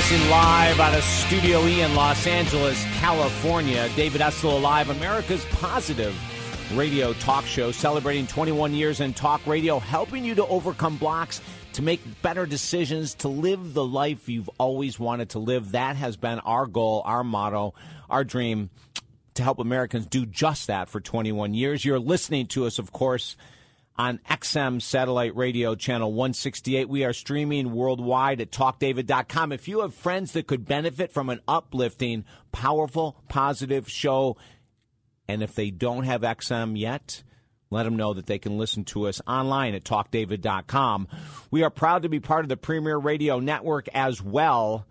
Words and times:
Broadcasting 0.00 0.30
live 0.30 0.80
out 0.80 0.94
of 0.94 1.04
Studio 1.04 1.66
E 1.66 1.82
in 1.82 1.94
Los 1.94 2.26
Angeles, 2.26 2.82
California. 3.00 3.86
David 3.96 4.22
Essel 4.22 4.62
Live, 4.62 4.88
America's 4.88 5.44
positive 5.52 6.16
radio 6.74 7.12
talk 7.12 7.44
show, 7.44 7.70
celebrating 7.70 8.26
21 8.26 8.72
years 8.72 9.00
in 9.00 9.12
talk 9.12 9.46
radio, 9.46 9.78
helping 9.78 10.24
you 10.24 10.34
to 10.36 10.46
overcome 10.46 10.96
blocks, 10.96 11.42
to 11.74 11.82
make 11.82 12.00
better 12.22 12.46
decisions, 12.46 13.14
to 13.16 13.28
live 13.28 13.74
the 13.74 13.84
life 13.84 14.26
you've 14.26 14.48
always 14.56 14.98
wanted 14.98 15.28
to 15.30 15.38
live. 15.38 15.72
That 15.72 15.96
has 15.96 16.16
been 16.16 16.38
our 16.38 16.66
goal, 16.66 17.02
our 17.04 17.22
motto, 17.22 17.74
our 18.08 18.24
dream 18.24 18.70
to 19.34 19.42
help 19.42 19.58
Americans 19.58 20.06
do 20.06 20.24
just 20.24 20.68
that 20.68 20.88
for 20.88 21.02
21 21.02 21.52
years. 21.52 21.84
You're 21.84 21.98
listening 21.98 22.46
to 22.48 22.64
us, 22.64 22.78
of 22.78 22.90
course 22.90 23.36
on 24.00 24.18
XM 24.30 24.80
Satellite 24.80 25.36
Radio 25.36 25.74
Channel 25.74 26.10
168. 26.10 26.88
We 26.88 27.04
are 27.04 27.12
streaming 27.12 27.74
worldwide 27.74 28.40
at 28.40 28.50
talkdavid.com. 28.50 29.52
If 29.52 29.68
you 29.68 29.80
have 29.80 29.92
friends 29.92 30.32
that 30.32 30.46
could 30.46 30.64
benefit 30.64 31.12
from 31.12 31.28
an 31.28 31.42
uplifting, 31.46 32.24
powerful, 32.50 33.22
positive 33.28 33.90
show, 33.90 34.38
and 35.28 35.42
if 35.42 35.54
they 35.54 35.70
don't 35.70 36.04
have 36.04 36.22
XM 36.22 36.78
yet, 36.78 37.22
let 37.68 37.82
them 37.82 37.96
know 37.96 38.14
that 38.14 38.24
they 38.24 38.38
can 38.38 38.56
listen 38.56 38.84
to 38.84 39.06
us 39.06 39.20
online 39.26 39.74
at 39.74 39.84
talkdavid.com. 39.84 41.06
We 41.50 41.62
are 41.62 41.68
proud 41.68 42.00
to 42.04 42.08
be 42.08 42.20
part 42.20 42.46
of 42.46 42.48
the 42.48 42.56
Premiere 42.56 42.96
Radio 42.96 43.38
Network 43.38 43.86
as 43.92 44.22
well. 44.22 44.86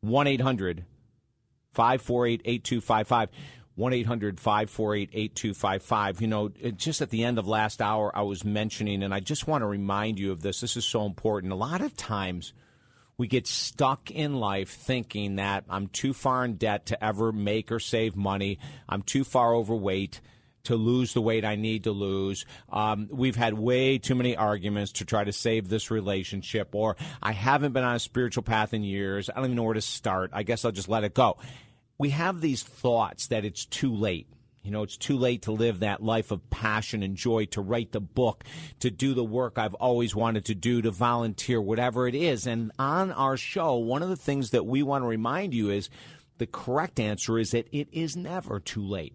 1 0.00 0.26
800 0.26 0.86
548 1.74 2.40
8255. 2.46 3.28
1 3.76 3.92
800 3.92 4.38
548 4.38 5.10
8255. 5.12 6.20
You 6.20 6.28
know, 6.28 6.48
just 6.48 7.00
at 7.02 7.10
the 7.10 7.24
end 7.24 7.38
of 7.38 7.48
last 7.48 7.82
hour, 7.82 8.16
I 8.16 8.22
was 8.22 8.44
mentioning, 8.44 9.02
and 9.02 9.12
I 9.12 9.20
just 9.20 9.46
want 9.46 9.62
to 9.62 9.66
remind 9.66 10.18
you 10.18 10.32
of 10.32 10.42
this. 10.42 10.60
This 10.60 10.76
is 10.76 10.84
so 10.84 11.06
important. 11.06 11.52
A 11.52 11.56
lot 11.56 11.80
of 11.80 11.96
times, 11.96 12.52
we 13.16 13.26
get 13.26 13.46
stuck 13.46 14.10
in 14.10 14.34
life 14.34 14.70
thinking 14.70 15.36
that 15.36 15.64
I'm 15.68 15.88
too 15.88 16.12
far 16.12 16.44
in 16.44 16.54
debt 16.54 16.86
to 16.86 17.04
ever 17.04 17.32
make 17.32 17.70
or 17.72 17.80
save 17.80 18.16
money. 18.16 18.58
I'm 18.88 19.02
too 19.02 19.24
far 19.24 19.54
overweight 19.54 20.20
to 20.64 20.76
lose 20.76 21.12
the 21.12 21.20
weight 21.20 21.44
I 21.44 21.56
need 21.56 21.84
to 21.84 21.92
lose. 21.92 22.46
Um, 22.70 23.08
we've 23.12 23.36
had 23.36 23.54
way 23.54 23.98
too 23.98 24.14
many 24.14 24.34
arguments 24.36 24.92
to 24.92 25.04
try 25.04 25.22
to 25.22 25.32
save 25.32 25.68
this 25.68 25.90
relationship, 25.90 26.74
or 26.74 26.96
I 27.22 27.32
haven't 27.32 27.72
been 27.72 27.84
on 27.84 27.96
a 27.96 28.00
spiritual 28.00 28.42
path 28.42 28.72
in 28.72 28.82
years. 28.82 29.28
I 29.28 29.34
don't 29.34 29.44
even 29.46 29.56
know 29.56 29.64
where 29.64 29.74
to 29.74 29.82
start. 29.82 30.30
I 30.32 30.42
guess 30.42 30.64
I'll 30.64 30.72
just 30.72 30.88
let 30.88 31.04
it 31.04 31.12
go 31.12 31.36
we 31.98 32.10
have 32.10 32.40
these 32.40 32.62
thoughts 32.62 33.28
that 33.28 33.44
it's 33.44 33.64
too 33.66 33.94
late. 33.94 34.28
You 34.62 34.70
know, 34.70 34.82
it's 34.82 34.96
too 34.96 35.18
late 35.18 35.42
to 35.42 35.52
live 35.52 35.80
that 35.80 36.02
life 36.02 36.30
of 36.30 36.48
passion 36.48 37.02
and 37.02 37.16
joy, 37.16 37.44
to 37.46 37.60
write 37.60 37.92
the 37.92 38.00
book, 38.00 38.44
to 38.80 38.90
do 38.90 39.12
the 39.12 39.22
work 39.22 39.58
I've 39.58 39.74
always 39.74 40.14
wanted 40.14 40.46
to 40.46 40.54
do, 40.54 40.80
to 40.80 40.90
volunteer, 40.90 41.60
whatever 41.60 42.08
it 42.08 42.14
is. 42.14 42.46
And 42.46 42.72
on 42.78 43.12
our 43.12 43.36
show, 43.36 43.76
one 43.76 44.02
of 44.02 44.08
the 44.08 44.16
things 44.16 44.50
that 44.50 44.64
we 44.64 44.82
want 44.82 45.02
to 45.02 45.08
remind 45.08 45.52
you 45.52 45.68
is 45.68 45.90
the 46.38 46.46
correct 46.46 46.98
answer 46.98 47.38
is 47.38 47.50
that 47.50 47.68
it 47.72 47.88
is 47.92 48.16
never 48.16 48.58
too 48.58 48.82
late. 48.82 49.14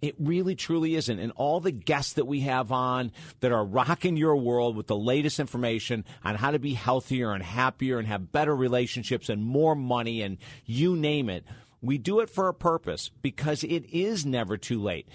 It 0.00 0.16
really 0.18 0.54
truly 0.54 0.96
isn't. 0.96 1.18
And 1.18 1.32
all 1.32 1.60
the 1.60 1.70
guests 1.70 2.14
that 2.14 2.26
we 2.26 2.40
have 2.40 2.72
on 2.72 3.12
that 3.40 3.52
are 3.52 3.64
rocking 3.64 4.16
your 4.16 4.36
world 4.36 4.76
with 4.76 4.86
the 4.86 4.96
latest 4.96 5.40
information 5.40 6.04
on 6.22 6.36
how 6.36 6.50
to 6.50 6.58
be 6.58 6.74
healthier 6.74 7.32
and 7.32 7.42
happier 7.42 7.98
and 7.98 8.08
have 8.08 8.32
better 8.32 8.54
relationships 8.54 9.28
and 9.28 9.44
more 9.44 9.74
money 9.74 10.22
and 10.22 10.38
you 10.64 10.96
name 10.96 11.30
it 11.30 11.44
we 11.86 11.98
do 11.98 12.20
it 12.20 12.30
for 12.30 12.48
a 12.48 12.54
purpose 12.54 13.10
because 13.22 13.64
it 13.64 13.84
is 13.92 14.24
never 14.24 14.56
too 14.56 14.80
late. 14.80 15.08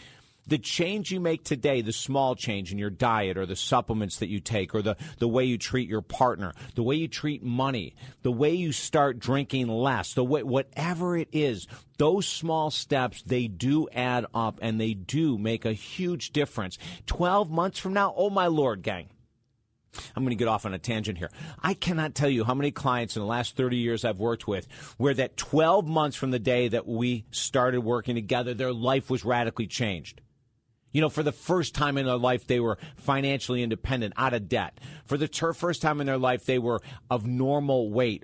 The 0.47 0.57
change 0.57 1.11
you 1.11 1.19
make 1.19 1.43
today, 1.43 1.81
the 1.81 1.93
small 1.93 2.33
change 2.35 2.71
in 2.71 2.79
your 2.79 2.89
diet 2.89 3.37
or 3.37 3.45
the 3.45 3.55
supplements 3.55 4.17
that 4.17 4.29
you 4.29 4.39
take 4.39 4.73
or 4.73 4.81
the, 4.81 4.97
the 5.19 5.27
way 5.27 5.45
you 5.45 5.59
treat 5.59 5.87
your 5.87 6.01
partner, 6.01 6.53
the 6.73 6.81
way 6.81 6.95
you 6.95 7.07
treat 7.07 7.43
money, 7.43 7.93
the 8.23 8.31
way 8.31 8.55
you 8.55 8.71
start 8.71 9.19
drinking 9.19 9.67
less, 9.67 10.15
the 10.15 10.23
way, 10.23 10.41
whatever 10.41 11.15
it 11.15 11.27
is, 11.31 11.67
those 11.99 12.25
small 12.25 12.71
steps, 12.71 13.21
they 13.21 13.47
do 13.47 13.87
add 13.93 14.25
up 14.33 14.57
and 14.61 14.81
they 14.81 14.95
do 14.95 15.37
make 15.37 15.65
a 15.65 15.73
huge 15.73 16.31
difference. 16.31 16.79
12 17.05 17.51
months 17.51 17.77
from 17.77 17.93
now, 17.93 18.11
oh 18.17 18.31
my 18.31 18.47
Lord, 18.47 18.81
gang 18.81 19.09
I'm 20.15 20.23
going 20.23 20.29
to 20.29 20.35
get 20.35 20.47
off 20.47 20.65
on 20.65 20.73
a 20.73 20.79
tangent 20.79 21.17
here. 21.17 21.31
I 21.61 21.73
cannot 21.73 22.15
tell 22.15 22.29
you 22.29 22.43
how 22.43 22.53
many 22.53 22.71
clients 22.71 23.15
in 23.15 23.21
the 23.21 23.27
last 23.27 23.55
30 23.55 23.77
years 23.77 24.05
I've 24.05 24.19
worked 24.19 24.47
with 24.47 24.67
where 24.97 25.13
that 25.15 25.37
12 25.37 25.87
months 25.87 26.15
from 26.15 26.31
the 26.31 26.39
day 26.39 26.67
that 26.67 26.87
we 26.87 27.25
started 27.31 27.81
working 27.81 28.15
together, 28.15 28.53
their 28.53 28.73
life 28.73 29.09
was 29.09 29.25
radically 29.25 29.67
changed. 29.67 30.21
You 30.91 31.01
know, 31.01 31.09
for 31.09 31.23
the 31.23 31.31
first 31.31 31.75
time 31.75 31.97
in 31.97 32.05
their 32.05 32.17
life, 32.17 32.47
they 32.47 32.59
were 32.59 32.77
financially 32.95 33.61
independent, 33.61 34.13
out 34.17 34.33
of 34.33 34.49
debt. 34.49 34.79
For 35.05 35.17
the 35.17 35.27
ter- 35.27 35.53
first 35.53 35.81
time 35.81 36.01
in 36.01 36.07
their 36.07 36.17
life, 36.17 36.45
they 36.45 36.59
were 36.59 36.81
of 37.11 37.27
normal 37.27 37.91
weight. 37.91 38.23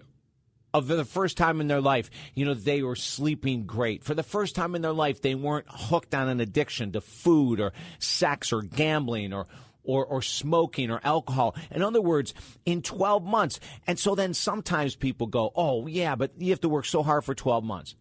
Of 0.73 0.87
the 0.87 1.05
first 1.05 1.37
time 1.37 1.61
in 1.61 1.67
their 1.67 1.79
life, 1.79 2.09
you 2.33 2.43
know, 2.43 2.53
they 2.53 2.81
were 2.81 2.97
sleeping 2.97 3.65
great. 3.65 4.03
For 4.03 4.13
the 4.13 4.23
first 4.23 4.55
time 4.55 4.75
in 4.75 4.81
their 4.81 4.91
life, 4.91 5.21
they 5.21 5.33
weren't 5.33 5.67
hooked 5.69 6.13
on 6.13 6.27
an 6.27 6.41
addiction 6.41 6.91
to 6.93 7.01
food 7.01 7.61
or 7.61 7.71
sex 7.99 8.51
or 8.51 8.61
gambling 8.61 9.31
or, 9.31 9.47
or, 9.85 10.05
or 10.05 10.21
smoking 10.21 10.91
or 10.91 10.99
alcohol. 11.03 11.55
In 11.71 11.81
other 11.81 12.01
words, 12.01 12.33
in 12.65 12.81
12 12.81 13.23
months. 13.23 13.59
And 13.87 13.97
so 13.97 14.15
then 14.15 14.33
sometimes 14.33 14.95
people 14.95 15.27
go, 15.27 15.51
oh, 15.55 15.87
yeah, 15.87 16.15
but 16.15 16.31
you 16.37 16.51
have 16.51 16.61
to 16.61 16.69
work 16.69 16.85
so 16.85 17.03
hard 17.03 17.23
for 17.23 17.35
12 17.35 17.63
months. 17.63 17.95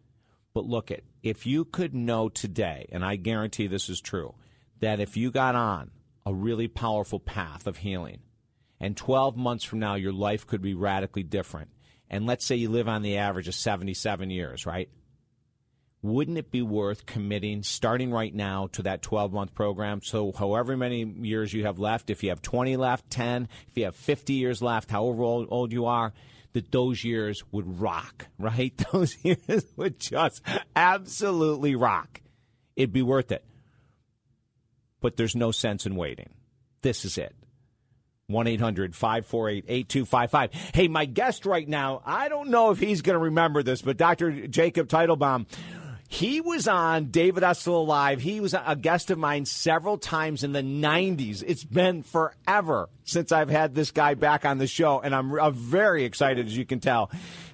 But 0.54 0.66
look 0.66 0.90
at 0.90 1.02
if 1.22 1.46
you 1.46 1.64
could 1.64 1.94
know 1.94 2.28
today, 2.28 2.86
and 2.92 3.04
I 3.04 3.16
guarantee 3.16 3.66
this 3.66 3.88
is 3.88 4.00
true, 4.00 4.34
that 4.80 5.00
if 5.00 5.16
you 5.16 5.30
got 5.30 5.54
on 5.54 5.90
a 6.24 6.32
really 6.32 6.68
powerful 6.68 7.18
path 7.18 7.66
of 7.66 7.78
healing, 7.78 8.20
and 8.80 8.96
12 8.96 9.36
months 9.36 9.64
from 9.64 9.78
now 9.78 9.94
your 9.94 10.12
life 10.12 10.46
could 10.46 10.62
be 10.62 10.74
radically 10.74 11.22
different, 11.22 11.70
and 12.08 12.26
let's 12.26 12.44
say 12.44 12.54
you 12.54 12.68
live 12.68 12.88
on 12.88 13.02
the 13.02 13.16
average 13.16 13.48
of 13.48 13.54
77 13.54 14.30
years, 14.30 14.66
right? 14.66 14.88
Wouldn't 16.04 16.36
it 16.36 16.50
be 16.50 16.60
worth 16.60 17.06
committing 17.06 17.62
starting 17.62 18.12
right 18.12 18.34
now 18.34 18.68
to 18.72 18.82
that 18.82 19.00
12 19.00 19.32
month 19.32 19.54
program? 19.54 20.02
So, 20.02 20.32
however 20.32 20.76
many 20.76 21.02
years 21.02 21.54
you 21.54 21.64
have 21.64 21.78
left, 21.78 22.10
if 22.10 22.22
you 22.22 22.28
have 22.28 22.42
20 22.42 22.76
left, 22.76 23.08
10, 23.08 23.48
if 23.68 23.78
you 23.78 23.84
have 23.86 23.96
50 23.96 24.34
years 24.34 24.60
left, 24.60 24.90
however 24.90 25.22
old, 25.22 25.48
old 25.50 25.72
you 25.72 25.86
are, 25.86 26.12
that 26.52 26.70
those 26.70 27.04
years 27.04 27.42
would 27.52 27.80
rock, 27.80 28.26
right? 28.38 28.74
Those 28.92 29.16
years 29.24 29.64
would 29.76 29.98
just 29.98 30.42
absolutely 30.76 31.74
rock. 31.74 32.20
It'd 32.76 32.92
be 32.92 33.02
worth 33.02 33.32
it. 33.32 33.42
But 35.00 35.16
there's 35.16 35.34
no 35.34 35.52
sense 35.52 35.86
in 35.86 35.96
waiting. 35.96 36.34
This 36.82 37.06
is 37.06 37.16
it. 37.16 37.34
1 38.26 38.46
800 38.46 38.94
548 38.94 39.64
8255. 39.68 40.52
Hey, 40.74 40.88
my 40.88 41.06
guest 41.06 41.46
right 41.46 41.68
now, 41.68 42.02
I 42.04 42.28
don't 42.28 42.50
know 42.50 42.72
if 42.72 42.78
he's 42.78 43.00
going 43.00 43.14
to 43.14 43.24
remember 43.24 43.62
this, 43.62 43.80
but 43.80 43.96
Dr. 43.96 44.46
Jacob 44.48 44.88
Teitelbaum 44.88 45.46
he 46.14 46.40
was 46.40 46.68
on 46.68 47.06
David 47.06 47.42
Essel 47.42 47.88
Live. 47.88 48.20
He 48.20 48.38
was 48.38 48.54
a 48.54 48.76
guest 48.76 49.10
of 49.10 49.18
mine 49.18 49.46
several 49.46 49.98
times 49.98 50.44
in 50.44 50.52
the 50.52 50.62
90s. 50.62 51.42
It's 51.44 51.64
been 51.64 52.04
forever 52.04 52.88
since 53.02 53.32
I've 53.32 53.50
had 53.50 53.74
this 53.74 53.90
guy 53.90 54.14
back 54.14 54.44
on 54.44 54.58
the 54.58 54.68
show, 54.68 55.00
and 55.00 55.12
I'm, 55.12 55.36
I'm 55.40 55.54
very 55.54 56.04
excited, 56.04 56.46
as 56.46 56.56
you 56.56 56.64
can 56.64 56.78
tell, 56.78 57.10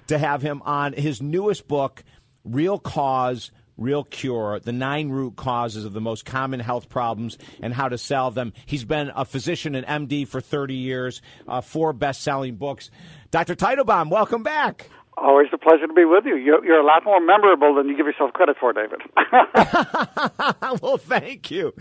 to 0.07 0.17
have 0.19 0.43
him 0.43 0.61
on 0.61 0.93
his 0.93 1.23
newest 1.23 1.67
book, 1.67 2.03
Real 2.43 2.77
Cause 2.77 3.49
Real 3.77 4.03
Cure, 4.03 4.59
the 4.59 4.71
nine 4.71 5.09
root 5.09 5.37
causes 5.37 5.83
of 5.83 5.93
the 5.93 6.01
most 6.01 6.23
common 6.23 6.59
health 6.59 6.87
problems 6.87 7.39
and 7.63 7.73
how 7.73 7.89
to 7.89 7.97
solve 7.97 8.35
them. 8.35 8.53
He's 8.67 8.85
been 8.85 9.11
a 9.15 9.25
physician 9.25 9.73
and 9.73 10.07
MD 10.07 10.27
for 10.27 10.39
30 10.39 10.75
years, 10.75 11.23
uh, 11.47 11.61
four 11.61 11.93
best 11.93 12.21
selling 12.21 12.57
books. 12.57 12.91
Dr. 13.31 13.55
Teitelbaum, 13.55 14.11
welcome 14.11 14.43
back. 14.43 14.87
Always 15.17 15.47
a 15.51 15.57
pleasure 15.57 15.87
to 15.87 15.93
be 15.93 16.05
with 16.05 16.23
you. 16.25 16.37
You're, 16.37 16.63
you're 16.63 16.79
a 16.79 16.85
lot 16.85 17.03
more 17.03 17.19
memorable 17.19 17.75
than 17.75 17.89
you 17.89 17.97
give 17.97 18.05
yourself 18.05 18.31
credit 18.31 18.55
for, 18.57 18.71
David. 18.71 19.01
well, 20.81 20.97
thank 20.97 21.51
you. 21.51 21.73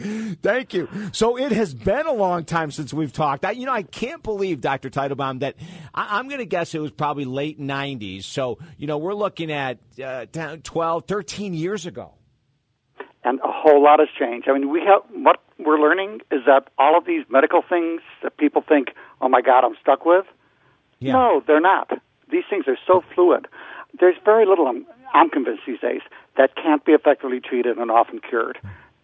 Thank 0.42 0.74
you. 0.74 0.88
So 1.12 1.38
it 1.38 1.52
has 1.52 1.72
been 1.72 2.06
a 2.06 2.12
long 2.12 2.44
time 2.44 2.72
since 2.72 2.92
we've 2.92 3.12
talked. 3.12 3.44
I, 3.44 3.52
you 3.52 3.66
know, 3.66 3.72
I 3.72 3.84
can't 3.84 4.22
believe, 4.24 4.60
Dr. 4.60 4.90
Teitelbaum, 4.90 5.40
that 5.40 5.54
I, 5.94 6.18
am 6.18 6.26
going 6.26 6.40
to 6.40 6.46
guess 6.46 6.74
it 6.74 6.80
was 6.80 6.90
probably 6.90 7.24
late 7.24 7.60
90s. 7.60 8.24
So, 8.24 8.58
you 8.76 8.88
know, 8.88 8.98
we're 8.98 9.14
looking 9.14 9.52
at 9.52 9.78
uh, 10.04 10.26
12, 10.64 11.04
13 11.06 11.54
years 11.54 11.86
ago. 11.86 12.14
And 13.22 13.38
a 13.40 13.52
whole 13.52 13.80
lot 13.80 14.00
has 14.00 14.08
changed. 14.18 14.48
I 14.48 14.54
mean, 14.54 14.70
we 14.70 14.80
have 14.80 15.02
what 15.12 15.40
we're 15.56 15.78
learning 15.78 16.20
is 16.32 16.40
that 16.46 16.68
all 16.78 16.98
of 16.98 17.04
these 17.04 17.24
medical 17.28 17.62
things 17.62 18.00
that 18.24 18.36
people 18.38 18.64
think, 18.66 18.88
oh 19.20 19.28
my 19.28 19.40
God, 19.40 19.62
I'm 19.62 19.76
stuck 19.80 20.04
with. 20.04 20.24
Yeah. 20.98 21.12
No, 21.12 21.42
they're 21.46 21.60
not 21.60 21.92
these 22.30 22.44
things 22.48 22.64
are 22.66 22.78
so 22.86 23.02
fluid. 23.14 23.46
There's 23.98 24.16
very 24.24 24.46
little, 24.46 24.66
I'm, 24.66 24.86
I'm 25.12 25.30
convinced 25.30 25.62
these 25.66 25.80
days, 25.80 26.02
that 26.36 26.54
can't 26.56 26.84
be 26.84 26.92
effectively 26.92 27.40
treated 27.40 27.78
and 27.78 27.90
often 27.90 28.20
cured. 28.20 28.58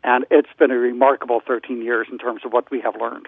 And 0.04 0.24
it's 0.30 0.48
been 0.58 0.70
a 0.70 0.78
remarkable 0.78 1.40
13 1.46 1.82
years 1.82 2.06
in 2.10 2.18
terms 2.18 2.42
of 2.44 2.52
what 2.52 2.70
we 2.70 2.80
have 2.80 2.94
learned. 3.00 3.26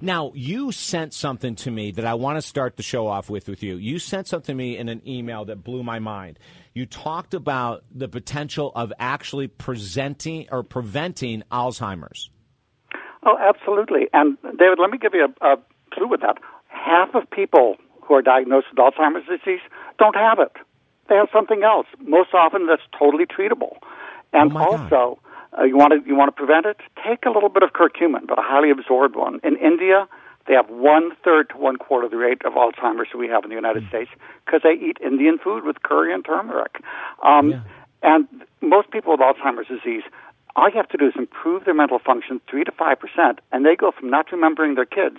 Now, 0.00 0.32
you 0.34 0.70
sent 0.70 1.14
something 1.14 1.56
to 1.56 1.70
me 1.70 1.90
that 1.92 2.04
I 2.04 2.14
want 2.14 2.36
to 2.36 2.42
start 2.42 2.76
the 2.76 2.82
show 2.82 3.06
off 3.06 3.28
with 3.28 3.48
with 3.48 3.62
you. 3.62 3.76
You 3.76 3.98
sent 3.98 4.28
something 4.28 4.54
to 4.54 4.56
me 4.56 4.76
in 4.76 4.88
an 4.88 5.02
email 5.06 5.44
that 5.46 5.64
blew 5.64 5.82
my 5.82 5.98
mind. 5.98 6.38
You 6.74 6.86
talked 6.86 7.34
about 7.34 7.84
the 7.92 8.06
potential 8.08 8.70
of 8.76 8.92
actually 8.98 9.48
presenting 9.48 10.46
or 10.52 10.62
preventing 10.62 11.42
Alzheimer's. 11.50 12.30
Oh, 13.24 13.36
absolutely. 13.40 14.08
And 14.12 14.38
David, 14.58 14.78
let 14.78 14.90
me 14.90 14.98
give 14.98 15.14
you 15.14 15.26
a, 15.40 15.54
a 15.54 15.56
clue 15.92 16.06
with 16.06 16.20
that. 16.20 16.38
Half 16.68 17.14
of 17.14 17.28
people 17.30 17.76
who 18.08 18.14
are 18.14 18.22
diagnosed 18.22 18.68
with 18.70 18.78
Alzheimer's 18.78 19.26
disease 19.28 19.60
don't 19.98 20.16
have 20.16 20.38
it. 20.38 20.52
They 21.08 21.14
have 21.14 21.28
something 21.32 21.62
else. 21.62 21.86
Most 22.00 22.34
often, 22.34 22.66
that's 22.66 22.82
totally 22.98 23.26
treatable. 23.26 23.76
And 24.32 24.52
oh 24.54 24.58
also, 24.58 25.18
uh, 25.58 25.64
you 25.64 25.76
want 25.76 25.92
to 25.92 26.08
you 26.08 26.14
want 26.16 26.28
to 26.28 26.32
prevent 26.32 26.66
it? 26.66 26.78
Take 27.06 27.24
a 27.24 27.30
little 27.30 27.48
bit 27.48 27.62
of 27.62 27.70
curcumin, 27.72 28.26
but 28.26 28.38
a 28.38 28.42
highly 28.42 28.70
absorbed 28.70 29.16
one. 29.16 29.40
In 29.42 29.56
India, 29.56 30.06
they 30.46 30.54
have 30.54 30.68
one 30.68 31.12
third 31.24 31.50
to 31.50 31.56
one 31.56 31.76
quarter 31.76 32.08
the 32.08 32.16
rate 32.16 32.42
of 32.44 32.54
Alzheimer's 32.54 33.08
that 33.12 33.18
we 33.18 33.28
have 33.28 33.44
in 33.44 33.50
the 33.50 33.56
United 33.56 33.84
mm. 33.84 33.88
States 33.88 34.10
because 34.44 34.60
they 34.62 34.72
eat 34.72 34.98
Indian 35.04 35.38
food 35.38 35.64
with 35.64 35.82
curry 35.82 36.12
and 36.12 36.24
turmeric. 36.24 36.82
Um, 37.22 37.50
yeah. 37.50 37.60
And 38.02 38.28
most 38.60 38.90
people 38.90 39.12
with 39.12 39.20
Alzheimer's 39.20 39.68
disease, 39.68 40.02
all 40.56 40.68
you 40.68 40.76
have 40.76 40.88
to 40.90 40.98
do 40.98 41.06
is 41.06 41.14
improve 41.16 41.64
their 41.64 41.74
mental 41.74 41.98
function 41.98 42.40
three 42.48 42.64
to 42.64 42.72
five 42.72 42.98
percent, 43.00 43.40
and 43.50 43.64
they 43.64 43.76
go 43.76 43.92
from 43.92 44.10
not 44.10 44.30
remembering 44.30 44.74
their 44.74 44.86
kids 44.86 45.18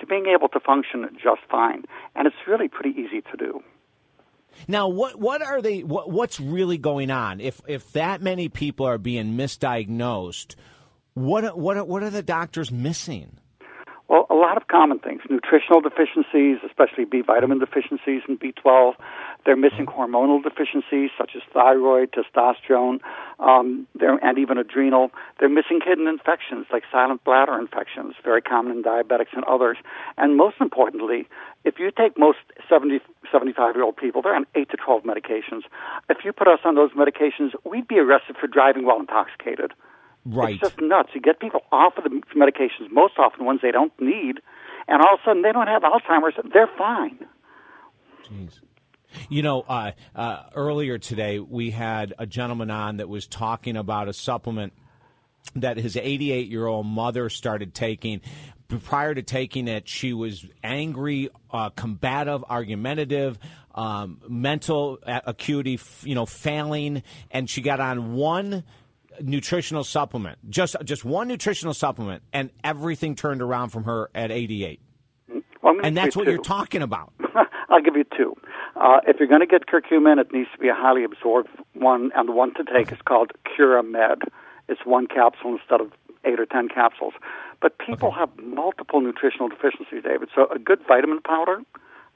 to 0.00 0.06
being 0.06 0.26
able 0.26 0.48
to 0.48 0.60
function 0.60 1.08
just 1.14 1.40
fine. 1.50 1.84
And 2.14 2.26
it's 2.26 2.36
really 2.46 2.68
pretty 2.68 2.90
easy 2.90 3.22
to 3.30 3.36
do. 3.36 3.62
Now, 4.66 4.88
what 4.88 5.16
what 5.16 5.42
are 5.42 5.62
they? 5.62 5.82
What, 5.82 6.10
what's 6.10 6.40
really 6.40 6.78
going 6.78 7.10
on? 7.10 7.40
If 7.40 7.60
if 7.68 7.92
that 7.92 8.22
many 8.22 8.48
people 8.48 8.86
are 8.86 8.98
being 8.98 9.36
misdiagnosed, 9.36 10.56
what 11.14 11.56
what 11.56 11.86
what 11.86 12.02
are 12.02 12.10
the 12.10 12.22
doctors 12.22 12.72
missing? 12.72 13.38
Well, 14.08 14.26
a 14.30 14.34
lot 14.34 14.56
of 14.56 14.66
common 14.68 14.98
things: 14.98 15.20
nutritional 15.30 15.80
deficiencies, 15.80 16.58
especially 16.66 17.04
B 17.04 17.22
vitamin 17.24 17.58
deficiencies 17.58 18.22
and 18.26 18.40
B12. 18.40 18.94
They're 19.44 19.56
missing 19.56 19.86
hormonal 19.86 20.42
deficiencies 20.42 21.10
such 21.16 21.32
as 21.34 21.42
thyroid, 21.52 22.12
testosterone, 22.12 23.00
um, 23.38 23.86
and 24.00 24.38
even 24.38 24.58
adrenal. 24.58 25.10
They're 25.38 25.48
missing 25.48 25.80
hidden 25.84 26.06
infections 26.06 26.66
like 26.72 26.82
silent 26.92 27.24
bladder 27.24 27.58
infections, 27.58 28.14
very 28.22 28.42
common 28.42 28.72
in 28.72 28.82
diabetics 28.82 29.32
and 29.32 29.44
others. 29.44 29.78
And 30.16 30.36
most 30.36 30.56
importantly, 30.60 31.26
if 31.64 31.78
you 31.78 31.90
take 31.90 32.18
most 32.18 32.38
70, 32.68 33.00
75 33.32 33.74
year 33.74 33.84
old 33.84 33.96
people, 33.96 34.22
they're 34.22 34.34
on 34.34 34.46
8 34.54 34.70
to 34.70 34.76
12 34.76 35.02
medications. 35.04 35.62
If 36.10 36.18
you 36.24 36.32
put 36.32 36.48
us 36.48 36.60
on 36.64 36.74
those 36.74 36.90
medications, 36.92 37.52
we'd 37.64 37.88
be 37.88 37.98
arrested 37.98 38.36
for 38.38 38.46
driving 38.46 38.84
while 38.84 39.00
intoxicated. 39.00 39.72
Right. 40.26 40.54
It's 40.54 40.60
just 40.60 40.80
nuts. 40.80 41.10
You 41.14 41.20
get 41.20 41.40
people 41.40 41.60
off 41.72 41.96
of 41.96 42.04
the 42.04 42.10
medications, 42.36 42.90
most 42.90 43.14
often 43.18 43.44
ones 43.44 43.60
they 43.62 43.70
don't 43.70 43.92
need, 44.00 44.40
and 44.88 45.00
all 45.00 45.14
of 45.14 45.20
a 45.20 45.24
sudden 45.24 45.42
they 45.42 45.52
don't 45.52 45.68
have 45.68 45.82
Alzheimer's. 45.82 46.34
They're 46.52 46.70
fine. 46.76 47.18
Jeez. 48.24 48.60
You 49.28 49.42
know, 49.42 49.62
uh, 49.62 49.92
uh, 50.14 50.44
earlier 50.54 50.98
today 50.98 51.38
we 51.38 51.70
had 51.70 52.14
a 52.18 52.26
gentleman 52.26 52.70
on 52.70 52.98
that 52.98 53.08
was 53.08 53.26
talking 53.26 53.76
about 53.76 54.08
a 54.08 54.12
supplement 54.12 54.72
that 55.54 55.76
his 55.76 55.96
88 55.96 56.48
year 56.48 56.66
old 56.66 56.86
mother 56.86 57.28
started 57.28 57.74
taking. 57.74 58.20
Prior 58.84 59.14
to 59.14 59.22
taking 59.22 59.66
it, 59.66 59.88
she 59.88 60.12
was 60.12 60.44
angry, 60.62 61.30
uh, 61.50 61.70
combative, 61.70 62.44
argumentative, 62.50 63.38
um, 63.74 64.20
mental 64.28 64.98
acuity, 65.06 65.78
you 66.02 66.14
know, 66.14 66.26
failing, 66.26 67.02
and 67.30 67.48
she 67.48 67.62
got 67.62 67.80
on 67.80 68.12
one 68.14 68.64
nutritional 69.22 69.84
supplement, 69.84 70.38
just 70.50 70.76
just 70.84 71.04
one 71.04 71.28
nutritional 71.28 71.72
supplement, 71.72 72.22
and 72.32 72.50
everything 72.62 73.14
turned 73.14 73.40
around 73.40 73.70
from 73.70 73.84
her 73.84 74.10
at 74.14 74.30
88. 74.30 74.80
Well, 75.62 75.80
and 75.82 75.96
that's 75.96 76.16
what 76.16 76.26
you 76.26 76.32
you're 76.32 76.42
talking 76.42 76.82
about. 76.82 77.12
I'll 77.68 77.82
give 77.82 77.96
you 77.96 78.04
two. 78.04 78.34
Uh, 78.76 79.00
if 79.06 79.18
you're 79.18 79.28
going 79.28 79.40
to 79.40 79.46
get 79.46 79.66
curcumin, 79.66 80.20
it 80.20 80.32
needs 80.32 80.48
to 80.52 80.58
be 80.58 80.68
a 80.68 80.74
highly 80.74 81.04
absorbed 81.04 81.50
one, 81.74 82.10
and 82.14 82.28
the 82.28 82.32
one 82.32 82.54
to 82.54 82.64
take 82.64 82.90
is 82.92 82.98
called 83.04 83.32
Curamed. 83.44 84.22
It's 84.68 84.80
one 84.84 85.06
capsule 85.06 85.58
instead 85.58 85.80
of 85.80 85.92
eight 86.24 86.40
or 86.40 86.46
ten 86.46 86.68
capsules. 86.68 87.14
But 87.60 87.78
people 87.78 88.08
okay. 88.08 88.20
have 88.20 88.30
multiple 88.38 89.00
nutritional 89.00 89.48
deficiencies, 89.48 90.02
David. 90.02 90.28
So 90.34 90.46
a 90.54 90.58
good 90.58 90.80
vitamin 90.86 91.20
powder. 91.20 91.60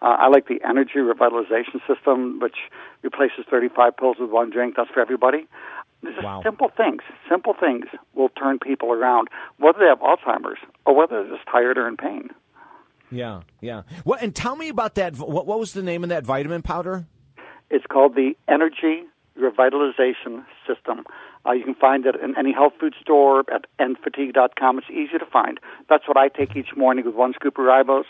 Uh, 0.01 0.17
I 0.19 0.29
like 0.29 0.49
the 0.49 0.61
energy 0.67 0.99
revitalization 0.99 1.81
system, 1.87 2.41
which 2.41 2.57
replaces 3.03 3.45
35 3.49 3.97
pills 3.97 4.17
with 4.19 4.31
one 4.31 4.51
drink. 4.51 4.75
That's 4.77 4.91
for 4.91 5.01
everybody. 5.01 5.47
This 6.03 6.15
is 6.17 6.25
wow. 6.25 6.43
simple 6.43 6.71
things. 6.77 7.03
Simple 7.29 7.55
things 7.59 7.87
will 8.15 8.29
turn 8.31 8.59
people 8.59 8.93
around, 8.93 9.29
whether 9.59 9.79
they 9.79 9.87
have 9.87 10.01
Alzheimer's 10.01 10.59
or 10.85 10.97
whether 10.97 11.23
they're 11.23 11.37
just 11.37 11.49
tired 11.49 11.79
or 11.79 11.87
in 11.87 11.97
pain. 11.97 12.31
Yeah, 13.13 13.43
yeah. 13.61 13.83
Well, 14.05 14.19
and 14.21 14.35
tell 14.35 14.57
me 14.57 14.69
about 14.69 14.95
that. 14.97 15.17
What, 15.17 15.47
what 15.47 15.59
was 15.59 15.75
the 15.75 15.83
name 15.83 16.03
of 16.03 16.09
that 16.09 16.25
vitamin 16.25 16.63
powder? 16.63 17.07
It's 17.71 17.85
called 17.87 18.15
the 18.15 18.33
Energy 18.49 19.05
Revitalization 19.39 20.45
System. 20.67 21.05
Uh, 21.47 21.53
you 21.53 21.65
can 21.65 21.75
find 21.75 22.07
it 22.07 22.15
in 22.23 22.37
any 22.39 22.53
health 22.53 22.75
food 22.81 22.95
store 23.01 23.41
at 23.53 23.67
endfatigue.com. 23.79 24.79
It's 24.79 24.91
easy 24.91 25.19
to 25.19 25.27
find. 25.27 25.59
That's 25.89 26.07
what 26.07 26.17
I 26.17 26.29
take 26.29 26.57
each 26.57 26.77
morning 26.77 27.05
with 27.05 27.15
one 27.15 27.35
scoop 27.35 27.59
of 27.59 27.65
ribose, 27.65 28.05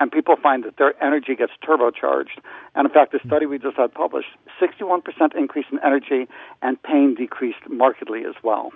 and 0.00 0.10
people 0.10 0.34
find 0.42 0.64
that 0.64 0.76
their 0.78 1.00
energy 1.02 1.36
gets 1.36 1.52
turbocharged. 1.66 2.40
And 2.74 2.86
in 2.86 2.92
fact, 2.92 3.12
the 3.12 3.20
study 3.24 3.46
we 3.46 3.58
just 3.58 3.76
had 3.76 3.94
published, 3.94 4.28
61% 4.60 5.02
increase 5.36 5.66
in 5.70 5.78
energy 5.84 6.26
and 6.60 6.82
pain 6.82 7.14
decreased 7.14 7.68
markedly 7.68 8.24
as 8.24 8.34
well. 8.42 8.72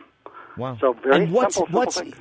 Wow. 0.56 0.79
So 0.81 0.93
very 0.93 1.25
and 1.25 1.32
what's, 1.32 1.56
simple, 1.56 1.67
simple 1.67 1.81
what's, 1.81 2.00
things. 2.00 2.17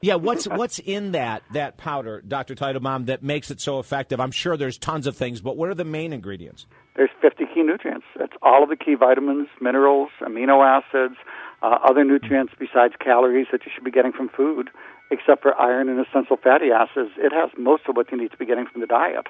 Yeah, 0.00 0.14
what's 0.14 0.46
what's 0.46 0.78
in 0.78 1.12
that 1.12 1.42
that 1.52 1.76
powder, 1.76 2.22
Dr. 2.26 2.54
Teitelbaum, 2.54 3.06
that 3.06 3.22
makes 3.22 3.50
it 3.50 3.60
so 3.60 3.80
effective? 3.80 4.20
I'm 4.20 4.30
sure 4.30 4.56
there's 4.56 4.78
tons 4.78 5.06
of 5.08 5.16
things, 5.16 5.40
but 5.40 5.56
what 5.56 5.68
are 5.68 5.74
the 5.74 5.84
main 5.84 6.12
ingredients? 6.12 6.66
There's 6.94 7.10
50 7.20 7.46
key 7.52 7.62
nutrients. 7.62 8.06
That's 8.16 8.32
all 8.42 8.62
of 8.62 8.68
the 8.68 8.76
key 8.76 8.94
vitamins, 8.94 9.48
minerals, 9.60 10.10
amino 10.20 10.64
acids, 10.64 11.16
uh, 11.62 11.78
other 11.82 12.04
nutrients 12.04 12.52
besides 12.58 12.94
calories 13.02 13.48
that 13.50 13.64
you 13.66 13.72
should 13.74 13.84
be 13.84 13.90
getting 13.90 14.12
from 14.12 14.28
food, 14.28 14.70
except 15.10 15.42
for 15.42 15.54
iron 15.60 15.88
and 15.88 16.04
essential 16.04 16.36
fatty 16.36 16.70
acids. 16.70 17.10
It 17.16 17.32
has 17.32 17.50
most 17.58 17.82
of 17.88 17.96
what 17.96 18.10
you 18.12 18.18
need 18.18 18.30
to 18.30 18.36
be 18.36 18.46
getting 18.46 18.66
from 18.66 18.80
the 18.80 18.86
diet. 18.86 19.26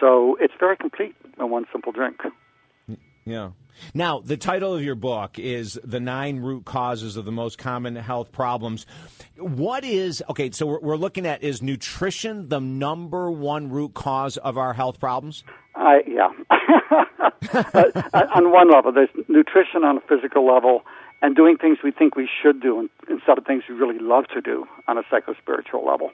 So 0.00 0.36
it's 0.40 0.54
very 0.58 0.76
complete 0.76 1.14
in 1.38 1.50
one 1.50 1.66
simple 1.72 1.92
drink. 1.92 2.20
Yeah. 3.24 3.50
Now, 3.94 4.20
the 4.20 4.36
title 4.36 4.74
of 4.74 4.82
your 4.82 4.94
book 4.94 5.38
is 5.38 5.78
The 5.82 6.00
Nine 6.00 6.40
Root 6.40 6.64
Causes 6.64 7.16
of 7.16 7.24
the 7.24 7.32
Most 7.32 7.58
Common 7.58 7.96
Health 7.96 8.30
Problems. 8.32 8.86
What 9.38 9.84
is, 9.84 10.22
okay, 10.28 10.50
so 10.50 10.66
we're, 10.66 10.80
we're 10.80 10.96
looking 10.96 11.26
at 11.26 11.42
is 11.42 11.62
nutrition 11.62 12.48
the 12.48 12.60
number 12.60 13.30
one 13.30 13.70
root 13.70 13.94
cause 13.94 14.36
of 14.36 14.58
our 14.58 14.74
health 14.74 15.00
problems? 15.00 15.44
Uh, 15.72 15.98
yeah. 16.06 16.28
on 18.34 18.52
one 18.52 18.70
level, 18.70 18.92
there's 18.92 19.08
nutrition 19.28 19.82
on 19.82 19.96
a 19.96 20.00
physical 20.00 20.46
level 20.46 20.82
and 21.22 21.36
doing 21.36 21.56
things 21.56 21.78
we 21.82 21.90
think 21.90 22.16
we 22.16 22.28
should 22.42 22.60
do 22.60 22.88
instead 23.08 23.38
of 23.38 23.46
things 23.46 23.62
we 23.68 23.74
really 23.74 23.98
love 23.98 24.24
to 24.34 24.40
do 24.40 24.66
on 24.88 24.98
a 24.98 25.02
psycho-spiritual 25.10 25.86
level. 25.86 26.10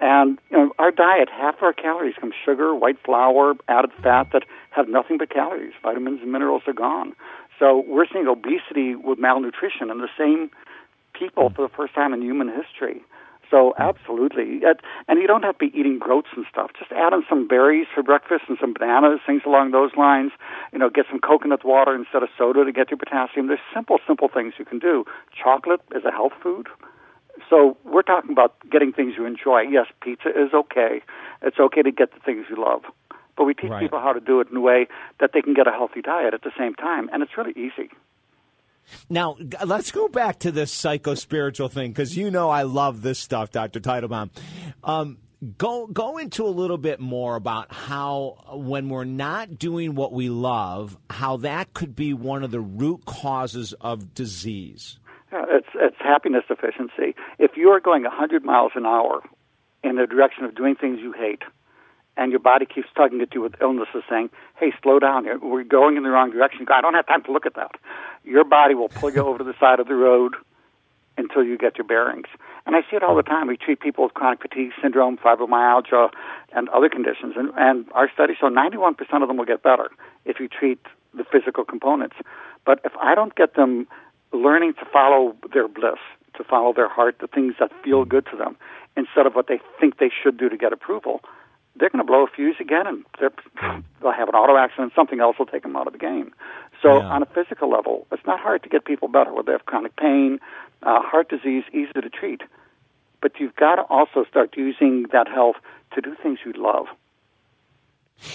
And 0.00 0.38
you 0.50 0.56
know, 0.56 0.72
our 0.78 0.90
diet, 0.90 1.28
half 1.30 1.56
of 1.56 1.62
our 1.62 1.72
calories 1.72 2.14
come 2.20 2.32
sugar, 2.44 2.74
white 2.74 2.98
flour, 3.04 3.54
added 3.68 3.90
fat 4.02 4.28
that 4.32 4.42
have 4.74 4.88
nothing 4.88 5.18
but 5.18 5.30
calories. 5.30 5.72
Vitamins 5.82 6.20
and 6.22 6.32
minerals 6.32 6.62
are 6.66 6.72
gone. 6.72 7.14
So 7.58 7.84
we're 7.86 8.06
seeing 8.12 8.26
obesity 8.26 8.94
with 8.96 9.18
malnutrition 9.18 9.90
in 9.90 9.98
the 9.98 10.08
same 10.18 10.50
people 11.12 11.50
for 11.54 11.62
the 11.62 11.72
first 11.74 11.94
time 11.94 12.12
in 12.12 12.22
human 12.22 12.48
history. 12.48 13.02
So 13.50 13.74
absolutely, 13.78 14.62
and 15.06 15.20
you 15.20 15.28
don't 15.28 15.44
have 15.44 15.58
to 15.58 15.68
be 15.70 15.78
eating 15.78 15.98
groats 16.00 16.28
and 16.34 16.44
stuff. 16.50 16.70
Just 16.76 16.90
add 16.90 17.12
in 17.12 17.22
some 17.28 17.46
berries 17.46 17.86
for 17.94 18.02
breakfast 18.02 18.44
and 18.48 18.56
some 18.60 18.72
bananas, 18.72 19.20
things 19.24 19.42
along 19.46 19.70
those 19.70 19.90
lines. 19.96 20.32
You 20.72 20.78
know, 20.78 20.90
get 20.90 21.04
some 21.08 21.20
coconut 21.20 21.64
water 21.64 21.94
instead 21.94 22.22
of 22.22 22.30
soda 22.36 22.64
to 22.64 22.72
get 22.72 22.90
your 22.90 22.98
potassium. 22.98 23.46
There's 23.46 23.60
simple, 23.72 23.98
simple 24.08 24.28
things 24.28 24.54
you 24.58 24.64
can 24.64 24.80
do. 24.80 25.04
Chocolate 25.40 25.82
is 25.94 26.04
a 26.04 26.10
health 26.10 26.32
food. 26.42 26.66
So 27.48 27.76
we're 27.84 28.02
talking 28.02 28.32
about 28.32 28.54
getting 28.70 28.92
things 28.92 29.14
you 29.16 29.26
enjoy. 29.26 29.60
Yes, 29.60 29.86
pizza 30.00 30.30
is 30.30 30.52
okay. 30.54 31.02
It's 31.42 31.58
okay 31.60 31.82
to 31.82 31.92
get 31.92 32.12
the 32.12 32.20
things 32.20 32.46
you 32.48 32.56
love. 32.56 32.82
But 33.36 33.44
we 33.44 33.54
teach 33.54 33.70
right. 33.70 33.80
people 33.80 34.00
how 34.00 34.12
to 34.12 34.20
do 34.20 34.40
it 34.40 34.48
in 34.50 34.56
a 34.56 34.60
way 34.60 34.86
that 35.20 35.30
they 35.32 35.42
can 35.42 35.54
get 35.54 35.66
a 35.66 35.72
healthy 35.72 36.02
diet 36.02 36.34
at 36.34 36.42
the 36.42 36.52
same 36.58 36.74
time, 36.74 37.08
and 37.12 37.22
it's 37.22 37.36
really 37.36 37.52
easy. 37.52 37.90
Now, 39.08 39.36
let's 39.64 39.90
go 39.90 40.08
back 40.08 40.40
to 40.40 40.52
this 40.52 40.70
psycho 40.70 41.14
spiritual 41.14 41.68
thing 41.68 41.90
because 41.90 42.16
you 42.16 42.30
know 42.30 42.50
I 42.50 42.62
love 42.62 43.02
this 43.02 43.18
stuff, 43.18 43.50
Dr. 43.50 43.80
Teitelbaum. 43.80 44.30
Um, 44.82 45.18
go 45.58 45.86
go 45.86 46.18
into 46.18 46.46
a 46.46 46.48
little 46.48 46.78
bit 46.78 47.00
more 47.00 47.36
about 47.36 47.72
how 47.72 48.36
when 48.52 48.88
we're 48.88 49.04
not 49.04 49.58
doing 49.58 49.94
what 49.94 50.12
we 50.12 50.28
love, 50.28 50.96
how 51.10 51.36
that 51.38 51.74
could 51.74 51.94
be 51.94 52.12
one 52.12 52.42
of 52.42 52.50
the 52.50 52.60
root 52.60 53.04
causes 53.04 53.72
of 53.80 54.14
disease. 54.14 54.98
Yeah, 55.32 55.44
it's 55.48 55.68
it's 55.74 55.96
happiness 55.98 56.44
deficiency. 56.48 57.14
If 57.38 57.52
you 57.56 57.70
are 57.70 57.80
going 57.80 58.02
100 58.02 58.44
miles 58.44 58.72
an 58.74 58.86
hour 58.86 59.22
in 59.82 59.96
the 59.96 60.06
direction 60.06 60.44
of 60.44 60.54
doing 60.54 60.76
things 60.76 61.00
you 61.00 61.12
hate, 61.12 61.42
and 62.16 62.30
your 62.30 62.40
body 62.40 62.66
keeps 62.66 62.88
tugging 62.96 63.20
at 63.20 63.34
you 63.34 63.40
with 63.40 63.54
illnesses, 63.60 64.02
saying, 64.08 64.30
"Hey, 64.56 64.72
slow 64.82 64.98
down! 64.98 65.26
We're 65.40 65.64
going 65.64 65.96
in 65.96 66.02
the 66.02 66.10
wrong 66.10 66.30
direction." 66.30 66.66
I 66.70 66.80
don't 66.80 66.94
have 66.94 67.06
time 67.06 67.22
to 67.24 67.32
look 67.32 67.46
at 67.46 67.54
that. 67.54 67.72
Your 68.24 68.44
body 68.44 68.74
will 68.74 68.88
pull 68.88 69.10
you 69.10 69.22
over 69.22 69.38
to 69.38 69.44
the 69.44 69.54
side 69.58 69.80
of 69.80 69.88
the 69.88 69.94
road 69.94 70.34
until 71.16 71.44
you 71.44 71.56
get 71.56 71.78
your 71.78 71.86
bearings. 71.86 72.26
And 72.66 72.74
I 72.74 72.80
see 72.82 72.96
it 72.96 73.02
all 73.02 73.14
the 73.14 73.22
time. 73.22 73.46
We 73.46 73.56
treat 73.56 73.80
people 73.80 74.04
with 74.04 74.14
chronic 74.14 74.42
fatigue 74.42 74.72
syndrome, 74.80 75.16
fibromyalgia, 75.18 76.10
and 76.52 76.68
other 76.70 76.88
conditions. 76.88 77.34
And, 77.36 77.50
and 77.56 77.86
our 77.92 78.10
studies 78.12 78.38
show 78.40 78.48
91% 78.48 78.96
of 79.22 79.28
them 79.28 79.36
will 79.36 79.44
get 79.44 79.62
better 79.62 79.90
if 80.24 80.40
you 80.40 80.48
treat 80.48 80.80
the 81.12 81.24
physical 81.24 81.64
components. 81.64 82.16
But 82.64 82.80
if 82.84 82.92
I 83.00 83.14
don't 83.14 83.34
get 83.34 83.54
them 83.54 83.86
learning 84.32 84.74
to 84.74 84.84
follow 84.92 85.36
their 85.52 85.68
bliss, 85.68 86.00
to 86.36 86.44
follow 86.44 86.72
their 86.72 86.88
heart, 86.88 87.18
the 87.20 87.28
things 87.28 87.54
that 87.60 87.70
feel 87.84 88.04
good 88.04 88.26
to 88.32 88.36
them, 88.36 88.56
instead 88.96 89.26
of 89.26 89.34
what 89.34 89.46
they 89.46 89.60
think 89.78 89.98
they 89.98 90.10
should 90.10 90.36
do 90.36 90.48
to 90.48 90.56
get 90.56 90.72
approval, 90.72 91.20
they're 91.76 91.90
going 91.90 92.04
to 92.04 92.06
blow 92.06 92.24
a 92.24 92.26
fuse 92.26 92.56
again, 92.60 92.86
and 92.86 93.04
they'll 94.00 94.12
have 94.12 94.28
an 94.28 94.34
auto 94.34 94.56
accident. 94.56 94.92
Something 94.94 95.20
else 95.20 95.38
will 95.38 95.46
take 95.46 95.62
them 95.62 95.76
out 95.76 95.86
of 95.86 95.92
the 95.92 95.98
game. 95.98 96.32
So, 96.82 96.98
yeah. 96.98 97.06
on 97.06 97.22
a 97.22 97.26
physical 97.26 97.70
level, 97.70 98.06
it's 98.12 98.26
not 98.26 98.40
hard 98.40 98.62
to 98.62 98.68
get 98.68 98.84
people 98.84 99.08
better. 99.08 99.32
Whether 99.32 99.46
they 99.46 99.52
have 99.52 99.66
chronic 99.66 99.96
pain, 99.96 100.38
uh, 100.82 101.00
heart 101.02 101.28
disease, 101.28 101.64
easy 101.72 101.92
to 101.92 102.10
treat. 102.10 102.42
But 103.20 103.32
you've 103.40 103.56
got 103.56 103.76
to 103.76 103.82
also 103.82 104.24
start 104.28 104.54
using 104.56 105.06
that 105.12 105.28
health 105.28 105.56
to 105.94 106.00
do 106.00 106.14
things 106.22 106.40
you 106.44 106.52
love. 106.56 106.86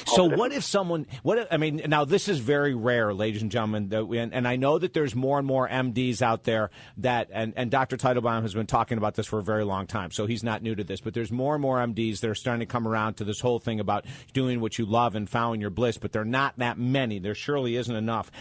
So 0.08 0.26
what 0.26 0.52
if 0.52 0.64
someone? 0.64 1.08
What 1.24 1.38
if, 1.38 1.48
I 1.52 1.58
mean? 1.58 1.82
Now 1.88 2.06
this 2.06 2.28
is 2.28 2.40
very 2.40 2.76
rare, 2.76 3.14
ladies 3.14 3.42
and 3.42 3.50
gentlemen, 3.50 3.92
and, 3.92 4.34
and, 4.34 4.48
I 4.48 4.56
know 4.56 4.78
that 4.78 4.94
there's 4.94 5.16
more 5.16 5.38
and 5.38 5.48
more 5.48 5.68
MDs 5.68 6.22
out 6.22 6.44
there 6.44 6.70
that, 6.98 7.30
and, 7.32 7.54
and 7.56 7.72
Dr. 7.72 7.98
Teitelbaum 7.98 8.42
has 8.44 8.54
been 8.54 8.68
talking 8.68 8.98
about 8.98 9.16
this 9.16 9.26
for 9.26 9.40
a 9.40 9.44
very 9.44 9.64
long 9.64 9.88
time, 9.88 10.12
so 10.12 10.26
he's 10.26 10.44
not 10.44 10.62
new 10.62 10.76
to 10.76 10.84
this. 10.84 11.02
But 11.02 11.14
there's 11.14 11.32
more 11.32 11.56
and 11.56 11.62
more 11.62 11.78
MDs 11.78 12.20
that 12.20 12.30
are 12.30 12.36
starting 12.36 12.60
to 12.60 12.66
come 12.66 12.88
around 12.88 13.16
to 13.16 13.24
this 13.24 13.40
whole 13.40 13.60
thing 13.60 13.80
about 13.80 14.06
doing 14.34 14.60
what 14.60 14.78
you 14.78 14.86
love 14.86 15.16
and 15.16 15.30
following 15.30 15.62
your 15.62 15.70
bliss. 15.70 15.98
But 15.98 16.12
they're 16.12 16.26
not 16.26 16.58
that 16.58 16.78
many. 16.78 17.20
There 17.20 17.36
surely 17.36 17.76
isn't 17.76 17.96
enough. 17.96 18.32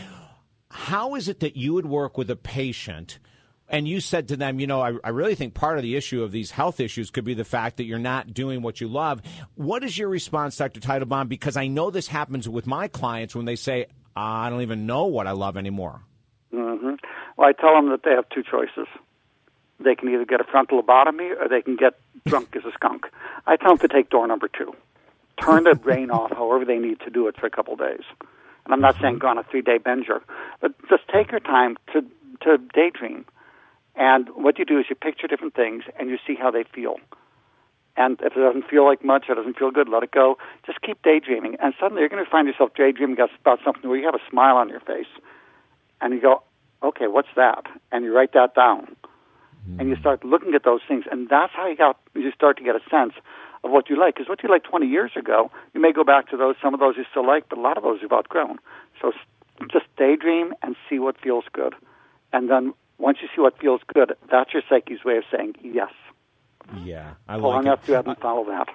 How 0.70 1.14
is 1.14 1.28
it 1.28 1.40
that 1.40 1.56
you 1.56 1.72
would 1.74 1.86
work 1.86 2.18
with 2.18 2.30
a 2.30 2.36
patient? 2.36 3.18
And 3.68 3.86
you 3.86 4.00
said 4.00 4.28
to 4.28 4.36
them, 4.36 4.60
you 4.60 4.66
know, 4.66 4.80
I, 4.80 4.94
I, 5.04 5.10
really 5.10 5.34
think 5.34 5.54
part 5.54 5.76
of 5.76 5.82
the 5.82 5.96
issue 5.96 6.22
of 6.22 6.32
these 6.32 6.50
health 6.50 6.80
issues 6.80 7.10
could 7.10 7.24
be 7.24 7.34
the 7.34 7.44
fact 7.44 7.76
that 7.76 7.84
you're 7.84 7.98
not 7.98 8.32
doing 8.32 8.62
what 8.62 8.80
you 8.80 8.88
love. 8.88 9.20
What 9.54 9.84
is 9.84 9.96
your 9.96 10.08
response, 10.08 10.56
Dr. 10.56 10.80
Teitelbaum? 10.80 11.28
Because 11.28 11.56
I 11.56 11.66
know 11.66 11.90
this 11.90 12.08
happens 12.08 12.48
with 12.48 12.66
my 12.66 12.88
clients 12.88 13.34
when 13.34 13.44
they 13.44 13.56
say, 13.56 13.86
I 14.16 14.50
don't 14.50 14.62
even 14.62 14.86
know 14.86 15.04
what 15.04 15.26
I 15.26 15.32
love 15.32 15.56
anymore. 15.56 16.02
Mm-hmm. 16.52 16.94
Well, 17.36 17.48
I 17.48 17.52
tell 17.52 17.74
them 17.74 17.90
that 17.90 18.02
they 18.04 18.10
have 18.10 18.28
two 18.30 18.42
choices. 18.42 18.88
They 19.80 19.94
can 19.94 20.08
either 20.08 20.24
get 20.24 20.40
a 20.40 20.44
frontal 20.44 20.82
lobotomy 20.82 21.40
or 21.40 21.48
they 21.48 21.62
can 21.62 21.76
get 21.76 21.94
drunk 22.26 22.56
as 22.56 22.64
a 22.64 22.72
skunk. 22.72 23.06
I 23.46 23.56
tell 23.56 23.76
them 23.76 23.78
to 23.78 23.88
take 23.88 24.10
door 24.10 24.26
number 24.26 24.48
two. 24.48 24.74
Turn 25.40 25.64
the 25.64 25.76
brain 25.76 26.10
off 26.10 26.32
however 26.32 26.64
they 26.64 26.78
need 26.78 27.00
to 27.00 27.10
do 27.10 27.28
it 27.28 27.36
for 27.38 27.46
a 27.46 27.50
couple 27.50 27.74
of 27.74 27.78
days. 27.78 28.02
And 28.64 28.74
I'm 28.74 28.80
not 28.80 28.96
saying 29.00 29.18
go 29.18 29.28
on 29.28 29.38
a 29.38 29.44
three 29.44 29.62
day 29.62 29.78
binger, 29.78 30.20
but 30.60 30.72
just 30.88 31.06
take 31.12 31.30
your 31.30 31.40
time 31.40 31.76
to, 31.92 32.02
to 32.42 32.58
daydream 32.74 33.24
and 33.98 34.28
what 34.34 34.58
you 34.58 34.64
do 34.64 34.78
is 34.78 34.86
you 34.88 34.94
picture 34.94 35.26
different 35.26 35.54
things 35.54 35.82
and 35.98 36.08
you 36.08 36.18
see 36.24 36.36
how 36.36 36.52
they 36.52 36.62
feel. 36.62 36.96
And 37.96 38.20
if 38.20 38.36
it 38.36 38.40
doesn't 38.40 38.70
feel 38.70 38.86
like 38.86 39.04
much, 39.04 39.24
or 39.28 39.34
doesn't 39.34 39.58
feel 39.58 39.72
good, 39.72 39.88
let 39.88 40.04
it 40.04 40.12
go. 40.12 40.38
Just 40.64 40.80
keep 40.82 41.02
daydreaming. 41.02 41.56
And 41.60 41.74
suddenly 41.80 42.00
you're 42.00 42.08
going 42.08 42.24
to 42.24 42.30
find 42.30 42.46
yourself 42.46 42.70
daydreaming 42.76 43.18
about 43.18 43.58
something 43.64 43.90
where 43.90 43.98
you 43.98 44.06
have 44.06 44.14
a 44.14 44.30
smile 44.30 44.56
on 44.56 44.68
your 44.68 44.78
face. 44.78 45.10
And 46.00 46.14
you 46.14 46.20
go, 46.20 46.44
okay, 46.80 47.08
what's 47.08 47.28
that? 47.34 47.64
And 47.90 48.04
you 48.04 48.14
write 48.14 48.34
that 48.34 48.54
down. 48.54 48.94
Mm-hmm. 49.68 49.80
And 49.80 49.88
you 49.88 49.96
start 49.96 50.24
looking 50.24 50.54
at 50.54 50.62
those 50.62 50.80
things. 50.86 51.06
And 51.10 51.28
that's 51.28 51.52
how 51.52 51.66
you, 51.66 51.76
got, 51.76 51.98
you 52.14 52.30
start 52.30 52.56
to 52.58 52.62
get 52.62 52.76
a 52.76 52.80
sense 52.88 53.14
of 53.64 53.72
what 53.72 53.90
you 53.90 53.98
like. 53.98 54.14
Because 54.14 54.28
what 54.28 54.44
you 54.44 54.48
liked 54.48 54.66
20 54.66 54.86
years 54.86 55.10
ago, 55.16 55.50
you 55.74 55.80
may 55.80 55.92
go 55.92 56.04
back 56.04 56.30
to 56.30 56.36
those. 56.36 56.54
Some 56.62 56.72
of 56.72 56.78
those 56.78 56.94
you 56.96 57.04
still 57.10 57.26
like, 57.26 57.48
but 57.48 57.58
a 57.58 57.60
lot 57.60 57.76
of 57.76 57.82
those 57.82 57.98
you've 58.00 58.12
outgrown. 58.12 58.58
So 59.02 59.10
just 59.72 59.86
daydream 59.96 60.54
and 60.62 60.76
see 60.88 61.00
what 61.00 61.16
feels 61.20 61.46
good. 61.52 61.74
And 62.32 62.48
then 62.48 62.74
once 62.98 63.18
you 63.22 63.28
see 63.34 63.40
what 63.40 63.58
feels 63.58 63.80
good, 63.92 64.14
that's 64.30 64.52
your 64.52 64.62
psyche's 64.68 65.04
way 65.04 65.16
of 65.16 65.24
saying 65.34 65.54
yes. 65.62 65.90
Yeah, 66.82 67.14
I 67.28 67.36
like 67.36 67.42
long 67.42 67.66
it. 67.66 67.78
you 67.86 67.94
haven't 67.94 68.20
followed 68.20 68.48
that. 68.48 68.68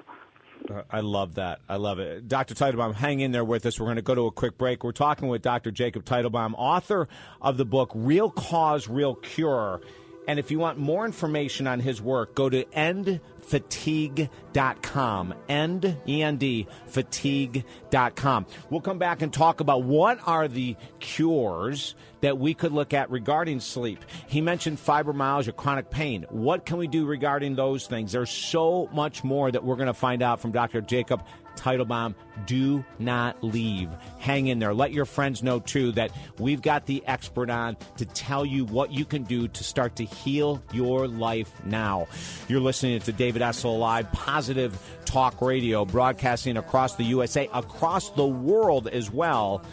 Uh, 0.70 0.82
I 0.90 1.02
love 1.02 1.36
that. 1.36 1.60
I 1.68 1.76
love 1.76 2.00
it. 2.00 2.28
Dr. 2.28 2.56
Teitelbaum, 2.56 2.96
hang 2.96 3.20
in 3.20 3.32
there 3.32 3.44
with 3.44 3.66
us. 3.66 3.80
We're 3.80 3.88
going 3.88 3.98
to 3.98 4.02
go 4.02 4.16
to 4.16 4.28
a 4.28 4.32
quick 4.32 4.58
break. 4.58 4.84
We're 4.84 4.94
talking 4.94 5.28
with 5.28 5.42
Dr. 5.42 5.72
Jacob 5.72 6.06
Teitelbaum, 6.06 6.54
author 6.58 7.08
of 7.42 7.58
the 7.58 7.66
book 7.66 7.92
Real 7.94 8.32
Cause, 8.32 8.88
Real 8.88 9.16
Cure. 9.16 9.82
And 10.28 10.40
if 10.40 10.52
you 10.52 10.60
want 10.60 10.78
more 10.78 11.06
information 11.06 11.68
on 11.68 11.82
his 11.82 12.02
work, 12.02 12.36
go 12.36 12.50
to 12.50 12.66
endfatigue.com. 12.66 15.34
End, 15.50 15.98
E-N-D, 16.08 16.68
fatigue.com. 16.88 18.46
We'll 18.70 18.82
come 18.82 19.00
back 19.00 19.22
and 19.22 19.34
talk 19.34 19.60
about 19.60 19.84
what 19.84 20.20
are 20.26 20.48
the 20.48 20.78
cures 21.00 21.96
that 22.22 22.38
we 22.38 22.54
could 22.54 22.72
look 22.72 22.94
at 22.94 23.12
regarding 23.12 23.60
sleep. 23.60 24.00
He 24.28 24.40
mentioned 24.40 24.78
fibromyalgia, 24.78 25.58
chronic 25.58 25.90
pain. 25.90 26.26
What 26.30 26.66
can 26.66 26.78
we 26.78 26.88
do 26.88 27.06
regarding 27.06 27.56
those 27.56 27.86
things? 27.86 28.14
There's 28.14 28.30
so 28.30 28.88
much 28.94 29.26
more 29.26 29.52
that 29.52 29.66
we're 29.66 29.76
going 29.76 29.88
to 29.88 29.94
find 29.94 30.22
out 30.22 30.40
from 30.40 30.54
Dr. 30.54 30.80
Jacob 30.80 31.22
Teitelbaum, 31.56 32.16
do 32.46 32.84
not 33.00 33.42
leave. 33.44 33.90
Hang 34.20 34.48
in 34.48 34.60
there. 34.60 34.74
Let 34.74 34.92
your 34.92 35.06
friends 35.06 35.44
know, 35.44 35.60
too, 35.60 35.92
that 35.94 36.12
we've 36.40 36.62
got 36.62 36.86
the 36.86 37.04
expert 37.08 37.50
on 37.50 37.78
to 37.98 38.06
tell 38.06 38.46
you 38.46 38.66
what 38.66 38.92
you 38.92 39.06
can 39.06 39.24
do 39.24 39.48
to 39.48 39.64
start 39.64 39.96
to 39.98 40.06
heal 40.06 40.62
your 40.74 41.08
life 41.08 41.52
now. 41.66 42.08
You're 42.48 42.62
listening 42.62 43.00
to 43.02 43.12
David 43.12 43.42
Essel 43.42 43.80
Live, 43.80 44.12
Positive 44.12 44.78
Talk 45.06 45.42
Radio, 45.42 45.86
broadcasting 45.86 46.58
across 46.58 46.96
the 46.96 47.06
USA, 47.06 47.50
across 47.54 48.10
the 48.12 48.28
world 48.28 48.88
as 48.88 49.12
well. 49.12 49.64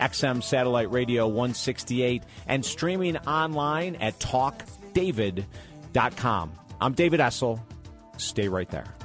XM 0.00 0.42
Satellite 0.42 0.90
Radio 0.92 1.26
168 1.26 2.22
and 2.46 2.64
streaming 2.64 3.16
online 3.18 3.96
at 3.96 4.18
talkdavid.com. 4.20 6.52
I'm 6.80 6.92
David 6.92 7.18
Essel. 7.20 7.60
Stay 8.16 8.48
right 8.48 8.70
there. 8.70 8.97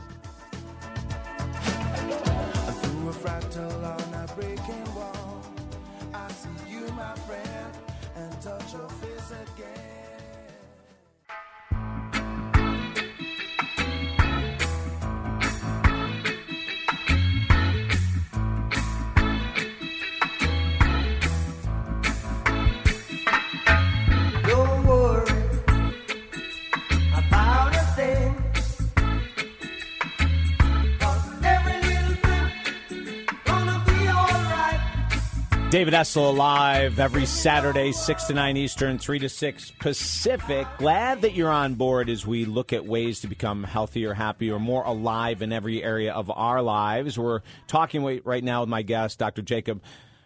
Essel 35.94 36.36
live 36.36 37.00
every 37.00 37.26
Saturday, 37.28 37.92
6 37.92 38.24
to 38.24 38.34
9 38.34 38.58
Eastern, 38.58 38.98
3 38.98 39.20
to 39.20 39.30
6 39.30 39.72
Pacific. 39.80 40.68
Glad 40.78 41.22
that 41.22 41.34
you're 41.34 41.52
on 41.52 41.76
board 41.76 42.10
as 42.10 42.26
we 42.26 42.46
look 42.46 42.74
at 42.74 42.86
ways 42.86 43.20
to 43.20 43.28
become 43.28 43.64
healthier, 43.64 44.14
happier, 44.14 44.58
more 44.58 44.84
alive 44.84 45.44
in 45.44 45.54
every 45.54 45.84
area 45.84 46.12
of 46.12 46.32
our 46.32 46.64
lives. 46.64 47.20
We're 47.20 47.42
talking 47.68 48.22
right 48.24 48.44
now 48.44 48.62
with 48.62 48.70
my 48.70 48.82
guest, 48.82 49.20
Dr. 49.20 49.44
Jacob 49.44 49.84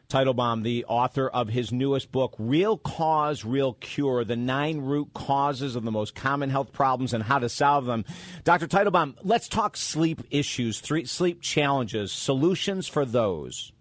Teitelbaum, 0.09 0.63
the 0.63 0.85
author 0.85 1.27
of 1.27 1.49
his 1.49 1.73
newest 1.73 2.13
book, 2.13 2.33
Real 2.39 2.77
Cause, 2.77 3.43
Real 3.43 3.73
Cure 3.73 4.23
The 4.23 4.37
Nine 4.37 4.79
Root 4.79 5.13
Causes 5.13 5.75
of 5.75 5.83
the 5.83 5.91
Most 5.91 6.15
Common 6.15 6.49
Health 6.49 6.71
Problems 6.71 7.13
and 7.13 7.23
How 7.23 7.39
to 7.39 7.49
Solve 7.49 7.85
Them. 7.85 8.05
Dr. 8.45 8.67
Teitelbaum, 8.67 9.15
let's 9.21 9.49
talk 9.49 9.75
sleep 9.75 10.21
issues, 10.31 10.79
three, 10.79 11.03
sleep 11.03 11.41
challenges, 11.41 12.13
solutions 12.13 12.87
for 12.87 13.05
those. 13.05 13.73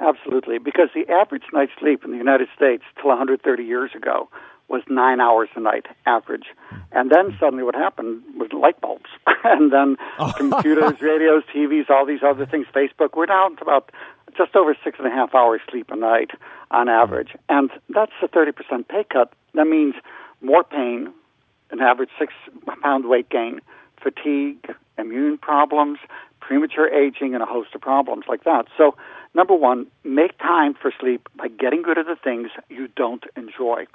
Absolutely, 0.00 0.58
because 0.58 0.90
the 0.94 1.10
average 1.12 1.42
night's 1.52 1.72
sleep 1.78 2.04
in 2.04 2.12
the 2.12 2.16
United 2.16 2.48
States 2.54 2.84
till 3.00 3.08
130 3.08 3.64
years 3.64 3.90
ago 3.96 4.28
was 4.68 4.82
nine 4.88 5.20
hours 5.20 5.48
a 5.56 5.60
night 5.60 5.86
average. 6.06 6.46
And 6.92 7.10
then 7.10 7.36
suddenly 7.40 7.64
what 7.64 7.74
happened 7.74 8.22
was 8.36 8.52
light 8.52 8.80
bulbs. 8.80 9.10
and 9.44 9.72
then 9.72 9.96
computers, 10.36 11.00
radios, 11.00 11.42
TVs, 11.54 11.90
all 11.90 12.06
these 12.06 12.22
other 12.22 12.46
things, 12.46 12.66
Facebook, 12.74 13.16
we're 13.16 13.26
down 13.26 13.56
to 13.56 13.62
about 13.62 13.90
just 14.36 14.54
over 14.54 14.76
six 14.84 14.98
and 14.98 15.08
a 15.08 15.10
half 15.10 15.34
hours 15.34 15.60
sleep 15.70 15.90
a 15.90 15.96
night 15.96 16.30
on 16.70 16.88
average. 16.88 17.30
And 17.48 17.70
that's 17.88 18.12
a 18.22 18.28
30% 18.28 18.52
pay 18.88 19.04
cut. 19.10 19.32
That 19.54 19.66
means 19.66 19.94
more 20.42 20.62
pain, 20.62 21.12
an 21.70 21.80
average 21.80 22.10
six 22.18 22.32
pound 22.82 23.06
weight 23.06 23.30
gain, 23.30 23.60
fatigue, 24.00 24.72
immune 24.96 25.38
problems, 25.38 25.98
premature 26.40 26.88
aging, 26.88 27.34
and 27.34 27.42
a 27.42 27.46
host 27.46 27.74
of 27.74 27.80
problems 27.80 28.24
like 28.28 28.44
that. 28.44 28.66
So 28.76 28.94
Number 29.34 29.54
one, 29.54 29.86
make 30.04 30.38
time 30.38 30.74
for 30.74 30.92
sleep 31.00 31.28
by 31.36 31.48
getting 31.48 31.82
rid 31.82 31.98
of 31.98 32.06
the 32.06 32.16
things 32.22 32.50
you 32.68 32.88
don't 32.96 33.24
enjoy. 33.36 33.86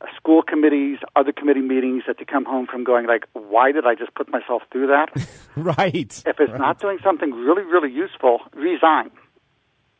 Uh, 0.00 0.06
school 0.16 0.42
committees, 0.42 0.98
other 1.16 1.32
committee 1.32 1.60
meetings 1.60 2.04
that 2.06 2.18
you 2.20 2.26
come 2.26 2.44
home 2.44 2.66
from 2.66 2.84
going 2.84 3.06
like, 3.06 3.24
why 3.32 3.72
did 3.72 3.86
I 3.86 3.94
just 3.94 4.14
put 4.14 4.28
myself 4.30 4.62
through 4.72 4.88
that? 4.88 5.08
right. 5.56 6.22
If 6.26 6.40
it's 6.40 6.50
right. 6.50 6.60
not 6.60 6.80
doing 6.80 6.98
something 7.02 7.32
really, 7.32 7.62
really 7.62 7.90
useful, 7.90 8.40
resign. 8.54 9.10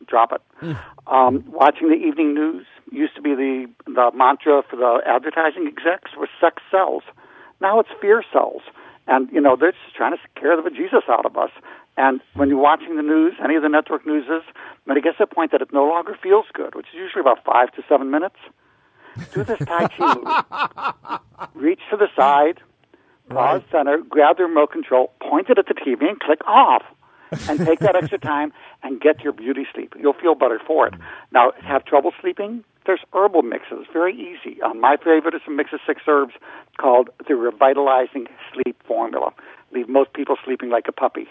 Drop 0.07 0.33
it. 0.33 0.41
Hmm. 0.59 0.73
um, 1.07 1.45
watching 1.47 1.89
the 1.89 1.95
evening 1.95 2.35
news 2.35 2.67
used 2.91 3.15
to 3.17 3.23
be 3.23 3.35
the, 3.35 3.67
the 3.87 4.11
mantra 4.15 4.63
for 4.69 4.77
the 4.77 5.01
advertising 5.07 5.67
execs 5.67 6.13
was 6.17 6.29
sex 6.41 6.63
sells. 6.71 7.03
Now 7.61 7.81
it's 7.81 7.91
fear 8.01 8.25
sells. 8.33 8.63
And, 9.07 9.29
you 9.33 9.41
know, 9.41 9.57
they're 9.57 9.73
just 9.73 9.95
trying 9.97 10.13
to 10.13 10.19
scare 10.31 10.57
the 10.57 10.63
bejesus 10.69 11.09
out 11.09 11.27
of 11.27 11.37
us. 11.37 11.51
And 11.97 12.21
when 12.35 12.49
you're 12.49 12.59
watching 12.59 12.97
the 12.97 13.03
news, 13.03 13.35
any 13.43 13.57
of 13.57 13.63
the 13.63 13.69
network 13.69 14.07
news 14.07 14.25
is, 14.25 14.43
when 14.85 14.97
it 14.97 15.05
gets 15.05 15.19
to 15.19 15.27
the 15.29 15.35
point 15.35 15.53
that 15.53 15.61
it 15.61 15.73
no 15.73 15.85
longer 15.85 16.17
feels 16.23 16.47
good, 16.53 16.75
which 16.75 16.87
is 16.87 16.95
usually 16.95 17.21
about 17.21 17.45
five 17.45 17.71
to 17.73 17.83
seven 17.89 18.11
minutes, 18.11 18.37
do 19.33 19.45
this 19.45 19.59
Tai 19.59 19.89
Chi 19.89 20.15
move. 20.15 21.21
Reach 21.55 21.81
to 21.91 21.97
the 21.97 22.09
side, 22.17 22.61
pause 23.29 23.63
right. 23.63 23.71
center, 23.71 23.99
grab 23.99 24.37
the 24.37 24.45
remote 24.45 24.73
control, 24.73 25.13
point 25.21 25.51
it 25.51 25.59
at 25.59 25.67
the 25.67 25.75
TV, 25.75 26.09
and 26.09 26.19
click 26.21 26.41
off. 26.47 26.83
and 27.49 27.61
take 27.65 27.79
that 27.79 27.95
extra 27.95 28.19
time 28.19 28.53
and 28.83 29.01
get 29.01 29.21
your 29.21 29.33
beauty 29.33 29.65
sleep. 29.73 29.95
You'll 29.97 30.15
feel 30.15 30.35
better 30.35 30.61
for 30.67 30.89
it. 30.89 30.95
Now, 31.31 31.53
have 31.63 31.85
trouble 31.85 32.13
sleeping? 32.21 32.65
There's 32.87 33.01
herbal 33.13 33.43
mixes, 33.43 33.87
very 33.93 34.15
easy. 34.15 34.61
Um, 34.63 34.81
my 34.81 34.97
favorite 34.97 35.35
is 35.35 35.43
a 35.47 35.51
mix 35.51 35.73
of 35.73 35.79
six 35.87 36.03
herbs 36.09 36.35
called 36.81 37.11
the 37.29 37.37
Revitalizing 37.37 38.27
Sleep 38.53 38.83
Formula. 38.85 39.33
Leave 39.73 39.89
most 39.89 40.13
people 40.13 40.37
sleeping 40.45 40.71
like 40.71 40.89
a 40.89 40.93
puppy. 40.93 41.29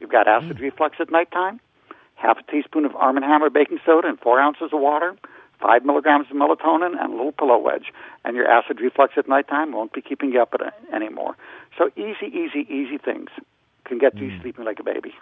You've 0.00 0.10
got 0.10 0.26
acid 0.26 0.56
mm. 0.56 0.60
reflux 0.60 0.96
at 0.98 1.10
nighttime, 1.10 1.60
half 2.14 2.38
a 2.38 2.50
teaspoon 2.50 2.84
of 2.84 2.96
Arm 2.96 3.16
& 3.16 3.22
Hammer 3.22 3.50
baking 3.50 3.80
soda 3.84 4.08
and 4.08 4.18
four 4.18 4.40
ounces 4.40 4.70
of 4.72 4.80
water, 4.80 5.14
five 5.60 5.84
milligrams 5.84 6.26
of 6.30 6.36
melatonin, 6.36 7.00
and 7.00 7.12
a 7.12 7.16
little 7.16 7.32
pillow 7.32 7.58
wedge. 7.58 7.92
And 8.24 8.34
your 8.34 8.48
acid 8.48 8.80
reflux 8.80 9.14
at 9.16 9.28
nighttime 9.28 9.72
won't 9.72 9.92
be 9.92 10.00
keeping 10.00 10.32
you 10.32 10.40
up 10.40 10.54
at, 10.54 10.74
anymore. 10.94 11.36
So 11.76 11.90
easy, 11.96 12.26
easy, 12.26 12.66
easy 12.68 12.98
things 12.98 13.28
can 13.84 13.98
get 13.98 14.16
you 14.16 14.28
mm. 14.28 14.42
sleeping 14.42 14.64
like 14.64 14.80
a 14.80 14.84
baby. 14.84 15.14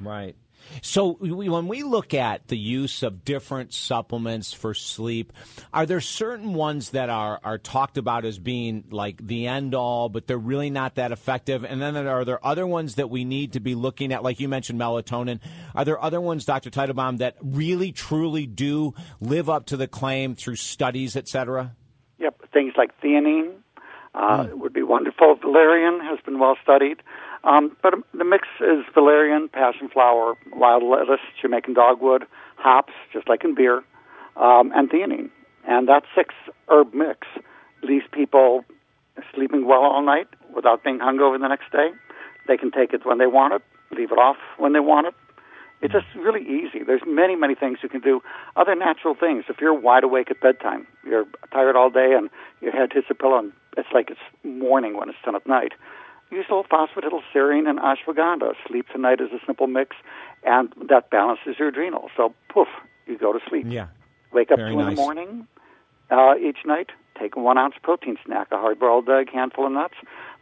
Right. 0.00 0.36
So 0.82 1.14
when 1.14 1.68
we 1.68 1.82
look 1.82 2.14
at 2.14 2.48
the 2.48 2.58
use 2.58 3.02
of 3.02 3.24
different 3.24 3.72
supplements 3.72 4.52
for 4.52 4.74
sleep, 4.74 5.32
are 5.72 5.86
there 5.86 6.00
certain 6.00 6.54
ones 6.54 6.90
that 6.90 7.08
are, 7.08 7.40
are 7.42 7.58
talked 7.58 7.98
about 7.98 8.24
as 8.24 8.38
being 8.38 8.84
like 8.90 9.26
the 9.26 9.46
end 9.46 9.74
all, 9.74 10.08
but 10.08 10.26
they're 10.26 10.38
really 10.38 10.70
not 10.70 10.96
that 10.96 11.12
effective? 11.12 11.64
And 11.64 11.80
then 11.80 11.96
are 11.96 12.24
there 12.24 12.44
other 12.44 12.66
ones 12.66 12.96
that 12.96 13.10
we 13.10 13.24
need 13.24 13.54
to 13.54 13.60
be 13.60 13.74
looking 13.74 14.12
at, 14.12 14.22
like 14.22 14.40
you 14.40 14.48
mentioned 14.48 14.80
melatonin? 14.80 15.40
Are 15.74 15.84
there 15.84 16.02
other 16.02 16.20
ones, 16.20 16.44
Dr. 16.44 16.70
Teitelbaum, 16.70 17.18
that 17.18 17.36
really 17.42 17.92
truly 17.92 18.46
do 18.46 18.94
live 19.20 19.48
up 19.48 19.66
to 19.66 19.76
the 19.76 19.88
claim 19.88 20.34
through 20.34 20.56
studies, 20.56 21.16
et 21.16 21.28
cetera? 21.28 21.74
Yep, 22.18 22.50
things 22.52 22.74
like 22.76 22.90
theanine 23.00 23.54
uh, 24.14 24.44
mm. 24.44 24.54
would 24.54 24.72
be 24.72 24.82
wonderful. 24.82 25.36
Valerian 25.36 26.00
has 26.00 26.18
been 26.24 26.38
well 26.38 26.56
studied. 26.62 27.02
Um, 27.44 27.76
but 27.82 27.94
the 28.12 28.24
mix 28.24 28.48
is 28.60 28.84
valerian, 28.94 29.48
passion 29.48 29.88
flower, 29.88 30.34
wild 30.52 30.82
lettuce, 30.82 31.24
Jamaican 31.40 31.74
dogwood, 31.74 32.24
hops, 32.56 32.92
just 33.12 33.28
like 33.28 33.44
in 33.44 33.54
beer, 33.54 33.84
um, 34.36 34.72
and 34.74 34.90
theanine. 34.90 35.30
And 35.66 35.88
that 35.88 36.02
six 36.16 36.34
herb 36.68 36.94
mix 36.94 37.26
leaves 37.82 38.04
people 38.12 38.64
sleeping 39.34 39.66
well 39.66 39.82
all 39.82 40.02
night 40.02 40.28
without 40.54 40.82
being 40.82 40.98
hungover 40.98 41.38
the 41.38 41.48
next 41.48 41.70
day. 41.72 41.90
They 42.46 42.56
can 42.56 42.70
take 42.70 42.92
it 42.92 43.04
when 43.04 43.18
they 43.18 43.26
want 43.26 43.54
it, 43.54 43.62
leave 43.96 44.10
it 44.10 44.18
off 44.18 44.36
when 44.56 44.72
they 44.72 44.80
want 44.80 45.06
it. 45.06 45.14
It's 45.80 45.92
just 45.92 46.06
really 46.16 46.42
easy. 46.42 46.82
There's 46.84 47.02
many, 47.06 47.36
many 47.36 47.54
things 47.54 47.78
you 47.82 47.88
can 47.88 48.00
do. 48.00 48.20
Other 48.56 48.74
natural 48.74 49.14
things. 49.14 49.44
If 49.48 49.60
you're 49.60 49.74
wide 49.74 50.02
awake 50.02 50.28
at 50.30 50.40
bedtime, 50.40 50.88
you're 51.04 51.24
tired 51.52 51.76
all 51.76 51.88
day, 51.88 52.14
and 52.16 52.30
your 52.60 52.72
head 52.72 52.92
hits 52.92 53.06
a 53.10 53.14
pillow, 53.14 53.38
and 53.38 53.52
it's 53.76 53.88
like 53.94 54.10
it's 54.10 54.18
morning 54.42 54.96
when 54.96 55.08
it's 55.08 55.18
10 55.24 55.36
at 55.36 55.46
night 55.46 55.72
little 56.30 56.64
phosphatidylserine 56.64 57.68
and 57.68 57.78
ashwagandha. 57.78 58.54
Sleep 58.66 58.86
tonight 58.88 59.20
is 59.20 59.30
a 59.32 59.44
simple 59.46 59.66
mix, 59.66 59.96
and 60.44 60.72
that 60.88 61.10
balances 61.10 61.56
your 61.58 61.68
adrenals. 61.68 62.10
So, 62.16 62.34
poof, 62.48 62.68
you 63.06 63.18
go 63.18 63.32
to 63.32 63.40
sleep. 63.48 63.66
Yeah. 63.68 63.88
Wake 64.32 64.50
up 64.50 64.58
Very 64.58 64.72
two 64.72 64.76
nice. 64.78 64.88
in 64.88 64.94
the 64.94 65.00
morning 65.00 65.48
uh, 66.10 66.34
each 66.36 66.58
night. 66.66 66.90
Take 67.18 67.36
a 67.36 67.40
one 67.40 67.58
ounce 67.58 67.74
protein 67.82 68.16
snack, 68.24 68.48
a 68.52 68.56
hard 68.56 68.78
boiled 68.78 69.08
egg, 69.08 69.30
handful 69.32 69.66
of 69.66 69.72
nuts. 69.72 69.94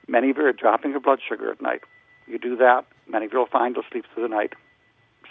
Many 0.09 0.31
of 0.31 0.37
you 0.37 0.45
are 0.45 0.53
dropping 0.53 0.91
your 0.91 1.01
blood 1.01 1.21
sugar 1.27 1.51
at 1.51 1.61
night. 1.61 1.83
You 2.27 2.39
do 2.39 2.57
that, 2.57 2.85
many 3.09 3.27
of 3.27 3.33
you 3.33 3.39
will 3.39 3.47
find 3.47 3.77
you'll 3.77 3.85
sleep 3.91 4.05
through 4.13 4.25
the 4.25 4.29
night 4.29 4.55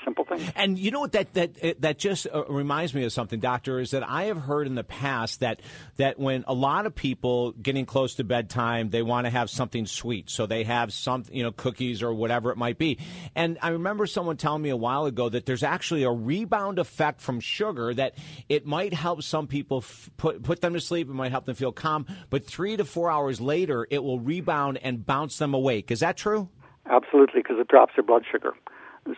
simple. 0.06 0.26
And 0.56 0.78
you 0.78 0.92
know 0.92 1.02
what 1.02 1.14
that 1.14 1.34
that 1.34 1.82
that 1.82 1.98
just 1.98 2.28
uh, 2.34 2.46
reminds 2.46 2.94
me 2.94 3.04
of 3.04 3.12
something, 3.12 3.40
doctor, 3.40 3.80
is 3.80 3.92
that 3.92 4.08
I 4.08 4.26
have 4.26 4.38
heard 4.38 4.68
in 4.68 4.76
the 4.76 4.84
past 4.84 5.42
that 5.42 5.62
that 5.98 6.20
when 6.20 6.44
a 6.48 6.54
lot 6.54 6.86
of 6.86 6.96
people 6.96 7.52
getting 7.52 7.86
close 7.86 8.16
to 8.16 8.24
bedtime, 8.24 8.90
they 8.90 9.02
want 9.02 9.26
to 9.26 9.32
have 9.32 9.50
something 9.50 9.86
sweet, 9.86 10.30
so 10.30 10.46
they 10.46 10.64
have 10.64 10.94
some 10.94 11.24
you 11.32 11.44
know 11.44 11.52
cookies 11.52 12.02
or 12.02 12.14
whatever 12.14 12.52
it 12.52 12.58
might 12.58 12.78
be. 12.78 12.98
And 13.36 13.58
I 13.62 13.70
remember 13.70 14.06
someone 14.06 14.38
telling 14.38 14.62
me 14.62 14.70
a 14.70 14.78
while 14.78 15.06
ago 15.06 15.30
that 15.30 15.46
there's 15.46 15.64
actually 15.64 16.04
a 16.04 16.12
rebound 16.12 16.80
effect 16.80 17.22
from 17.22 17.40
sugar 17.40 17.94
that 17.94 18.16
it 18.50 18.66
might 18.66 18.94
help 18.94 19.24
some 19.24 19.48
people 19.48 19.80
f- 19.80 20.10
put 20.18 20.44
put 20.44 20.62
them 20.62 20.74
to 20.74 20.82
sleep, 20.82 21.10
it 21.10 21.14
might 21.14 21.32
help 21.32 21.46
them 21.46 21.56
feel 21.56 21.72
calm, 21.72 22.06
but 22.30 22.46
three 22.46 22.78
to 22.78 22.86
four 22.86 23.10
hours 23.10 23.42
later, 23.42 23.88
it 23.90 24.04
will 24.04 24.20
rebound 24.20 24.80
and 24.82 25.06
bounce 25.06 25.38
them 25.38 25.54
awake. 25.54 25.92
Is 25.92 26.00
that 26.02 26.18
true? 26.18 26.50
Absolutely, 26.88 27.42
because 27.42 27.58
it 27.60 27.68
drops 27.68 27.94
their 27.96 28.04
blood 28.04 28.24
sugar. 28.32 28.54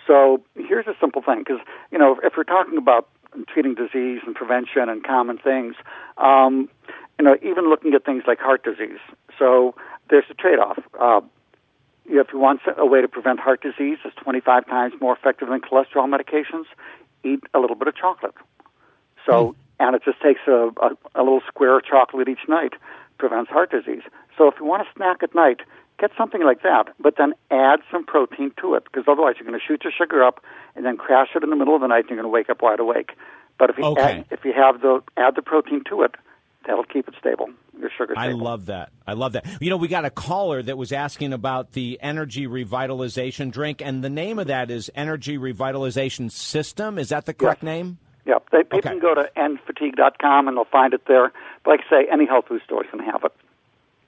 So 0.05 0.43
here's 0.55 0.87
a 0.87 0.95
simple 0.99 1.21
thing, 1.21 1.39
because 1.39 1.59
you 1.91 1.97
know 1.97 2.19
if 2.23 2.33
we're 2.35 2.43
talking 2.43 2.77
about 2.77 3.07
treating 3.47 3.75
disease 3.75 4.21
and 4.25 4.35
prevention 4.35 4.89
and 4.89 5.03
common 5.03 5.37
things, 5.37 5.75
um, 6.17 6.69
you 7.19 7.25
know 7.25 7.35
even 7.41 7.69
looking 7.69 7.93
at 7.93 8.05
things 8.05 8.23
like 8.27 8.39
heart 8.39 8.63
disease. 8.63 8.99
So 9.37 9.75
there's 10.09 10.25
a 10.29 10.33
trade-off. 10.33 10.79
Uh, 10.99 11.21
if 12.05 12.27
you 12.31 12.39
want 12.39 12.61
a 12.77 12.85
way 12.85 13.01
to 13.01 13.07
prevent 13.07 13.39
heart 13.39 13.61
disease, 13.61 13.97
it's 14.05 14.15
25 14.15 14.65
times 14.67 14.93
more 15.01 15.13
effective 15.13 15.49
than 15.49 15.59
cholesterol 15.59 16.07
medications. 16.07 16.65
Eat 17.23 17.43
a 17.53 17.59
little 17.59 17.75
bit 17.75 17.89
of 17.89 17.95
chocolate. 17.95 18.33
So, 19.25 19.49
mm. 19.49 19.55
and 19.79 19.95
it 19.95 20.03
just 20.05 20.21
takes 20.21 20.39
a, 20.47 20.71
a, 20.81 20.91
a 21.15 21.21
little 21.21 21.41
square 21.47 21.77
of 21.77 21.85
chocolate 21.85 22.29
each 22.29 22.47
night 22.47 22.73
prevents 23.17 23.51
heart 23.51 23.71
disease. 23.71 24.03
So 24.37 24.47
if 24.47 24.55
you 24.59 24.65
want 24.65 24.87
to 24.87 24.93
snack 24.95 25.23
at 25.23 25.33
night, 25.35 25.61
get 25.99 26.11
something 26.17 26.43
like 26.43 26.61
that, 26.63 26.85
but 26.99 27.15
then 27.17 27.33
add 27.51 27.79
some 27.91 28.05
protein 28.05 28.51
to 28.61 28.75
it 28.75 28.83
because 28.83 29.05
otherwise 29.07 29.35
you're 29.39 29.47
going 29.47 29.59
to 29.59 29.65
shoot 29.65 29.83
your 29.83 29.93
sugar 29.97 30.23
up 30.23 30.43
and 30.75 30.85
then 30.85 30.97
crash 30.97 31.29
it 31.35 31.43
in 31.43 31.49
the 31.49 31.55
middle 31.55 31.75
of 31.75 31.81
the 31.81 31.87
night 31.87 32.01
and 32.01 32.09
you're 32.09 32.17
going 32.17 32.29
to 32.29 32.33
wake 32.33 32.49
up 32.49 32.61
wide 32.61 32.79
awake. 32.79 33.11
But 33.57 33.71
if 33.71 33.77
you 33.77 33.85
okay. 33.85 34.01
add, 34.01 34.25
if 34.31 34.45
you 34.45 34.53
have 34.53 34.81
the 34.81 35.01
add 35.17 35.35
the 35.35 35.41
protein 35.41 35.83
to 35.89 36.03
it, 36.03 36.15
that'll 36.65 36.83
keep 36.83 37.07
it 37.07 37.15
stable. 37.19 37.49
Your 37.79 37.89
sugar 37.95 38.13
stable. 38.15 38.21
I 38.21 38.31
love 38.31 38.67
that. 38.67 38.91
I 39.05 39.13
love 39.13 39.33
that. 39.33 39.45
You 39.59 39.69
know, 39.69 39.77
we 39.77 39.87
got 39.87 40.05
a 40.05 40.09
caller 40.09 40.61
that 40.61 40.77
was 40.77 40.91
asking 40.91 41.33
about 41.33 41.71
the 41.71 41.97
energy 42.01 42.47
revitalization 42.47 43.51
drink, 43.51 43.81
and 43.83 44.03
the 44.03 44.09
name 44.09 44.37
of 44.37 44.47
that 44.47 44.69
is 44.69 44.91
Energy 44.95 45.37
Revitalization 45.37 46.31
System. 46.31 46.99
Is 46.99 47.09
that 47.09 47.25
the 47.25 47.33
correct 47.33 47.63
yes. 47.63 47.67
name? 47.67 47.97
Yep. 48.25 48.49
They, 48.51 48.63
people 48.63 48.79
okay. 48.79 48.89
can 48.89 48.99
go 48.99 49.15
to 49.15 49.29
endfatigue.com 49.37 50.47
and 50.47 50.57
they'll 50.57 50.65
find 50.65 50.93
it 50.93 51.01
there. 51.07 51.31
But 51.63 51.71
like 51.71 51.79
I 51.87 52.01
say, 52.01 52.07
any 52.11 52.25
health 52.25 52.45
food 52.47 52.61
store 52.65 52.83
can 52.83 52.99
have 52.99 53.23
it. 53.23 53.31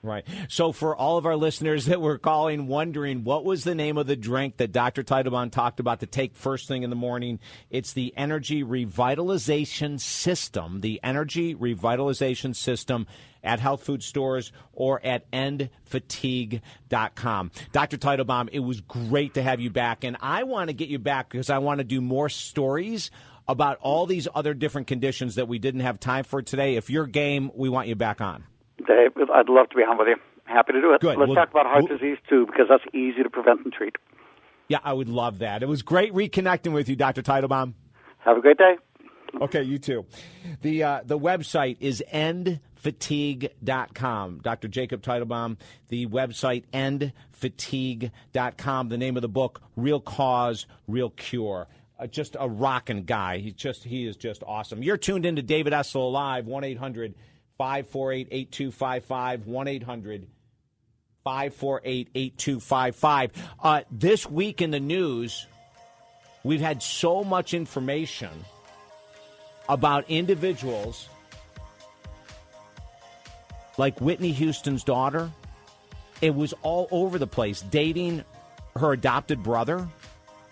Right. 0.02 0.26
So, 0.48 0.72
for 0.72 0.96
all 0.96 1.18
of 1.18 1.26
our 1.26 1.36
listeners 1.36 1.84
that 1.84 2.00
were 2.00 2.16
calling, 2.16 2.66
wondering 2.66 3.22
what 3.22 3.44
was 3.44 3.64
the 3.64 3.74
name 3.74 3.98
of 3.98 4.06
the 4.06 4.16
drink 4.16 4.56
that 4.56 4.72
Dr. 4.72 5.02
Teitelbaum 5.02 5.50
talked 5.50 5.78
about 5.78 6.00
to 6.00 6.06
take 6.06 6.34
first 6.34 6.68
thing 6.68 6.84
in 6.84 6.90
the 6.90 6.96
morning, 6.96 7.38
it's 7.68 7.92
the 7.92 8.14
Energy 8.16 8.64
Revitalization 8.64 10.00
System. 10.00 10.80
The 10.80 11.00
Energy 11.02 11.54
Revitalization 11.54 12.56
System 12.56 13.06
at 13.44 13.60
health 13.60 13.84
food 13.84 14.02
stores 14.02 14.52
or 14.72 15.04
at 15.04 15.30
endfatigue.com. 15.32 17.50
Dr. 17.72 17.98
Teitelbaum, 17.98 18.48
it 18.52 18.60
was 18.60 18.80
great 18.80 19.34
to 19.34 19.42
have 19.42 19.60
you 19.60 19.68
back. 19.68 20.02
And 20.02 20.16
I 20.22 20.44
want 20.44 20.68
to 20.68 20.74
get 20.74 20.88
you 20.88 20.98
back 20.98 21.28
because 21.28 21.50
I 21.50 21.58
want 21.58 21.76
to 21.78 21.84
do 21.84 22.00
more 22.00 22.30
stories 22.30 23.10
about 23.46 23.76
all 23.82 24.06
these 24.06 24.26
other 24.34 24.54
different 24.54 24.86
conditions 24.86 25.34
that 25.34 25.46
we 25.46 25.58
didn't 25.58 25.80
have 25.80 26.00
time 26.00 26.24
for 26.24 26.40
today. 26.40 26.76
If 26.76 26.88
you're 26.88 27.06
game, 27.06 27.50
we 27.54 27.68
want 27.68 27.88
you 27.88 27.96
back 27.96 28.22
on. 28.22 28.44
Dave, 28.86 29.12
I'd 29.32 29.48
love 29.48 29.68
to 29.70 29.76
be 29.76 29.82
on 29.82 29.98
with 29.98 30.08
you. 30.08 30.16
Happy 30.44 30.72
to 30.72 30.80
do 30.80 30.92
it. 30.94 31.00
Good. 31.00 31.16
Let's 31.16 31.28
well, 31.28 31.36
talk 31.36 31.50
about 31.50 31.66
heart 31.66 31.84
well, 31.88 31.96
disease 31.96 32.18
too, 32.28 32.46
because 32.46 32.66
that's 32.68 32.84
easy 32.92 33.22
to 33.22 33.30
prevent 33.30 33.64
and 33.64 33.72
treat. 33.72 33.96
Yeah, 34.68 34.78
I 34.84 34.92
would 34.92 35.08
love 35.08 35.38
that. 35.38 35.62
It 35.62 35.68
was 35.68 35.82
great 35.82 36.12
reconnecting 36.12 36.72
with 36.72 36.88
you, 36.88 36.96
Dr. 36.96 37.22
Teitelbaum. 37.22 37.74
Have 38.18 38.36
a 38.36 38.40
great 38.40 38.58
day. 38.58 38.76
Okay, 39.40 39.62
you 39.62 39.78
too. 39.78 40.06
The 40.62 40.82
uh, 40.82 41.02
the 41.04 41.16
website 41.18 41.76
is 41.80 42.02
endfatigue.com. 42.12 44.40
Dr. 44.42 44.68
Jacob 44.68 45.02
Teitelbaum, 45.02 45.56
the 45.88 46.06
website 46.06 46.64
endfatigue.com. 46.72 48.88
The 48.88 48.98
name 48.98 49.16
of 49.16 49.22
the 49.22 49.28
book, 49.28 49.62
Real 49.76 50.00
Cause, 50.00 50.66
Real 50.88 51.10
Cure. 51.10 51.68
Uh, 51.98 52.06
just 52.06 52.36
a 52.38 52.48
rocking 52.48 53.02
guy. 53.04 53.38
He 53.38 53.52
just 53.52 53.84
he 53.84 54.06
is 54.06 54.16
just 54.16 54.42
awesome. 54.46 54.82
You're 54.82 54.96
tuned 54.96 55.26
into 55.26 55.42
David 55.42 55.72
Essel 55.72 56.10
Live, 56.10 56.46
1 56.46 56.64
800 56.64 57.14
548 57.60 58.28
8255 58.30 59.46
1 59.46 59.68
800 59.68 60.26
548 61.24 62.08
8255. 62.14 63.32
Uh, 63.62 63.82
this 63.90 64.26
week 64.26 64.62
in 64.62 64.70
the 64.70 64.80
news, 64.80 65.46
we've 66.42 66.62
had 66.62 66.82
so 66.82 67.22
much 67.22 67.52
information 67.52 68.30
about 69.68 70.08
individuals 70.08 71.10
like 73.76 74.00
Whitney 74.00 74.32
Houston's 74.32 74.82
daughter. 74.82 75.30
It 76.22 76.34
was 76.34 76.54
all 76.62 76.88
over 76.90 77.18
the 77.18 77.26
place, 77.26 77.60
dating 77.60 78.24
her 78.74 78.92
adopted 78.94 79.42
brother. 79.42 79.86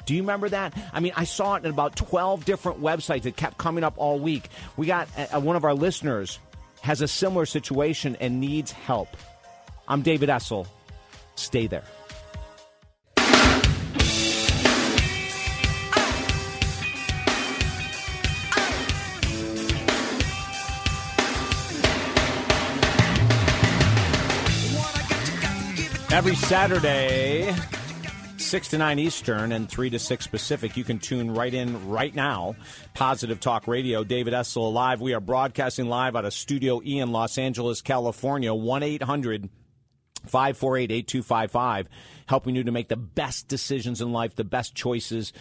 Do 0.04 0.14
you 0.14 0.20
remember 0.20 0.50
that? 0.50 0.74
I 0.92 1.00
mean, 1.00 1.12
I 1.16 1.24
saw 1.24 1.54
it 1.54 1.64
in 1.64 1.70
about 1.70 1.96
12 1.96 2.44
different 2.44 2.82
websites. 2.82 3.24
It 3.24 3.36
kept 3.36 3.56
coming 3.56 3.82
up 3.82 3.94
all 3.96 4.18
week. 4.18 4.50
We 4.76 4.86
got 4.86 5.08
uh, 5.16 5.40
one 5.40 5.56
of 5.56 5.64
our 5.64 5.74
listeners 5.74 6.38
has 6.82 7.00
a 7.00 7.08
similar 7.08 7.46
situation 7.46 8.16
and 8.20 8.40
needs 8.40 8.72
help. 8.72 9.08
I'm 9.86 10.02
David 10.02 10.28
Essel. 10.28 10.66
Stay 11.34 11.66
there. 11.66 11.84
Every 26.10 26.34
Saturday, 26.36 27.54
6 28.48 28.68
to 28.68 28.78
9 28.78 28.98
Eastern 28.98 29.52
and 29.52 29.68
3 29.68 29.90
to 29.90 29.98
6 29.98 30.26
Pacific. 30.28 30.74
You 30.74 30.82
can 30.82 30.98
tune 30.98 31.34
right 31.34 31.52
in 31.52 31.90
right 31.90 32.14
now. 32.14 32.56
Positive 32.94 33.38
Talk 33.38 33.68
Radio. 33.68 34.04
David 34.04 34.32
Essel 34.32 34.72
live. 34.72 35.02
We 35.02 35.12
are 35.12 35.20
broadcasting 35.20 35.86
live 35.86 36.16
out 36.16 36.24
of 36.24 36.32
Studio 36.32 36.80
E 36.82 36.98
in 36.98 37.12
Los 37.12 37.36
Angeles, 37.36 37.82
California. 37.82 38.54
1 38.54 38.82
800 38.82 39.50
548 40.24 40.90
8255. 40.90 41.88
Helping 42.26 42.56
you 42.56 42.64
to 42.64 42.72
make 42.72 42.88
the 42.88 42.96
best 42.96 43.48
decisions 43.48 44.00
in 44.00 44.12
life, 44.12 44.34
the 44.34 44.44
best 44.44 44.74
choices 44.74 45.34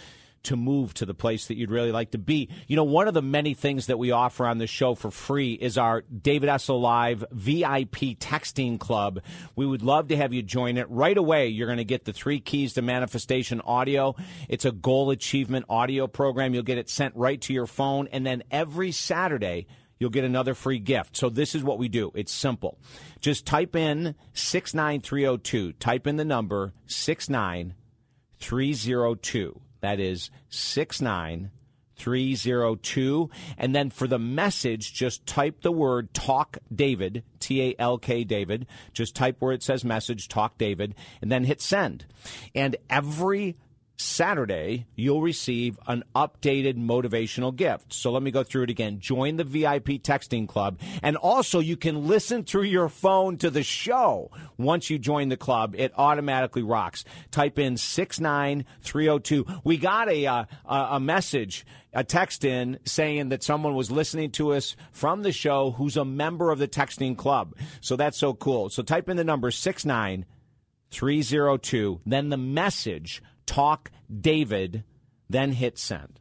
to 0.47 0.55
move 0.55 0.93
to 0.95 1.05
the 1.05 1.13
place 1.13 1.47
that 1.47 1.57
you'd 1.57 1.71
really 1.71 1.91
like 1.91 2.11
to 2.11 2.17
be. 2.17 2.47
You 2.67 2.77
know, 2.77 2.85
one 2.85 3.07
of 3.07 3.13
the 3.13 3.21
many 3.21 3.53
things 3.53 3.85
that 3.87 3.99
we 3.99 4.11
offer 4.11 4.45
on 4.45 4.57
the 4.57 4.67
show 4.67 4.95
for 4.95 5.11
free 5.11 5.53
is 5.53 5.77
our 5.77 6.01
David 6.01 6.49
Essel 6.49 6.81
Live 6.81 7.23
VIP 7.31 8.17
texting 8.17 8.79
club. 8.79 9.21
We 9.55 9.65
would 9.65 9.81
love 9.81 10.07
to 10.07 10.17
have 10.17 10.33
you 10.33 10.41
join 10.41 10.77
it. 10.77 10.89
Right 10.89 11.17
away, 11.17 11.47
you're 11.47 11.67
going 11.67 11.77
to 11.77 11.83
get 11.83 12.05
the 12.05 12.13
three 12.13 12.39
keys 12.39 12.73
to 12.73 12.81
manifestation 12.81 13.59
audio. 13.61 14.15
It's 14.47 14.63
a 14.63 14.71
goal 14.71 15.11
achievement 15.11 15.65
audio 15.69 16.07
program. 16.07 16.53
You'll 16.53 16.63
get 16.63 16.77
it 16.77 16.89
sent 16.89 17.13
right 17.15 17.41
to 17.41 17.51
your 17.53 17.67
phone. 17.67 18.07
And 18.11 18.25
then 18.25 18.43
every 18.49 18.93
Saturday, 18.93 19.67
you'll 19.99 20.11
get 20.11 20.23
another 20.23 20.53
free 20.53 20.79
gift. 20.79 21.17
So 21.17 21.29
this 21.29 21.55
is 21.55 21.63
what 21.63 21.77
we 21.77 21.89
do. 21.89 22.13
It's 22.15 22.31
simple. 22.31 22.79
Just 23.19 23.45
type 23.45 23.75
in 23.75 24.15
69302. 24.33 25.73
Type 25.73 26.07
in 26.07 26.15
the 26.15 26.23
number 26.23 26.71
69302. 26.85 29.61
That 29.87 29.99
is 30.01 30.29
69302. 30.49 33.29
And 33.57 33.73
then 33.73 33.89
for 33.89 34.05
the 34.05 34.19
message, 34.19 34.93
just 34.93 35.25
type 35.25 35.61
the 35.61 35.71
word 35.71 36.13
talk 36.13 36.57
David, 36.75 37.23
T 37.39 37.61
A 37.61 37.73
L 37.79 37.97
K 37.97 38.25
David. 38.25 38.67
Just 38.91 39.15
type 39.15 39.37
where 39.39 39.53
it 39.53 39.63
says 39.63 39.85
message, 39.85 40.27
talk 40.27 40.57
David, 40.57 40.93
and 41.21 41.31
then 41.31 41.45
hit 41.45 41.61
send. 41.61 42.05
And 42.53 42.75
every 42.89 43.55
Saturday, 43.99 44.85
you'll 44.95 45.21
receive 45.21 45.79
an 45.87 46.03
updated 46.15 46.75
motivational 46.75 47.55
gift. 47.55 47.91
So 47.91 48.11
let 48.11 48.21
me 48.21 48.29
go 48.29 48.43
through 48.43 48.61
it 48.63 48.69
again. 48.69 48.99
Join 48.99 49.37
the 49.37 49.43
VIP 49.43 50.03
texting 50.03 50.47
club. 50.47 50.79
And 51.01 51.17
also, 51.17 51.59
you 51.59 51.75
can 51.75 52.07
listen 52.07 52.43
through 52.43 52.61
your 52.63 52.89
phone 52.89 53.37
to 53.37 53.49
the 53.49 53.63
show. 53.63 54.29
Once 54.57 54.91
you 54.91 54.99
join 54.99 55.29
the 55.29 55.37
club, 55.37 55.73
it 55.75 55.93
automatically 55.97 56.61
rocks. 56.61 57.05
Type 57.31 57.57
in 57.57 57.75
69302. 57.75 59.45
We 59.63 59.77
got 59.77 60.09
a, 60.09 60.27
uh, 60.27 60.45
a 60.67 60.99
message, 60.99 61.65
a 61.91 62.03
text 62.03 62.45
in 62.45 62.77
saying 62.85 63.29
that 63.29 63.41
someone 63.41 63.73
was 63.73 63.89
listening 63.89 64.29
to 64.33 64.53
us 64.53 64.75
from 64.91 65.23
the 65.23 65.31
show 65.31 65.71
who's 65.71 65.97
a 65.97 66.05
member 66.05 66.51
of 66.51 66.59
the 66.59 66.67
texting 66.67 67.17
club. 67.17 67.55
So 67.81 67.95
that's 67.95 68.19
so 68.19 68.35
cool. 68.35 68.69
So 68.69 68.83
type 68.83 69.09
in 69.09 69.17
the 69.17 69.23
number 69.23 69.49
69302, 69.49 72.01
then 72.05 72.29
the 72.29 72.37
message 72.37 73.23
talk 73.47 73.89
David, 74.15 74.83
then 75.29 75.51
hit 75.51 75.79
send. 75.79 76.19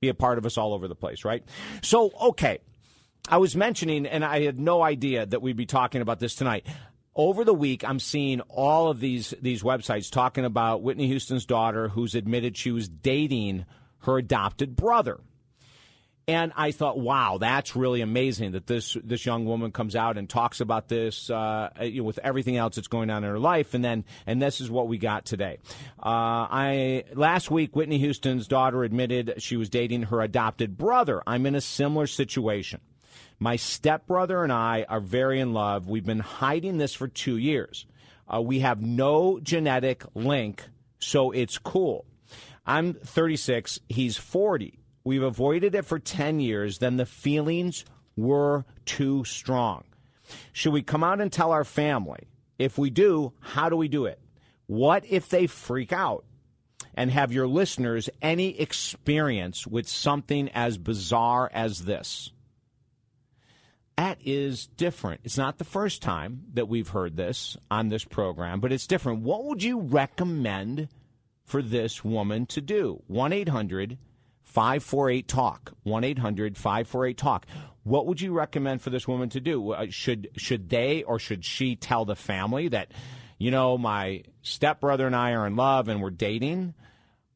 Be 0.00 0.08
a 0.08 0.14
part 0.14 0.38
of 0.38 0.46
us 0.46 0.56
all 0.56 0.72
over 0.72 0.86
the 0.86 0.94
place, 0.94 1.24
right? 1.24 1.42
So, 1.82 2.12
okay. 2.20 2.60
I 3.28 3.38
was 3.38 3.56
mentioning, 3.56 4.06
and 4.06 4.24
I 4.24 4.42
had 4.42 4.58
no 4.58 4.82
idea 4.82 5.26
that 5.26 5.42
we'd 5.42 5.56
be 5.56 5.66
talking 5.66 6.00
about 6.00 6.20
this 6.20 6.34
tonight. 6.34 6.66
Over 7.14 7.44
the 7.44 7.52
week, 7.52 7.84
I'm 7.84 7.98
seeing 7.98 8.40
all 8.42 8.88
of 8.88 9.00
these 9.00 9.34
these 9.42 9.62
websites 9.64 10.10
talking 10.10 10.44
about 10.44 10.82
Whitney 10.82 11.08
Houston's 11.08 11.44
daughter, 11.44 11.88
who's 11.88 12.14
admitted 12.14 12.56
she 12.56 12.70
was 12.70 12.88
dating 12.88 13.66
her 14.02 14.18
adopted 14.18 14.76
brother. 14.76 15.18
And 16.28 16.52
I 16.56 16.72
thought, 16.72 16.98
wow, 16.98 17.38
that's 17.40 17.74
really 17.74 18.02
amazing 18.02 18.52
that 18.52 18.66
this 18.66 18.98
this 19.02 19.24
young 19.24 19.46
woman 19.46 19.72
comes 19.72 19.96
out 19.96 20.18
and 20.18 20.28
talks 20.28 20.60
about 20.60 20.86
this 20.86 21.30
uh, 21.30 21.70
you 21.80 22.02
know, 22.02 22.04
with 22.04 22.18
everything 22.22 22.58
else 22.58 22.76
that's 22.76 22.86
going 22.86 23.08
on 23.08 23.24
in 23.24 23.30
her 23.30 23.38
life, 23.38 23.72
and 23.72 23.82
then 23.82 24.04
and 24.26 24.40
this 24.40 24.60
is 24.60 24.70
what 24.70 24.88
we 24.88 24.98
got 24.98 25.24
today. 25.24 25.58
Uh, 25.98 26.44
I 26.50 27.04
last 27.14 27.50
week, 27.50 27.74
Whitney 27.74 27.96
Houston's 27.96 28.46
daughter 28.46 28.84
admitted 28.84 29.42
she 29.42 29.56
was 29.56 29.70
dating 29.70 30.02
her 30.04 30.20
adopted 30.20 30.76
brother. 30.76 31.22
I'm 31.26 31.46
in 31.46 31.54
a 31.54 31.62
similar 31.62 32.06
situation. 32.06 32.82
My 33.38 33.56
stepbrother 33.56 34.42
and 34.42 34.52
I 34.52 34.84
are 34.86 35.00
very 35.00 35.40
in 35.40 35.54
love. 35.54 35.88
We've 35.88 36.04
been 36.04 36.20
hiding 36.20 36.76
this 36.76 36.92
for 36.92 37.08
two 37.08 37.38
years. 37.38 37.86
Uh, 38.32 38.42
we 38.42 38.58
have 38.58 38.82
no 38.82 39.40
genetic 39.40 40.04
link, 40.14 40.62
so 40.98 41.30
it's 41.30 41.56
cool. 41.56 42.04
I'm 42.66 42.92
36. 42.92 43.80
He's 43.88 44.18
40. 44.18 44.78
We've 45.08 45.22
avoided 45.22 45.74
it 45.74 45.86
for 45.86 45.98
10 45.98 46.38
years, 46.38 46.80
then 46.80 46.98
the 46.98 47.06
feelings 47.06 47.86
were 48.14 48.66
too 48.84 49.24
strong. 49.24 49.84
Should 50.52 50.74
we 50.74 50.82
come 50.82 51.02
out 51.02 51.22
and 51.22 51.32
tell 51.32 51.50
our 51.50 51.64
family? 51.64 52.28
If 52.58 52.76
we 52.76 52.90
do, 52.90 53.32
how 53.40 53.70
do 53.70 53.76
we 53.76 53.88
do 53.88 54.04
it? 54.04 54.20
What 54.66 55.06
if 55.08 55.30
they 55.30 55.46
freak 55.46 55.94
out? 55.94 56.26
And 56.92 57.10
have 57.10 57.32
your 57.32 57.46
listeners 57.46 58.10
any 58.20 58.60
experience 58.60 59.66
with 59.66 59.88
something 59.88 60.50
as 60.50 60.76
bizarre 60.76 61.50
as 61.54 61.86
this? 61.86 62.30
That 63.96 64.18
is 64.22 64.66
different. 64.66 65.22
It's 65.24 65.38
not 65.38 65.56
the 65.56 65.64
first 65.64 66.02
time 66.02 66.42
that 66.52 66.68
we've 66.68 66.90
heard 66.90 67.16
this 67.16 67.56
on 67.70 67.88
this 67.88 68.04
program, 68.04 68.60
but 68.60 68.72
it's 68.72 68.86
different. 68.86 69.22
What 69.22 69.44
would 69.44 69.62
you 69.62 69.80
recommend 69.80 70.88
for 71.46 71.62
this 71.62 72.04
woman 72.04 72.44
to 72.44 72.60
do? 72.60 73.02
1 73.06 73.32
800 73.32 73.96
548 74.48 75.28
Talk, 75.28 75.72
1 75.82 76.04
800 76.04 76.56
548 76.56 77.16
Talk. 77.16 77.46
What 77.84 78.06
would 78.06 78.20
you 78.20 78.32
recommend 78.32 78.82
for 78.82 78.90
this 78.90 79.06
woman 79.06 79.28
to 79.30 79.40
do? 79.40 79.72
Uh, 79.72 79.86
should, 79.90 80.28
should 80.36 80.68
they 80.68 81.02
or 81.02 81.18
should 81.18 81.44
she 81.44 81.76
tell 81.76 82.04
the 82.04 82.16
family 82.16 82.68
that, 82.68 82.92
you 83.38 83.50
know, 83.50 83.76
my 83.76 84.24
stepbrother 84.42 85.06
and 85.06 85.14
I 85.14 85.32
are 85.32 85.46
in 85.46 85.56
love 85.56 85.88
and 85.88 86.02
we're 86.02 86.10
dating? 86.10 86.74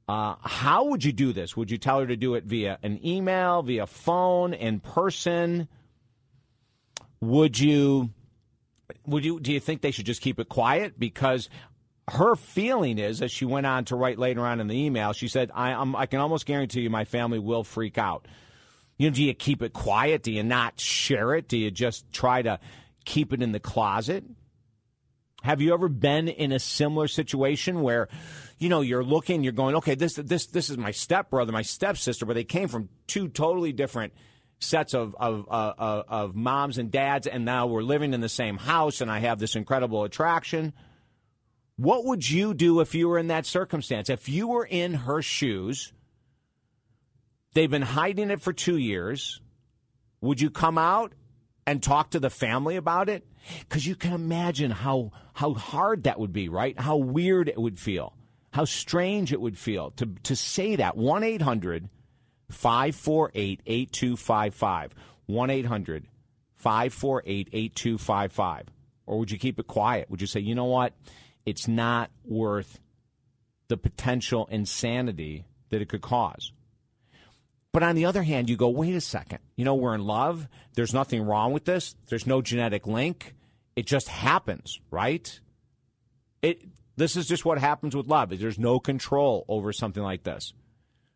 Uh, 0.09 0.37
how 0.42 0.85
would 0.87 1.05
you 1.05 1.12
do 1.12 1.33
this? 1.33 1.57
Would 1.57 1.70
you 1.70 1.79
tell 1.79 2.01
her 2.01 2.07
to 2.07 2.16
do 2.16 2.35
it 2.35 2.44
via 2.44 2.79
an 2.83 3.05
email, 3.07 3.62
via 3.62 3.87
phone, 3.87 4.55
in 4.55 4.81
person? 4.81 5.68
Would 7.20 7.59
you 7.59 8.11
would 9.07 9.25
you 9.25 9.38
do 9.38 9.53
you 9.53 9.61
think 9.61 9.81
they 9.81 9.90
should 9.90 10.07
just 10.07 10.22
keep 10.22 10.38
it 10.40 10.48
quiet 10.48 10.98
because 10.98 11.48
her 12.11 12.35
feeling 12.35 12.99
is, 12.99 13.23
as 13.23 13.31
she 13.31 13.45
went 13.45 13.67
on 13.67 13.85
to 13.87 13.97
write 13.97 14.19
later 14.19 14.41
on 14.41 14.61
in 14.61 14.67
the 14.67 14.77
email, 14.77 15.12
she 15.12 15.29
said, 15.29 15.51
I, 15.55 15.73
I'm, 15.73 15.95
I 15.95 16.07
can 16.07 16.21
almost 16.21 16.47
guarantee 16.47 16.81
you 16.81 16.91
my 16.91 17.05
family 17.05 17.38
will 17.38 17.65
freak 17.65 17.97
out. 17.97 18.27
You 18.99 19.11
know, 19.11 19.15
do 19.15 19.23
you 19.23 19.35
keep 19.35 19.62
it 19.62 19.73
quiet? 19.73 20.23
Do 20.23 20.33
you 20.33 20.43
not 20.43 20.81
share 20.81 21.35
it? 21.35 21.49
Do 21.49 21.57
you 21.57 21.71
just 21.71 22.11
try 22.12 22.43
to 22.43 22.61
keep 23.05 23.33
it 23.33 23.43
in 23.43 23.53
the 23.53 23.61
closet? 23.61 24.25
Have 25.43 25.61
you 25.61 25.75
ever 25.75 25.88
been 25.88 26.29
in 26.29 26.53
a 26.53 26.59
similar 26.59 27.09
situation 27.09 27.83
where, 27.83 28.09
you 28.59 28.69
know, 28.69 28.81
you're 28.81 29.03
looking, 29.03 29.43
you're 29.43 29.53
going, 29.53 29.75
okay, 29.77 29.97
this 29.97 30.15
this 30.15 30.47
this 30.47 30.71
is 30.71 30.79
my 30.79 30.93
stepbrother, 30.93 31.51
my 31.51 31.62
stepsister, 31.62 32.27
but 32.27 32.35
they 32.35 32.45
came 32.45 32.69
from 32.69 32.88
two 33.09 33.27
totally 33.29 33.73
different 33.73 34.12
sets 34.61 34.95
of 34.95 35.17
of, 35.19 35.49
uh, 35.51 35.73
uh 35.77 36.03
of 36.07 36.37
moms 36.37 36.79
and 36.79 36.93
dads, 36.93 37.27
and 37.27 37.45
now 37.45 37.67
we're 37.67 37.83
living 37.83 38.15
in 38.15 38.21
the 38.21 38.29
same 38.29 38.57
house, 38.57 39.01
and 39.01 39.11
I 39.11 39.19
have 39.19 39.41
this 39.41 39.57
incredible 39.57 40.05
attraction. 40.05 40.73
What 41.83 42.05
would 42.05 42.31
you 42.31 42.55
do 42.55 42.79
if 42.79 42.95
you 42.95 43.09
were 43.09 43.18
in 43.18 43.27
that 43.27 43.45
circumstance? 43.45 44.09
If 44.09 44.29
you 44.29 44.47
were 44.47 44.64
in 44.64 44.95
her 44.95 45.21
shoes, 45.21 45.92
they've 47.55 47.68
been 47.68 47.83
hiding 47.83 48.31
it 48.31 48.40
for 48.40 48.53
two 48.53 48.77
years. 48.77 49.40
Would 50.21 50.40
you 50.40 50.49
come 50.49 50.79
out 50.79 51.12
and 51.66 51.83
talk 51.83 52.11
to 52.11 52.21
the 52.21 52.31
family 52.31 52.77
about 52.77 53.09
it? 53.09 53.27
Because 53.59 53.85
you 53.85 53.97
can 53.97 54.12
imagine 54.12 54.71
how 54.71 55.11
how 55.33 55.55
hard 55.55 56.05
that 56.05 56.21
would 56.21 56.33
be, 56.33 56.49
right? 56.49 56.79
How 56.79 56.99
weird 56.99 57.49
it 57.49 57.59
would 57.59 57.81
feel, 57.81 58.14
how 58.53 58.64
strange 58.64 59.33
it 59.33 59.40
would 59.40 59.59
feel 59.59 59.90
to 59.97 60.07
to 60.23 60.37
say 60.37 60.77
that. 60.77 60.97
One 60.97 61.25
800 61.25 61.88
548 62.49 63.61
8255. 63.66 64.95
1 65.27 65.51
800 65.51 66.07
548 66.55 67.49
8255. 67.53 68.66
Or 69.05 69.18
would 69.18 69.33
you 69.33 69.38
keep 69.40 69.59
it 69.59 69.66
quiet? 69.66 70.09
Would 70.11 70.21
you 70.21 70.29
say, 70.29 70.38
you 70.38 70.55
know 70.55 70.66
what? 70.66 70.95
It's 71.44 71.68
not 71.68 72.11
worth 72.24 72.81
the 73.68 73.76
potential 73.76 74.48
insanity 74.50 75.44
that 75.70 75.81
it 75.81 75.88
could 75.88 76.02
cause. 76.02 76.52
But 77.72 77.83
on 77.83 77.94
the 77.94 78.05
other 78.05 78.22
hand, 78.22 78.50
you 78.50 78.57
go, 78.57 78.68
wait 78.68 78.94
a 78.94 79.00
second. 79.00 79.38
You 79.57 79.64
know, 79.64 79.74
we're 79.74 79.94
in 79.94 80.05
love. 80.05 80.46
There's 80.74 80.92
nothing 80.92 81.22
wrong 81.22 81.52
with 81.52 81.64
this. 81.64 81.96
There's 82.09 82.26
no 82.26 82.42
genetic 82.42 82.87
link. 82.87 83.35
It 83.74 83.87
just 83.87 84.09
happens, 84.09 84.78
right? 84.90 85.40
It 86.42 86.62
this 86.96 87.16
is 87.16 87.26
just 87.26 87.46
what 87.46 87.59
happens 87.59 87.96
with 87.96 88.07
love. 88.07 88.38
There's 88.38 88.59
no 88.59 88.78
control 88.78 89.46
over 89.48 89.72
something 89.72 90.02
like 90.02 90.24
this. 90.24 90.52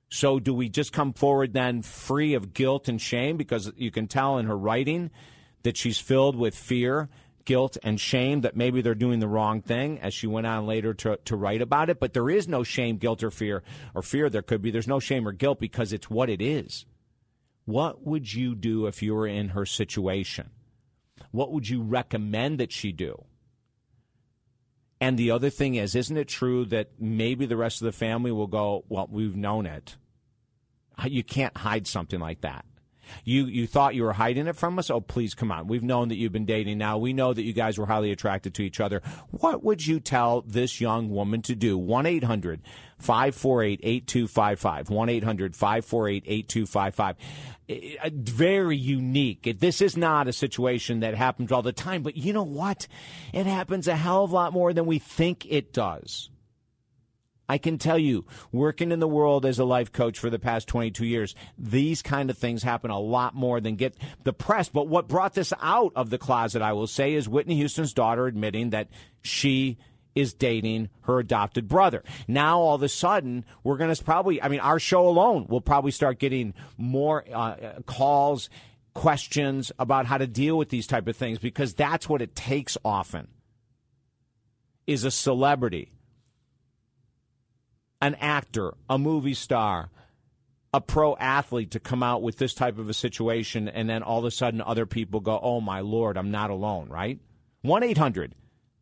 So 0.09 0.39
do 0.39 0.55
we 0.55 0.71
just 0.71 0.93
come 0.93 1.13
forward 1.13 1.53
then 1.53 1.83
free 1.83 2.33
of 2.33 2.55
guilt 2.55 2.89
and 2.89 3.01
shame 3.01 3.37
because 3.37 3.71
you 3.77 3.91
can 3.91 4.07
tell 4.07 4.39
in 4.39 4.47
her 4.47 4.57
writing 4.57 5.11
that 5.65 5.77
she's 5.77 5.99
filled 5.99 6.37
with 6.37 6.55
fear 6.55 7.11
guilt 7.47 7.79
and 7.83 7.99
shame 7.99 8.43
that 8.43 8.57
maybe 8.57 8.83
they're 8.83 8.95
doing 8.95 9.21
the 9.21 9.29
wrong 9.29 9.63
thing, 9.63 9.99
as 10.01 10.13
she 10.13 10.27
went 10.27 10.47
on 10.47 10.67
later 10.67 10.93
to, 10.93 11.19
to 11.25 11.37
write 11.37 11.63
about 11.63 11.89
it. 11.89 11.99
But 11.99 12.13
there 12.13 12.29
is 12.29 12.47
no 12.47 12.63
shame, 12.63 12.99
guilt, 12.99 13.23
or 13.23 13.31
fear, 13.31 13.63
or 13.95 14.03
fear 14.03 14.29
there 14.29 14.43
could 14.43 14.61
be. 14.61 14.71
There's 14.71 14.87
no 14.87 15.01
shame 15.01 15.27
or 15.27 15.33
guilt 15.33 15.59
because 15.59 15.95
it's 15.95 16.11
what 16.11 16.29
it 16.29 16.43
is. 16.43 16.85
What 17.65 18.07
would 18.07 18.35
you 18.35 18.55
do 18.55 18.87
if 18.87 19.03
you 19.03 19.15
were 19.15 19.27
in 19.27 19.49
her 19.51 19.65
situation? 19.65 20.51
What 21.31 21.51
would 21.53 21.69
you 21.69 21.83
recommend 21.83 22.59
that 22.61 22.73
she 22.73 22.93
do? 22.93 23.25
And 25.01 25.19
the 25.19 25.31
other 25.31 25.51
thing 25.51 25.75
is, 25.75 25.95
isn't 25.95 26.17
it 26.17 26.29
true 26.29 26.65
that 26.67 26.91
maybe 26.99 27.47
the 27.47 27.57
rest 27.57 27.81
of 27.81 27.87
the 27.87 27.93
family 27.93 28.33
will 28.33 28.47
go, 28.47 28.85
well, 28.89 29.09
we've 29.11 29.37
known 29.37 29.67
it. 29.67 29.97
You 31.05 31.23
can't 31.23 31.57
hide 31.57 31.87
something 31.87 32.21
like 32.21 32.41
that. 32.41 32.65
You 33.25 33.47
you 33.47 33.67
thought 33.67 33.95
you 33.95 34.05
were 34.05 34.13
hiding 34.13 34.47
it 34.47 34.57
from 34.57 34.79
us? 34.79 34.91
Oh, 34.91 35.01
please 35.01 35.35
come 35.35 35.53
on. 35.53 35.67
We've 35.67 35.83
known 35.83 36.09
that 36.09 36.17
you've 36.17 36.33
been 36.33 36.47
dating 36.47 36.79
now. 36.79 36.99
We 36.99 37.13
know 37.13 37.33
that 37.33 37.43
you 37.43 37.53
guys 37.53 37.79
were 37.79 37.87
highly 37.87 38.13
attracted 38.13 38.55
to 38.55 38.63
each 38.63 38.81
other. 38.81 39.03
What 39.31 39.63
would 39.65 39.87
you 39.87 40.01
tell 40.01 40.43
this 40.43 40.81
young 40.81 41.11
woman 41.11 41.43
to 41.43 41.55
do? 41.55 41.77
1 41.79 42.07
800 42.07 42.63
548 42.99 43.81
8255. 43.83 44.91
1 44.91 45.09
800 45.09 45.57
548 45.57 46.25
8255. 46.27 47.17
Very 48.13 48.77
unique. 48.77 49.57
This 49.59 49.81
is 49.81 49.97
not 49.97 50.29
a 50.29 50.33
situation 50.33 51.01
that 51.01 51.15
happens 51.15 51.51
all 51.53 51.63
the 51.63 51.73
time, 51.73 52.03
but 52.03 52.17
you 52.17 52.33
know 52.33 52.45
what? 52.45 52.87
It 53.33 53.47
happens 53.47 53.89
a 53.89 53.97
hell 53.97 54.25
of 54.25 54.33
a 54.33 54.35
lot 54.35 54.53
more 54.53 54.73
than 54.73 54.87
we 54.87 54.99
think 54.99 55.47
it 55.49 55.73
does. 55.73 56.31
I 57.49 57.59
can 57.59 57.79
tell 57.79 57.99
you, 57.99 58.25
working 58.51 58.91
in 58.91 58.99
the 58.99 59.09
world 59.09 59.47
as 59.47 59.59
a 59.59 59.65
life 59.65 59.93
coach 59.93 60.19
for 60.19 60.31
the 60.31 60.39
past 60.39 60.67
22 60.69 61.07
years, 61.07 61.35
these 61.57 62.03
kind 62.03 62.29
of 62.31 62.37
things 62.37 62.63
happen 62.63 62.91
a 62.91 62.99
lot 62.99 63.35
more 63.35 63.61
than 63.61 63.77
get 63.77 63.97
the 64.25 64.33
press. 64.33 64.69
But 64.69 64.89
what 64.89 65.09
brought 65.09 65.35
this 65.35 65.53
out 65.61 65.93
of 65.95 66.11
the 66.11 66.19
closet, 66.19 66.63
I 66.63 66.73
will 66.73 66.89
say, 66.89 67.15
is 67.15 67.29
Whitney 67.29 67.57
Houston's 67.57 67.93
daughter 67.93 68.27
admitting 68.27 68.71
that 68.71 68.89
she 69.23 69.79
is 70.17 70.33
dating 70.33 70.89
her 71.03 71.19
adopted 71.19 71.69
brother. 71.69 72.03
Now, 72.27 72.59
all 72.59 72.75
of 72.75 72.83
a 72.83 72.89
sudden, 72.89 73.45
we're 73.63 73.77
going 73.77 73.95
to 73.95 74.05
probably, 74.05 74.43
I 74.43 74.49
mean, 74.49 74.61
our 74.61 74.81
show 74.81 75.07
alone 75.07 75.47
will 75.49 75.61
probably 75.61 75.91
start 75.91 76.19
getting 76.19 76.55
more 76.79 77.25
uh, 77.33 77.81
calls, 77.85 78.49
questions 78.95 79.71
about 79.79 80.07
how 80.07 80.17
to 80.17 80.27
deal 80.27 80.57
with 80.57 80.71
these 80.71 80.87
type 80.87 81.07
of 81.07 81.15
things 81.15 81.39
because 81.39 81.75
that's 81.75 82.09
what 82.09 82.23
it 82.23 82.35
takes 82.35 82.79
often 82.83 83.29
is 84.87 85.05
a 85.05 85.11
celebrity 85.11 85.93
an 88.01 88.15
actor, 88.17 88.75
a 88.89 88.99
movie 88.99 89.35
star, 89.35 89.91
a 90.73 90.81
pro 90.81 91.17
athlete 91.17 91.71
to 91.73 91.81
come 91.81 92.03
out 92.03 92.23
with 92.23 92.37
this 92.37 92.55
type 92.55 92.79
of 92.79 92.89
a 92.89 92.95
situation, 92.95 93.69
and 93.69 93.89
then 93.89 94.03
all 94.03 94.19
of 94.19 94.25
a 94.25 94.31
sudden 94.31 94.61
other 94.61 94.87
people 94.87 95.21
go, 95.21 95.39
oh 95.43 95.61
my 95.61 95.81
Lord, 95.81 96.17
I'm 96.17 96.31
not 96.31 96.51
alone, 96.51 96.89
right? 96.89 97.19
1 97.63 97.83
800 97.83 98.35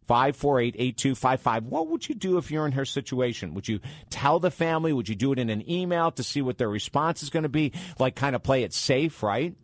548 0.07 0.75
8255. 0.77 1.65
What 1.65 1.89
would 1.89 2.09
you 2.09 2.15
do 2.15 2.37
if 2.37 2.51
you're 2.51 2.67
in 2.67 2.73
her 2.73 2.85
situation? 2.85 3.55
Would 3.55 3.69
you 3.69 3.81
tell 4.11 4.39
the 4.39 4.51
family? 4.51 4.93
Would 4.93 5.09
you 5.09 5.15
do 5.15 5.33
it 5.33 5.39
in 5.39 5.49
an 5.51 5.69
email 5.71 6.11
to 6.13 6.23
see 6.23 6.43
what 6.43 6.59
their 6.59 6.69
response 6.69 7.23
is 7.23 7.31
going 7.31 7.45
to 7.45 7.49
be? 7.49 7.73
Like, 7.99 8.15
kind 8.15 8.37
of 8.37 8.43
play 8.43 8.65
it 8.65 8.75
safe, 8.75 9.23
right? 9.23 9.55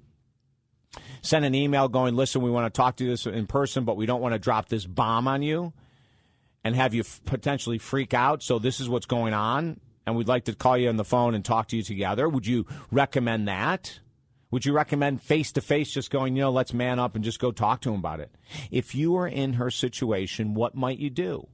Send 1.22 1.44
an 1.44 1.54
email 1.54 1.88
going, 1.88 2.16
listen, 2.16 2.42
we 2.42 2.50
want 2.50 2.72
to 2.72 2.76
talk 2.76 2.96
to 2.96 3.04
you 3.04 3.10
this 3.10 3.26
in 3.26 3.46
person, 3.46 3.84
but 3.84 3.96
we 3.96 4.06
don't 4.06 4.20
want 4.20 4.32
to 4.32 4.38
drop 4.38 4.68
this 4.68 4.86
bomb 4.86 5.28
on 5.28 5.42
you 5.42 5.72
and 6.64 6.74
have 6.74 6.94
you 6.94 7.00
f- 7.00 7.20
potentially 7.24 7.78
freak 7.78 8.14
out. 8.14 8.42
So 8.42 8.58
this 8.58 8.80
is 8.80 8.88
what's 8.88 9.06
going 9.06 9.34
on, 9.34 9.80
and 10.06 10.16
we'd 10.16 10.28
like 10.28 10.44
to 10.44 10.54
call 10.54 10.76
you 10.76 10.88
on 10.88 10.96
the 10.96 11.04
phone 11.04 11.34
and 11.34 11.44
talk 11.44 11.68
to 11.68 11.76
you 11.76 11.82
together. 11.82 12.28
Would 12.28 12.46
you 12.46 12.66
recommend 12.90 13.48
that? 13.48 14.00
Would 14.50 14.64
you 14.64 14.72
recommend 14.72 15.22
face 15.22 15.52
to 15.52 15.60
face 15.60 15.90
just 15.90 16.10
going, 16.10 16.34
you 16.34 16.42
know, 16.42 16.50
let's 16.50 16.74
man 16.74 16.98
up 16.98 17.14
and 17.14 17.24
just 17.24 17.38
go 17.38 17.52
talk 17.52 17.80
to 17.82 17.90
him 17.90 18.00
about 18.00 18.20
it? 18.20 18.34
If 18.70 18.94
you 18.94 19.12
were 19.12 19.28
in 19.28 19.54
her 19.54 19.70
situation, 19.70 20.54
what 20.54 20.74
might 20.74 20.98
you 20.98 21.08
do? 21.08 21.46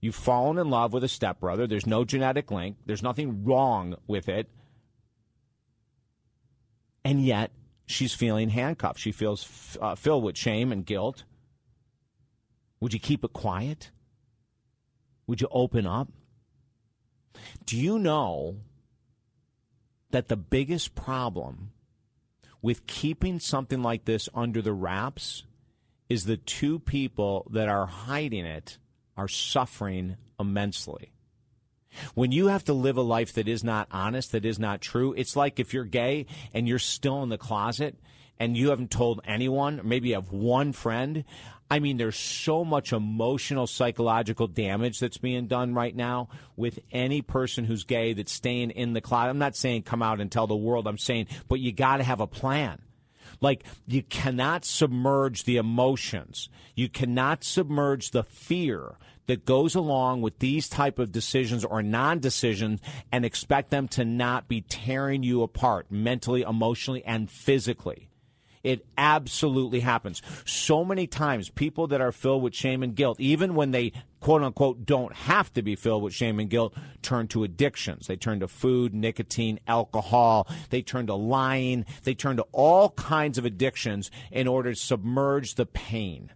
You've 0.00 0.14
fallen 0.14 0.58
in 0.58 0.68
love 0.68 0.92
with 0.92 1.04
a 1.04 1.08
stepbrother. 1.08 1.66
There's 1.66 1.86
no 1.86 2.04
genetic 2.04 2.50
link. 2.50 2.76
There's 2.84 3.02
nothing 3.02 3.44
wrong 3.44 3.96
with 4.06 4.28
it. 4.28 4.50
And 7.04 7.24
yet, 7.24 7.52
she's 7.86 8.12
feeling 8.12 8.50
handcuffed. 8.50 8.98
She 8.98 9.12
feels 9.12 9.78
uh, 9.80 9.94
filled 9.94 10.24
with 10.24 10.36
shame 10.36 10.72
and 10.72 10.84
guilt. 10.84 11.24
Would 12.82 12.92
you 12.92 12.98
keep 12.98 13.24
it 13.24 13.32
quiet? 13.32 13.92
Would 15.28 15.40
you 15.40 15.46
open 15.52 15.86
up? 15.86 16.08
Do 17.64 17.78
you 17.78 17.96
know 17.96 18.56
that 20.10 20.26
the 20.26 20.36
biggest 20.36 20.96
problem 20.96 21.70
with 22.60 22.88
keeping 22.88 23.38
something 23.38 23.82
like 23.82 24.04
this 24.04 24.28
under 24.34 24.60
the 24.60 24.72
wraps 24.72 25.44
is 26.08 26.24
the 26.24 26.36
two 26.36 26.80
people 26.80 27.46
that 27.52 27.68
are 27.68 27.86
hiding 27.86 28.46
it 28.46 28.78
are 29.16 29.28
suffering 29.28 30.16
immensely. 30.40 31.12
When 32.14 32.32
you 32.32 32.48
have 32.48 32.64
to 32.64 32.72
live 32.72 32.96
a 32.96 33.02
life 33.02 33.32
that 33.34 33.46
is 33.46 33.62
not 33.62 33.86
honest, 33.92 34.32
that 34.32 34.44
is 34.44 34.58
not 34.58 34.80
true, 34.80 35.14
it's 35.16 35.36
like 35.36 35.60
if 35.60 35.72
you're 35.72 35.84
gay 35.84 36.26
and 36.52 36.66
you're 36.66 36.80
still 36.80 37.22
in 37.22 37.28
the 37.28 37.38
closet 37.38 37.96
and 38.38 38.56
you 38.56 38.70
haven't 38.70 38.90
told 38.90 39.20
anyone, 39.24 39.78
or 39.78 39.84
maybe 39.84 40.08
you 40.08 40.16
have 40.16 40.32
one 40.32 40.72
friend, 40.72 41.24
I 41.72 41.78
mean, 41.78 41.96
there's 41.96 42.18
so 42.18 42.66
much 42.66 42.92
emotional, 42.92 43.66
psychological 43.66 44.46
damage 44.46 45.00
that's 45.00 45.16
being 45.16 45.46
done 45.46 45.72
right 45.72 45.96
now 45.96 46.28
with 46.54 46.80
any 46.92 47.22
person 47.22 47.64
who's 47.64 47.84
gay 47.84 48.12
that's 48.12 48.30
staying 48.30 48.72
in 48.72 48.92
the 48.92 49.00
closet. 49.00 49.30
I'm 49.30 49.38
not 49.38 49.56
saying 49.56 49.84
come 49.84 50.02
out 50.02 50.20
and 50.20 50.30
tell 50.30 50.46
the 50.46 50.54
world. 50.54 50.86
I'm 50.86 50.98
saying, 50.98 51.28
but 51.48 51.60
you 51.60 51.72
got 51.72 51.96
to 51.96 52.02
have 52.02 52.20
a 52.20 52.26
plan. 52.26 52.82
Like 53.40 53.64
you 53.86 54.02
cannot 54.02 54.66
submerge 54.66 55.44
the 55.44 55.56
emotions. 55.56 56.50
You 56.74 56.90
cannot 56.90 57.42
submerge 57.42 58.10
the 58.10 58.22
fear 58.22 58.98
that 59.24 59.46
goes 59.46 59.74
along 59.74 60.20
with 60.20 60.40
these 60.40 60.68
type 60.68 60.98
of 60.98 61.10
decisions 61.10 61.64
or 61.64 61.82
non-decisions 61.82 62.82
and 63.10 63.24
expect 63.24 63.70
them 63.70 63.88
to 63.88 64.04
not 64.04 64.46
be 64.46 64.60
tearing 64.60 65.22
you 65.22 65.42
apart 65.42 65.86
mentally, 65.90 66.42
emotionally, 66.42 67.02
and 67.06 67.30
physically. 67.30 68.10
It 68.62 68.86
absolutely 68.96 69.80
happens. 69.80 70.22
So 70.44 70.84
many 70.84 71.06
times, 71.06 71.50
people 71.50 71.88
that 71.88 72.00
are 72.00 72.12
filled 72.12 72.42
with 72.42 72.54
shame 72.54 72.82
and 72.82 72.94
guilt, 72.94 73.18
even 73.18 73.54
when 73.54 73.72
they 73.72 73.92
quote 74.20 74.42
unquote 74.42 74.86
don't 74.86 75.12
have 75.14 75.52
to 75.54 75.62
be 75.62 75.74
filled 75.74 76.02
with 76.02 76.14
shame 76.14 76.38
and 76.38 76.48
guilt, 76.48 76.74
turn 77.02 77.26
to 77.28 77.42
addictions. 77.42 78.06
They 78.06 78.16
turn 78.16 78.40
to 78.40 78.48
food, 78.48 78.94
nicotine, 78.94 79.58
alcohol. 79.66 80.46
They 80.70 80.80
turn 80.80 81.08
to 81.08 81.14
lying. 81.14 81.84
They 82.04 82.14
turn 82.14 82.36
to 82.36 82.46
all 82.52 82.90
kinds 82.90 83.36
of 83.36 83.44
addictions 83.44 84.10
in 84.30 84.46
order 84.46 84.72
to 84.72 84.78
submerge 84.78 85.56
the 85.56 85.66
pain. 85.66 86.30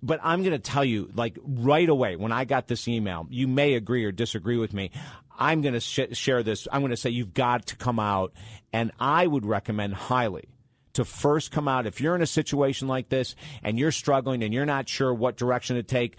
But 0.00 0.20
I'm 0.22 0.42
going 0.42 0.52
to 0.52 0.58
tell 0.58 0.84
you, 0.84 1.10
like 1.14 1.38
right 1.44 1.88
away, 1.88 2.16
when 2.16 2.30
I 2.30 2.44
got 2.44 2.68
this 2.68 2.86
email, 2.86 3.26
you 3.30 3.48
may 3.48 3.74
agree 3.74 4.04
or 4.04 4.12
disagree 4.12 4.58
with 4.58 4.72
me. 4.72 4.90
I'm 5.38 5.62
going 5.62 5.74
to 5.74 5.80
sh- 5.80 6.12
share 6.12 6.42
this. 6.42 6.68
I'm 6.70 6.82
going 6.82 6.90
to 6.90 6.96
say 6.96 7.10
you've 7.10 7.34
got 7.34 7.66
to 7.66 7.76
come 7.76 7.98
out, 7.98 8.32
and 8.72 8.92
I 9.00 9.26
would 9.26 9.46
recommend 9.46 9.94
highly 9.94 10.51
to 10.94 11.04
first 11.04 11.50
come 11.50 11.68
out. 11.68 11.86
If 11.86 12.00
you're 12.00 12.14
in 12.14 12.22
a 12.22 12.26
situation 12.26 12.88
like 12.88 13.08
this 13.08 13.34
and 13.62 13.78
you're 13.78 13.92
struggling 13.92 14.42
and 14.42 14.52
you're 14.52 14.66
not 14.66 14.88
sure 14.88 15.12
what 15.12 15.36
direction 15.36 15.76
to 15.76 15.82
take, 15.82 16.16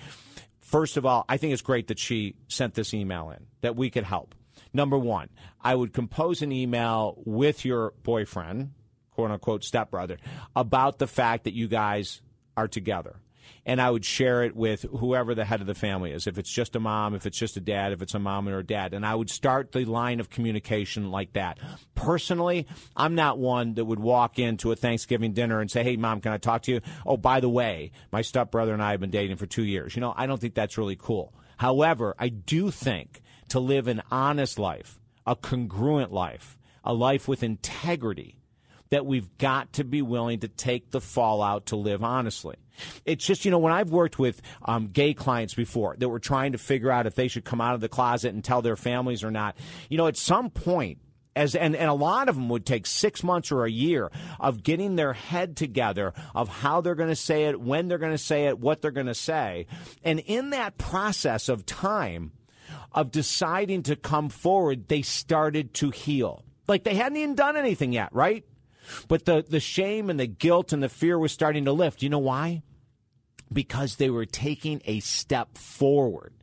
first 0.59 0.97
of 0.97 1.05
all, 1.05 1.25
I 1.29 1.37
think 1.37 1.53
it's 1.53 1.61
great 1.61 1.87
that 1.87 1.99
she 1.99 2.35
sent 2.47 2.73
this 2.73 2.93
email 2.93 3.29
in, 3.31 3.45
that 3.61 3.75
we 3.75 3.89
could 3.89 4.03
help. 4.03 4.35
Number 4.73 4.97
one, 4.97 5.29
I 5.61 5.75
would 5.75 5.93
compose 5.93 6.41
an 6.41 6.51
email 6.51 7.21
with 7.25 7.63
your 7.63 7.93
boyfriend, 8.03 8.71
quote 9.11 9.31
unquote 9.31 9.63
stepbrother, 9.63 10.17
about 10.55 10.97
the 10.97 11.07
fact 11.07 11.43
that 11.43 11.53
you 11.53 11.67
guys 11.67 12.21
are 12.57 12.67
together 12.67 13.17
and 13.65 13.81
I 13.81 13.89
would 13.89 14.05
share 14.05 14.43
it 14.43 14.55
with 14.55 14.83
whoever 14.83 15.33
the 15.33 15.45
head 15.45 15.61
of 15.61 15.67
the 15.67 15.73
family 15.73 16.11
is. 16.11 16.27
If 16.27 16.37
it's 16.37 16.51
just 16.51 16.75
a 16.75 16.79
mom, 16.79 17.15
if 17.15 17.25
it's 17.25 17.37
just 17.37 17.57
a 17.57 17.61
dad, 17.61 17.93
if 17.93 18.01
it's 18.01 18.13
a 18.13 18.19
mom 18.19 18.47
or 18.49 18.59
a 18.59 18.65
dad, 18.65 18.93
and 18.93 19.05
I 19.05 19.15
would 19.15 19.29
start 19.29 19.71
the 19.71 19.85
line 19.85 20.19
of 20.19 20.29
communication 20.29 21.11
like 21.11 21.33
that. 21.33 21.59
Personally, 21.95 22.67
I'm 22.95 23.15
not 23.15 23.37
one 23.37 23.75
that 23.75 23.85
would 23.85 23.99
walk 23.99 24.39
into 24.39 24.71
a 24.71 24.75
Thanksgiving 24.75 25.33
dinner 25.33 25.61
and 25.61 25.71
say, 25.71 25.83
"Hey, 25.83 25.95
mom, 25.95 26.21
can 26.21 26.31
I 26.31 26.37
talk 26.37 26.63
to 26.63 26.71
you?" 26.71 26.81
Oh, 27.05 27.17
by 27.17 27.39
the 27.39 27.49
way, 27.49 27.91
my 28.11 28.21
stepbrother 28.21 28.73
and 28.73 28.83
I 28.83 28.91
have 28.91 28.99
been 28.99 29.09
dating 29.09 29.37
for 29.37 29.45
two 29.45 29.63
years. 29.63 29.95
You 29.95 30.01
know, 30.01 30.13
I 30.15 30.27
don't 30.27 30.41
think 30.41 30.55
that's 30.55 30.77
really 30.77 30.97
cool. 30.97 31.33
However, 31.57 32.15
I 32.19 32.29
do 32.29 32.71
think 32.71 33.21
to 33.49 33.59
live 33.59 33.87
an 33.87 34.01
honest 34.11 34.59
life, 34.59 34.99
a 35.25 35.35
congruent 35.35 36.11
life, 36.11 36.57
a 36.83 36.93
life 36.93 37.27
with 37.27 37.43
integrity 37.43 38.39
that 38.93 39.07
we've 39.07 39.35
got 39.39 39.73
to 39.73 39.83
be 39.83 40.03
willing 40.03 40.39
to 40.41 40.47
take 40.47 40.91
the 40.91 41.01
fallout 41.01 41.65
to 41.65 41.75
live 41.75 42.03
honestly. 42.03 42.55
It's 43.05 43.25
just, 43.25 43.43
you 43.43 43.49
know, 43.49 43.57
when 43.57 43.73
I've 43.73 43.89
worked 43.89 44.19
with 44.19 44.39
um, 44.65 44.87
gay 44.87 45.15
clients 45.15 45.55
before 45.55 45.95
that 45.97 46.09
were 46.09 46.19
trying 46.19 46.51
to 46.51 46.59
figure 46.59 46.91
out 46.91 47.07
if 47.07 47.15
they 47.15 47.27
should 47.27 47.43
come 47.43 47.59
out 47.59 47.73
of 47.73 47.81
the 47.81 47.89
closet 47.89 48.35
and 48.35 48.43
tell 48.43 48.61
their 48.61 48.75
families 48.75 49.23
or 49.23 49.31
not, 49.31 49.57
you 49.89 49.97
know, 49.97 50.05
at 50.05 50.15
some 50.15 50.51
point, 50.51 50.99
as 51.35 51.55
and, 51.55 51.75
and 51.75 51.89
a 51.89 51.93
lot 51.95 52.29
of 52.29 52.35
them 52.35 52.49
would 52.49 52.67
take 52.67 52.85
six 52.85 53.23
months 53.23 53.51
or 53.51 53.65
a 53.65 53.71
year 53.71 54.11
of 54.39 54.61
getting 54.61 54.95
their 54.95 55.13
head 55.13 55.57
together 55.57 56.13
of 56.35 56.47
how 56.47 56.79
they're 56.79 56.93
going 56.93 57.09
to 57.09 57.15
say 57.15 57.45
it, 57.45 57.59
when 57.59 57.87
they're 57.87 57.97
going 57.97 58.11
to 58.11 58.17
say 58.19 58.45
it, 58.45 58.59
what 58.59 58.83
they're 58.83 58.91
going 58.91 59.07
to 59.07 59.15
say. 59.15 59.65
And 60.03 60.19
in 60.19 60.51
that 60.51 60.77
process 60.77 61.49
of 61.49 61.65
time 61.65 62.31
of 62.91 63.09
deciding 63.09 63.81
to 63.83 63.95
come 63.95 64.29
forward, 64.29 64.87
they 64.87 65.01
started 65.01 65.73
to 65.73 65.89
heal. 65.89 66.43
Like 66.67 66.83
they 66.83 66.93
hadn't 66.93 67.17
even 67.17 67.33
done 67.33 67.57
anything 67.57 67.91
yet, 67.91 68.09
right? 68.13 68.45
But 69.07 69.25
the, 69.25 69.45
the 69.47 69.59
shame 69.59 70.09
and 70.09 70.19
the 70.19 70.27
guilt 70.27 70.73
and 70.73 70.81
the 70.81 70.89
fear 70.89 71.17
was 71.17 71.31
starting 71.31 71.65
to 71.65 71.71
lift. 71.71 72.01
You 72.01 72.09
know 72.09 72.19
why? 72.19 72.63
Because 73.51 73.97
they 73.97 74.09
were 74.09 74.25
taking 74.25 74.81
a 74.85 74.99
step 74.99 75.57
forward. 75.57 76.33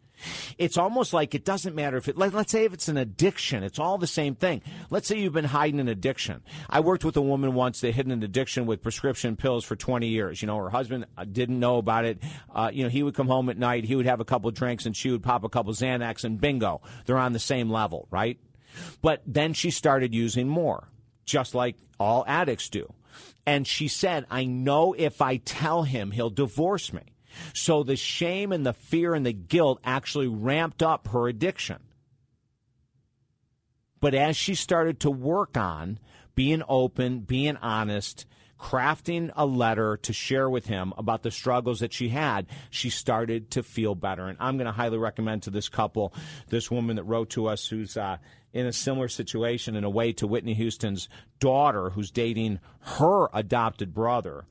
It's 0.58 0.76
almost 0.76 1.12
like 1.12 1.34
it 1.34 1.44
doesn't 1.44 1.74
matter 1.74 1.96
if 1.96 2.08
it, 2.08 2.16
let, 2.16 2.34
us 2.34 2.50
say 2.50 2.64
if 2.64 2.74
it's 2.74 2.88
an 2.88 2.96
addiction, 2.96 3.62
it's 3.62 3.78
all 3.78 3.98
the 3.98 4.06
same 4.06 4.34
thing. 4.34 4.62
Let's 4.90 5.08
say 5.08 5.18
you've 5.18 5.32
been 5.32 5.44
hiding 5.44 5.80
an 5.80 5.88
addiction. 5.88 6.42
I 6.68 6.80
worked 6.80 7.04
with 7.04 7.16
a 7.16 7.22
woman 7.22 7.54
once 7.54 7.80
that 7.80 7.94
hid 7.94 8.06
an 8.06 8.22
addiction 8.22 8.66
with 8.66 8.82
prescription 8.82 9.36
pills 9.36 9.64
for 9.64 9.76
20 9.76 10.08
years. 10.08 10.42
You 10.42 10.46
know, 10.46 10.58
her 10.58 10.70
husband 10.70 11.06
uh, 11.16 11.24
didn't 11.24 11.58
know 11.58 11.78
about 11.78 12.04
it. 12.04 12.18
Uh, 12.54 12.70
you 12.72 12.82
know, 12.82 12.90
he 12.90 13.02
would 13.02 13.14
come 13.14 13.28
home 13.28 13.48
at 13.48 13.58
night, 13.58 13.84
he 13.84 13.96
would 13.96 14.06
have 14.06 14.20
a 14.20 14.24
couple 14.24 14.50
drinks, 14.50 14.86
and 14.86 14.96
she 14.96 15.10
would 15.10 15.22
pop 15.22 15.44
a 15.44 15.48
couple 15.48 15.72
Xanax, 15.72 16.24
and 16.24 16.40
bingo, 16.40 16.80
they're 17.06 17.18
on 17.18 17.32
the 17.32 17.38
same 17.38 17.70
level, 17.70 18.06
right? 18.10 18.38
But 19.02 19.22
then 19.26 19.52
she 19.52 19.70
started 19.70 20.14
using 20.14 20.48
more, 20.48 20.88
just 21.24 21.54
like 21.54 21.76
all 21.98 22.24
addicts 22.26 22.68
do. 22.68 22.92
And 23.46 23.66
she 23.66 23.88
said, 23.88 24.26
I 24.30 24.44
know 24.44 24.92
if 24.92 25.20
I 25.20 25.38
tell 25.38 25.82
him, 25.82 26.10
he'll 26.10 26.30
divorce 26.30 26.92
me. 26.92 27.02
So 27.54 27.82
the 27.82 27.96
shame 27.96 28.52
and 28.52 28.66
the 28.66 28.72
fear 28.72 29.14
and 29.14 29.24
the 29.24 29.32
guilt 29.32 29.80
actually 29.84 30.28
ramped 30.28 30.82
up 30.82 31.08
her 31.08 31.28
addiction. 31.28 31.78
But 34.00 34.14
as 34.14 34.36
she 34.36 34.54
started 34.54 35.00
to 35.00 35.10
work 35.10 35.56
on 35.56 35.98
being 36.34 36.62
open, 36.68 37.20
being 37.20 37.56
honest, 37.58 38.26
crafting 38.60 39.32
a 39.34 39.46
letter 39.46 39.96
to 39.96 40.12
share 40.12 40.48
with 40.48 40.66
him 40.66 40.92
about 40.98 41.22
the 41.22 41.30
struggles 41.30 41.80
that 41.80 41.92
she 41.92 42.10
had, 42.10 42.46
she 42.68 42.90
started 42.90 43.50
to 43.52 43.62
feel 43.62 43.94
better. 43.94 44.28
And 44.28 44.36
I'm 44.38 44.56
going 44.58 44.66
to 44.66 44.72
highly 44.72 44.98
recommend 44.98 45.44
to 45.44 45.50
this 45.50 45.68
couple, 45.68 46.12
this 46.48 46.70
woman 46.70 46.96
that 46.96 47.04
wrote 47.04 47.30
to 47.30 47.46
us 47.46 47.66
who's 47.66 47.96
uh, 47.96 48.18
in 48.52 48.66
a 48.66 48.72
similar 48.72 49.08
situation 49.08 49.76
in 49.76 49.84
a 49.84 49.90
way 49.90 50.12
to 50.12 50.26
Whitney 50.26 50.54
Houston's 50.54 51.08
daughter 51.38 51.90
who's 51.90 52.10
dating 52.10 52.60
her 52.80 53.28
adopted 53.32 53.94
brother, 53.94 54.44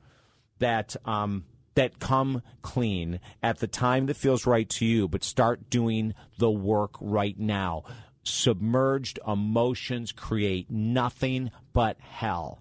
that 0.58 0.96
um, 1.04 1.44
that 1.74 2.00
come 2.00 2.42
clean 2.62 3.20
at 3.42 3.58
the 3.58 3.68
time 3.68 4.06
that 4.06 4.16
feels 4.16 4.44
right 4.44 4.68
to 4.68 4.84
you, 4.84 5.06
but 5.06 5.22
start 5.22 5.70
doing 5.70 6.14
the 6.38 6.50
work 6.50 6.96
right 7.00 7.38
now. 7.38 7.84
Submerged 8.24 9.20
emotions 9.26 10.12
create 10.12 10.68
nothing 10.68 11.50
but 11.72 11.98
hell 12.00 12.60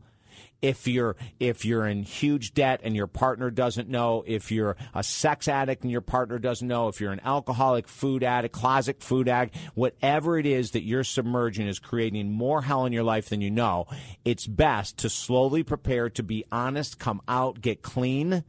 if 0.61 0.87
you're 0.87 1.15
if 1.39 1.63
you're 1.63 1.85
in 1.85 2.03
huge 2.03 2.53
debt 2.53 2.81
and 2.83 2.95
your 2.95 3.07
partner 3.07 3.49
doesn't 3.49 3.89
know, 3.89 4.23
if 4.27 4.51
you're 4.51 4.75
a 4.93 5.03
sex 5.03 5.47
addict 5.47 5.83
and 5.83 5.91
your 5.91 6.01
partner 6.01 6.39
doesn't 6.39 6.67
know, 6.67 6.87
if 6.87 6.99
you're 6.99 7.11
an 7.11 7.21
alcoholic, 7.23 7.87
food 7.87 8.23
addict, 8.23 8.53
closet 8.53 9.01
food 9.01 9.29
addict, 9.29 9.55
whatever 9.73 10.37
it 10.37 10.45
is 10.45 10.71
that 10.71 10.83
you're 10.83 11.03
submerging 11.03 11.67
is 11.67 11.79
creating 11.79 12.31
more 12.31 12.61
hell 12.61 12.85
in 12.85 12.93
your 12.93 13.03
life 13.03 13.29
than 13.29 13.41
you 13.41 13.51
know. 13.51 13.85
It's 14.25 14.47
best 14.47 14.97
to 14.99 15.09
slowly 15.09 15.63
prepare 15.63 16.09
to 16.09 16.23
be 16.23 16.43
honest, 16.51 16.99
come 16.99 17.21
out, 17.27 17.61
get 17.61 17.81
clean 17.81 18.43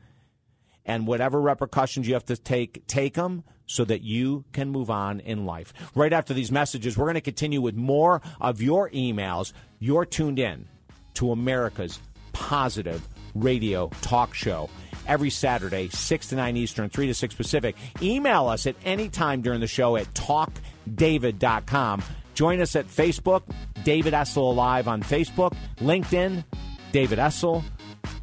and 0.84 1.06
whatever 1.06 1.40
repercussions 1.40 2.08
you 2.08 2.14
have 2.14 2.24
to 2.24 2.36
take, 2.36 2.86
take 2.86 3.14
them 3.14 3.44
so 3.66 3.84
that 3.84 4.02
you 4.02 4.44
can 4.52 4.70
move 4.70 4.90
on 4.90 5.20
in 5.20 5.44
life. 5.44 5.72
Right 5.94 6.12
after 6.12 6.34
these 6.34 6.50
messages, 6.50 6.98
we're 6.98 7.04
going 7.04 7.14
to 7.14 7.20
continue 7.20 7.60
with 7.60 7.76
more 7.76 8.20
of 8.40 8.60
your 8.60 8.90
emails. 8.90 9.52
You're 9.78 10.04
tuned 10.04 10.40
in 10.40 10.68
to 11.14 11.32
America's 11.32 12.00
positive 12.32 13.06
radio 13.34 13.88
talk 14.02 14.34
show 14.34 14.68
every 15.06 15.30
Saturday, 15.30 15.88
6 15.88 16.28
to 16.28 16.36
9 16.36 16.56
Eastern, 16.56 16.88
3 16.88 17.06
to 17.08 17.14
6 17.14 17.34
Pacific. 17.34 17.76
Email 18.00 18.48
us 18.48 18.66
at 18.66 18.76
any 18.84 19.08
time 19.08 19.42
during 19.42 19.60
the 19.60 19.66
show 19.66 19.96
at 19.96 20.06
talkdavid.com. 20.14 22.02
Join 22.34 22.60
us 22.60 22.76
at 22.76 22.86
Facebook, 22.86 23.42
David 23.84 24.14
Essel 24.14 24.52
Alive 24.52 24.88
on 24.88 25.02
Facebook, 25.02 25.54
LinkedIn, 25.78 26.44
David 26.92 27.18
Essel, 27.18 27.62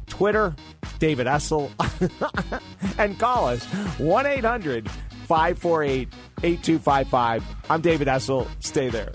Twitter, 0.06 0.56
David 0.98 1.26
Essel, 1.26 1.70
and 2.98 3.18
call 3.18 3.46
us 3.46 3.64
1 3.98 4.26
800 4.26 4.90
548 4.90 6.08
8255. 6.42 7.44
I'm 7.68 7.80
David 7.80 8.08
Essel. 8.08 8.48
Stay 8.60 8.88
there. 8.88 9.12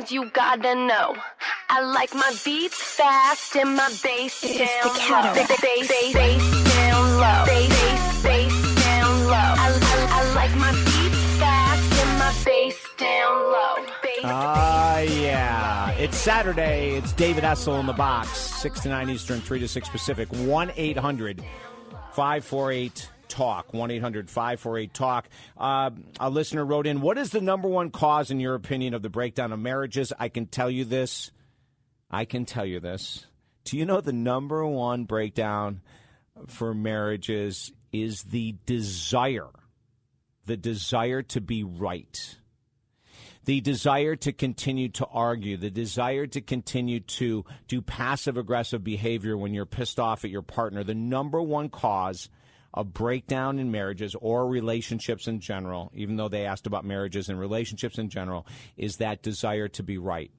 Things 0.00 0.12
you 0.12 0.30
gotta 0.30 0.74
know. 0.74 1.16
I 1.68 1.82
like 1.82 2.14
my 2.14 2.32
beats 2.44 2.82
fast 2.82 3.56
and 3.56 3.76
my 3.76 3.88
bass 4.02 4.40
down 4.40 5.10
low. 5.10 5.34
Bass, 5.34 5.60
bass, 5.60 6.12
bass 6.12 6.74
down 6.74 7.16
low. 7.16 7.44
Bass, 7.46 8.22
bass 8.22 8.84
down 8.84 9.24
low. 9.24 9.32
I, 9.32 9.78
I, 9.82 10.08
I 10.10 10.34
like 10.34 10.56
my 10.56 10.72
beats 10.72 11.38
fast 11.38 11.92
and 12.02 12.18
my 12.18 12.34
bass 12.44 12.76
down 12.96 13.34
low. 13.34 13.86
Ah, 14.24 14.96
uh, 14.96 14.98
yeah. 15.00 15.90
It's 15.92 16.16
Saturday. 16.16 16.96
It's 16.96 17.12
David 17.12 17.44
Essel 17.44 17.78
in 17.80 17.86
the 17.86 17.92
box. 17.92 18.30
6 18.30 18.80
to 18.80 18.88
9 18.88 19.10
Eastern, 19.10 19.40
3 19.40 19.60
to 19.60 19.68
6 19.68 19.88
Pacific. 19.88 20.28
1 20.28 20.72
800 20.76 21.42
548 22.12 23.08
Talk. 23.30 23.72
1 23.72 23.90
800 23.90 24.28
548 24.28 24.92
Talk. 24.92 25.28
Uh, 25.56 25.90
a 26.18 26.28
listener 26.28 26.64
wrote 26.64 26.86
in 26.86 27.00
What 27.00 27.16
is 27.16 27.30
the 27.30 27.40
number 27.40 27.68
one 27.68 27.90
cause, 27.90 28.30
in 28.30 28.40
your 28.40 28.54
opinion, 28.54 28.92
of 28.92 29.00
the 29.00 29.08
breakdown 29.08 29.52
of 29.52 29.58
marriages? 29.58 30.12
I 30.18 30.28
can 30.28 30.46
tell 30.46 30.70
you 30.70 30.84
this 30.84 31.30
I 32.10 32.24
can 32.24 32.44
tell 32.44 32.66
you 32.66 32.80
this. 32.80 33.26
Do 33.64 33.76
you 33.76 33.86
know 33.86 34.00
the 34.00 34.12
number 34.12 34.66
one 34.66 35.04
breakdown 35.04 35.80
for 36.48 36.74
marriages 36.74 37.72
is 37.92 38.24
the 38.24 38.56
desire, 38.66 39.50
the 40.46 40.56
desire 40.56 41.22
to 41.22 41.40
be 41.40 41.62
right, 41.62 42.36
the 43.44 43.60
desire 43.60 44.16
to 44.16 44.32
continue 44.32 44.88
to 44.90 45.06
argue, 45.06 45.56
the 45.56 45.70
desire 45.70 46.26
to 46.26 46.40
continue 46.40 47.00
to 47.00 47.44
do 47.68 47.80
passive 47.80 48.36
aggressive 48.36 48.82
behavior 48.82 49.36
when 49.36 49.54
you're 49.54 49.66
pissed 49.66 50.00
off 50.00 50.24
at 50.24 50.30
your 50.30 50.42
partner. 50.42 50.82
The 50.82 50.94
number 50.94 51.40
one 51.40 51.68
cause 51.68 52.28
of 52.72 52.92
breakdown 52.92 53.58
in 53.58 53.70
marriages 53.70 54.14
or 54.20 54.46
relationships 54.46 55.26
in 55.26 55.40
general, 55.40 55.90
even 55.94 56.16
though 56.16 56.28
they 56.28 56.46
asked 56.46 56.66
about 56.66 56.84
marriages 56.84 57.28
and 57.28 57.38
relationships 57.38 57.98
in 57.98 58.08
general, 58.08 58.46
is 58.76 58.96
that 58.96 59.22
desire 59.22 59.68
to 59.68 59.82
be 59.82 59.98
right. 59.98 60.30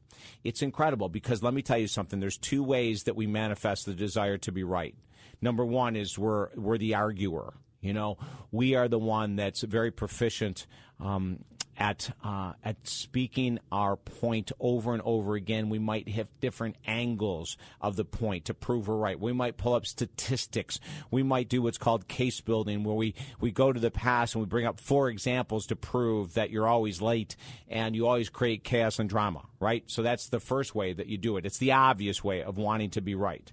It's 0.43 0.61
incredible 0.61 1.09
because 1.09 1.43
let 1.43 1.53
me 1.53 1.61
tell 1.61 1.77
you 1.77 1.87
something. 1.87 2.19
There's 2.19 2.37
two 2.37 2.63
ways 2.63 3.03
that 3.03 3.15
we 3.15 3.27
manifest 3.27 3.85
the 3.85 3.93
desire 3.93 4.37
to 4.39 4.51
be 4.51 4.63
right. 4.63 4.95
Number 5.41 5.65
one 5.65 5.95
is 5.95 6.17
we're 6.17 6.49
we're 6.55 6.77
the 6.77 6.95
arguer. 6.95 7.53
You 7.81 7.93
know, 7.93 8.17
we 8.51 8.75
are 8.75 8.87
the 8.87 8.99
one 8.99 9.35
that's 9.35 9.61
very 9.63 9.89
proficient 9.89 10.67
um, 10.99 11.39
at 11.81 12.15
uh, 12.23 12.53
at 12.63 12.87
speaking 12.87 13.57
our 13.71 13.95
point 13.95 14.51
over 14.59 14.93
and 14.93 15.01
over 15.03 15.33
again. 15.33 15.67
We 15.67 15.79
might 15.79 16.07
have 16.09 16.27
different 16.39 16.75
angles 16.85 17.57
of 17.81 17.95
the 17.95 18.05
point 18.05 18.45
to 18.45 18.53
prove 18.53 18.87
we're 18.87 18.97
right. 18.97 19.19
We 19.19 19.33
might 19.33 19.57
pull 19.57 19.73
up 19.73 19.87
statistics. 19.87 20.79
We 21.09 21.23
might 21.23 21.49
do 21.49 21.63
what's 21.63 21.79
called 21.79 22.07
case 22.07 22.39
building, 22.39 22.83
where 22.83 22.95
we 22.95 23.15
we 23.39 23.49
go 23.49 23.73
to 23.73 23.79
the 23.79 23.89
past 23.89 24.35
and 24.35 24.43
we 24.43 24.45
bring 24.45 24.67
up 24.67 24.79
four 24.79 25.09
examples 25.09 25.65
to 25.67 25.75
prove 25.75 26.35
that 26.35 26.51
you're 26.51 26.67
always 26.67 27.01
late 27.01 27.35
and 27.67 27.95
you 27.95 28.05
always 28.05 28.29
create 28.29 28.63
chaos 28.63 28.99
and 28.99 29.09
drama. 29.09 29.41
Right. 29.59 29.83
So 29.87 30.03
that's 30.03 30.29
the 30.29 30.39
first 30.39 30.75
way 30.75 30.93
that 30.93 31.07
you 31.07 31.17
do 31.17 31.37
it. 31.37 31.47
It's 31.47 31.57
the 31.57 31.71
obvious 31.71 32.23
way 32.23 32.43
of 32.43 32.59
wanting 32.59 32.91
to 32.91 33.01
be 33.01 33.15
right. 33.15 33.51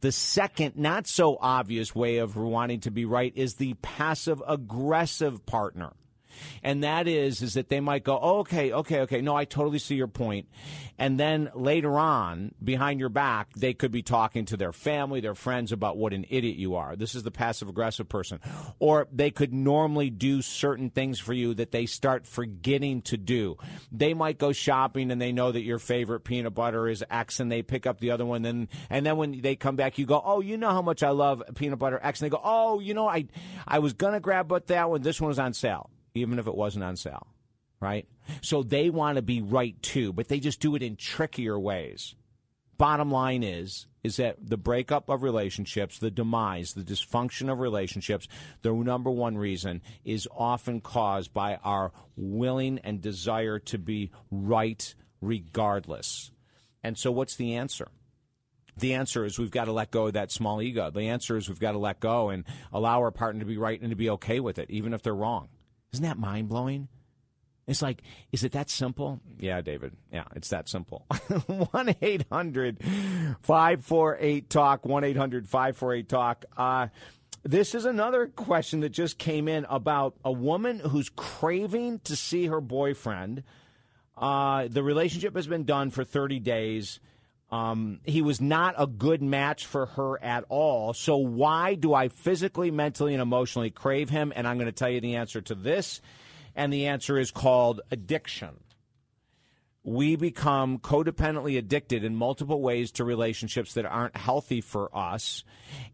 The 0.00 0.10
second, 0.10 0.76
not 0.76 1.06
so 1.06 1.38
obvious 1.40 1.94
way 1.94 2.18
of 2.18 2.34
wanting 2.34 2.80
to 2.80 2.90
be 2.90 3.04
right 3.04 3.32
is 3.36 3.54
the 3.54 3.74
passive 3.74 4.42
aggressive 4.44 5.46
partner 5.46 5.92
and 6.62 6.84
that 6.84 7.08
is 7.08 7.42
is 7.42 7.54
that 7.54 7.68
they 7.68 7.80
might 7.80 8.04
go, 8.04 8.18
oh, 8.20 8.38
okay, 8.38 8.72
okay, 8.72 9.00
okay, 9.00 9.20
no, 9.20 9.34
I 9.34 9.44
totally 9.44 9.78
see 9.78 9.94
your 9.94 10.08
point, 10.08 10.48
and 10.98 11.18
then 11.18 11.50
later 11.54 11.98
on, 11.98 12.54
behind 12.62 13.00
your 13.00 13.08
back, 13.08 13.52
they 13.54 13.72
could 13.72 13.90
be 13.90 14.02
talking 14.02 14.44
to 14.46 14.56
their 14.56 14.72
family, 14.72 15.20
their 15.20 15.34
friends 15.34 15.72
about 15.72 15.96
what 15.96 16.12
an 16.12 16.26
idiot 16.28 16.56
you 16.56 16.74
are. 16.74 16.96
This 16.96 17.14
is 17.14 17.22
the 17.22 17.30
passive 17.30 17.68
aggressive 17.68 18.08
person, 18.08 18.40
or 18.78 19.08
they 19.12 19.30
could 19.30 19.52
normally 19.52 20.10
do 20.10 20.42
certain 20.42 20.90
things 20.90 21.18
for 21.18 21.32
you 21.32 21.54
that 21.54 21.70
they 21.70 21.86
start 21.86 22.26
forgetting 22.26 23.02
to 23.02 23.16
do. 23.16 23.56
They 23.90 24.14
might 24.14 24.38
go 24.38 24.52
shopping 24.52 25.10
and 25.10 25.20
they 25.20 25.32
know 25.32 25.52
that 25.52 25.62
your 25.62 25.78
favorite 25.78 26.20
peanut 26.20 26.54
butter 26.54 26.88
is 26.88 27.04
X, 27.10 27.40
and 27.40 27.50
they 27.50 27.62
pick 27.62 27.86
up 27.86 28.00
the 28.00 28.10
other 28.10 28.26
one, 28.26 28.42
then 28.42 28.68
and 28.88 29.06
then 29.06 29.16
when 29.16 29.40
they 29.40 29.56
come 29.56 29.76
back, 29.76 29.98
you 29.98 30.06
go, 30.06 30.20
oh, 30.24 30.40
you 30.40 30.56
know 30.56 30.70
how 30.70 30.82
much 30.82 31.02
I 31.02 31.10
love 31.10 31.42
peanut 31.54 31.78
butter 31.78 32.00
X, 32.02 32.20
and 32.20 32.26
they 32.26 32.36
go, 32.36 32.40
oh, 32.42 32.80
you 32.80 32.94
know, 32.94 33.08
I 33.08 33.26
I 33.66 33.78
was 33.78 33.92
gonna 33.92 34.20
grab 34.20 34.48
but 34.48 34.66
that 34.66 34.90
one, 34.90 35.02
this 35.02 35.20
one 35.20 35.28
was 35.28 35.38
on 35.38 35.54
sale 35.54 35.90
even 36.14 36.38
if 36.38 36.46
it 36.46 36.54
wasn't 36.54 36.84
on 36.84 36.96
sale, 36.96 37.26
right? 37.80 38.06
So 38.42 38.62
they 38.62 38.90
want 38.90 39.16
to 39.16 39.22
be 39.22 39.40
right 39.40 39.80
too, 39.82 40.12
but 40.12 40.28
they 40.28 40.40
just 40.40 40.60
do 40.60 40.74
it 40.74 40.82
in 40.82 40.96
trickier 40.96 41.58
ways. 41.58 42.14
Bottom 42.76 43.10
line 43.10 43.42
is 43.42 43.86
is 44.02 44.16
that 44.16 44.36
the 44.40 44.56
breakup 44.56 45.08
of 45.08 45.22
relationships, 45.22 45.98
the 45.98 46.10
demise, 46.10 46.72
the 46.72 46.82
dysfunction 46.82 47.52
of 47.52 47.60
relationships, 47.60 48.26
the 48.62 48.72
number 48.72 49.10
one 49.10 49.36
reason 49.36 49.82
is 50.04 50.26
often 50.34 50.80
caused 50.80 51.34
by 51.34 51.56
our 51.56 51.92
willing 52.16 52.78
and 52.82 53.02
desire 53.02 53.58
to 53.58 53.78
be 53.78 54.10
right 54.30 54.94
regardless. 55.20 56.30
And 56.82 56.96
so 56.96 57.12
what's 57.12 57.36
the 57.36 57.56
answer? 57.56 57.88
The 58.78 58.94
answer 58.94 59.24
is 59.24 59.38
we've 59.38 59.50
got 59.50 59.66
to 59.66 59.72
let 59.72 59.90
go 59.90 60.06
of 60.06 60.14
that 60.14 60.32
small 60.32 60.62
ego. 60.62 60.90
The 60.90 61.08
answer 61.08 61.36
is 61.36 61.48
we've 61.48 61.60
got 61.60 61.72
to 61.72 61.78
let 61.78 62.00
go 62.00 62.30
and 62.30 62.44
allow 62.72 63.00
our 63.00 63.10
partner 63.10 63.40
to 63.40 63.46
be 63.46 63.58
right 63.58 63.78
and 63.78 63.90
to 63.90 63.96
be 63.96 64.10
okay 64.10 64.40
with 64.40 64.58
it, 64.58 64.70
even 64.70 64.94
if 64.94 65.02
they're 65.02 65.14
wrong. 65.14 65.48
Isn't 65.92 66.04
that 66.04 66.18
mind 66.18 66.48
blowing? 66.48 66.88
It's 67.66 67.82
like, 67.82 68.02
is 68.32 68.42
it 68.42 68.52
that 68.52 68.68
simple? 68.68 69.20
Yeah, 69.38 69.60
David. 69.60 69.92
Yeah, 70.12 70.24
it's 70.34 70.48
that 70.48 70.68
simple. 70.68 71.06
1 71.46 71.94
800 72.02 72.78
548 73.42 74.50
Talk. 74.50 74.84
1 74.84 75.04
800 75.04 75.48
548 75.48 76.08
Talk. 76.08 76.44
Uh, 76.56 76.88
this 77.44 77.74
is 77.74 77.84
another 77.84 78.26
question 78.26 78.80
that 78.80 78.90
just 78.90 79.18
came 79.18 79.46
in 79.46 79.66
about 79.70 80.14
a 80.24 80.32
woman 80.32 80.80
who's 80.80 81.10
craving 81.10 82.00
to 82.00 82.16
see 82.16 82.46
her 82.46 82.60
boyfriend. 82.60 83.44
Uh, 84.16 84.68
the 84.68 84.82
relationship 84.82 85.34
has 85.36 85.46
been 85.46 85.64
done 85.64 85.90
for 85.90 86.04
30 86.04 86.40
days. 86.40 87.00
Um, 87.50 88.00
he 88.04 88.22
was 88.22 88.40
not 88.40 88.76
a 88.78 88.86
good 88.86 89.22
match 89.22 89.66
for 89.66 89.86
her 89.86 90.22
at 90.22 90.44
all. 90.48 90.92
So, 90.92 91.16
why 91.16 91.74
do 91.74 91.92
I 91.92 92.08
physically, 92.08 92.70
mentally, 92.70 93.12
and 93.12 93.20
emotionally 93.20 93.70
crave 93.70 94.08
him? 94.08 94.32
And 94.36 94.46
I'm 94.46 94.56
going 94.56 94.66
to 94.66 94.72
tell 94.72 94.90
you 94.90 95.00
the 95.00 95.16
answer 95.16 95.40
to 95.42 95.54
this 95.54 96.00
and 96.54 96.72
the 96.72 96.86
answer 96.86 97.18
is 97.18 97.30
called 97.30 97.80
addiction. 97.90 98.60
We 99.82 100.16
become 100.16 100.78
codependently 100.78 101.56
addicted 101.56 102.04
in 102.04 102.14
multiple 102.14 102.60
ways 102.60 102.92
to 102.92 103.04
relationships 103.04 103.74
that 103.74 103.86
aren't 103.86 104.16
healthy 104.16 104.60
for 104.60 104.94
us. 104.96 105.42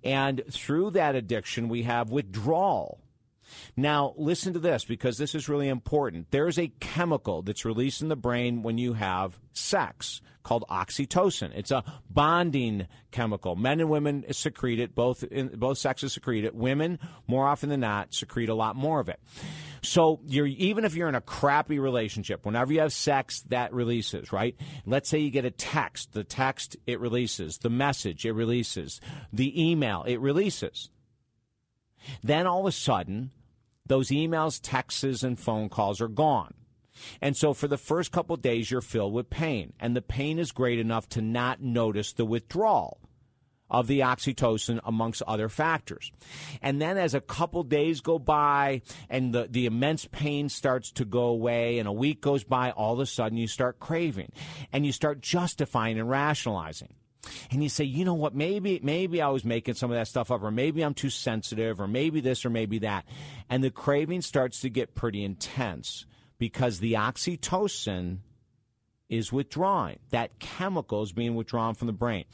And 0.03 0.43
through 0.51 0.91
that 0.91 1.15
addiction, 1.15 1.69
we 1.69 1.85
have 1.85 2.11
withdrawal. 2.11 3.01
Now, 3.77 4.15
listen 4.17 4.53
to 4.55 4.59
this 4.59 4.85
because 4.85 5.19
this 5.19 5.35
is 5.35 5.49
really 5.49 5.69
important. 5.69 6.31
There's 6.31 6.59
a 6.59 6.69
chemical 6.81 7.43
that's 7.43 7.65
released 7.65 8.03
in 8.03 8.09
the 8.09 8.17
brain 8.17 8.63
when 8.63 8.79
you 8.79 8.95
have 8.95 9.39
sex 9.53 10.21
called 10.47 10.65
oxytocin. 10.71 11.51
It's 11.57 11.73
a 11.73 11.83
bonding 12.09 12.87
chemical. 13.11 13.57
Men 13.57 13.81
and 13.81 13.91
women 13.91 14.25
secrete 14.33 14.79
it. 14.79 14.95
Both 14.95 15.25
in, 15.25 15.49
both 15.49 15.77
sexes 15.77 16.13
secrete 16.13 16.45
it. 16.45 16.55
Women, 16.55 17.01
more 17.27 17.49
often 17.49 17.69
than 17.69 17.81
not, 17.81 18.15
secrete 18.15 18.49
a 18.49 18.55
lot 18.55 18.77
more 18.77 19.01
of 19.01 19.09
it. 19.09 19.19
So 19.83 20.21
you're 20.25 20.47
even 20.47 20.85
if 20.85 20.95
you're 20.95 21.09
in 21.09 21.17
a 21.17 21.21
crappy 21.21 21.81
relationship, 21.81 22.47
whenever 22.47 22.73
you 22.73 22.81
have 22.81 22.93
sex, 22.93 23.41
that 23.49 23.73
releases, 23.73 24.33
right? 24.33 24.57
Let's 24.85 25.09
say 25.09 25.19
you 25.19 25.31
get 25.31 25.45
a 25.45 25.51
text, 25.51 26.13
the 26.13 26.23
text 26.23 26.77
it 26.87 27.01
releases, 27.01 27.59
the 27.59 27.71
message 27.71 28.25
it 28.25 28.33
releases, 28.33 29.01
the 29.33 29.71
email 29.71 30.05
it 30.05 30.21
releases. 30.21 30.91
Then 32.23 32.47
all 32.47 32.61
of 32.61 32.67
a 32.67 32.73
sudden, 32.73 33.31
those 33.87 34.09
emails, 34.09 34.61
texts, 34.63 35.23
and 35.23 35.39
phone 35.39 35.69
calls 35.69 36.01
are 36.01 36.09
gone. 36.09 36.55
And 37.21 37.37
so 37.37 37.53
for 37.53 37.69
the 37.69 37.77
first 37.77 38.13
couple 38.13 38.37
days, 38.37 38.71
you're 38.71 38.81
filled 38.81 39.13
with 39.13 39.31
pain. 39.31 39.73
And 39.79 39.95
the 39.95 40.03
pain 40.03 40.39
is 40.39 40.53
great 40.53 40.79
enough 40.79 41.09
to 41.11 41.21
not 41.21 41.61
notice 41.61 42.13
the 42.13 42.25
withdrawal 42.25 42.99
of 43.69 43.87
the 43.87 44.01
oxytocin 44.01 44.81
amongst 44.85 45.23
other 45.23 45.49
factors. 45.49 46.13
And 46.63 46.81
then 46.81 46.97
as 46.97 47.15
a 47.15 47.21
couple 47.21 47.65
days 47.65 48.01
go 48.01 48.19
by 48.19 48.83
and 49.11 49.35
the, 49.35 49.49
the 49.51 49.67
immense 49.67 50.07
pain 50.07 50.49
starts 50.49 50.93
to 50.93 51.05
go 51.05 51.25
away 51.25 51.79
and 51.79 51.89
a 51.89 51.93
week 51.93 52.21
goes 52.21 52.45
by, 52.45 52.71
all 52.71 52.95
of 52.95 53.01
a 53.01 53.07
sudden 53.07 53.39
you 53.39 53.49
start 53.49 53.81
craving 53.81 54.31
and 54.73 54.87
you 54.87 54.93
start 54.93 55.21
justifying 55.21 55.99
and 55.99 56.09
rationalizing. 56.09 56.95
And 57.51 57.63
you 57.63 57.69
say, 57.69 57.85
you 57.85 58.05
know 58.05 58.15
what, 58.15 58.35
maybe, 58.35 58.81
maybe 58.83 59.21
I 59.23 59.29
was 59.29 59.45
making 59.45 59.75
some 59.75 59.91
of 59.91 59.97
that 59.97 60.09
stuff 60.09 60.31
up, 60.31 60.43
or 60.43 60.51
maybe 60.51 60.83
I'm 60.83 60.95
too 60.95 61.11
sensitive, 61.11 61.81
or 61.81 61.87
maybe 61.87 62.21
this, 62.21 62.45
or 62.45 62.51
maybe 62.51 62.81
that. 62.81 63.07
And 63.49 63.63
the 63.63 63.71
craving 63.71 64.23
starts 64.23 64.61
to 64.61 64.71
get 64.71 64.95
pretty 64.95 65.25
intense 65.25 66.07
because 66.39 66.81
the 66.81 66.95
oxytocin 66.95 68.19
is 69.09 69.33
withdrawing. 69.33 69.99
That 70.11 70.39
chemical 70.39 71.03
is 71.03 71.13
being 71.13 71.35
withdrawn 71.35 71.75
from 71.75 71.87
the 71.87 71.93
brain. 71.93 72.25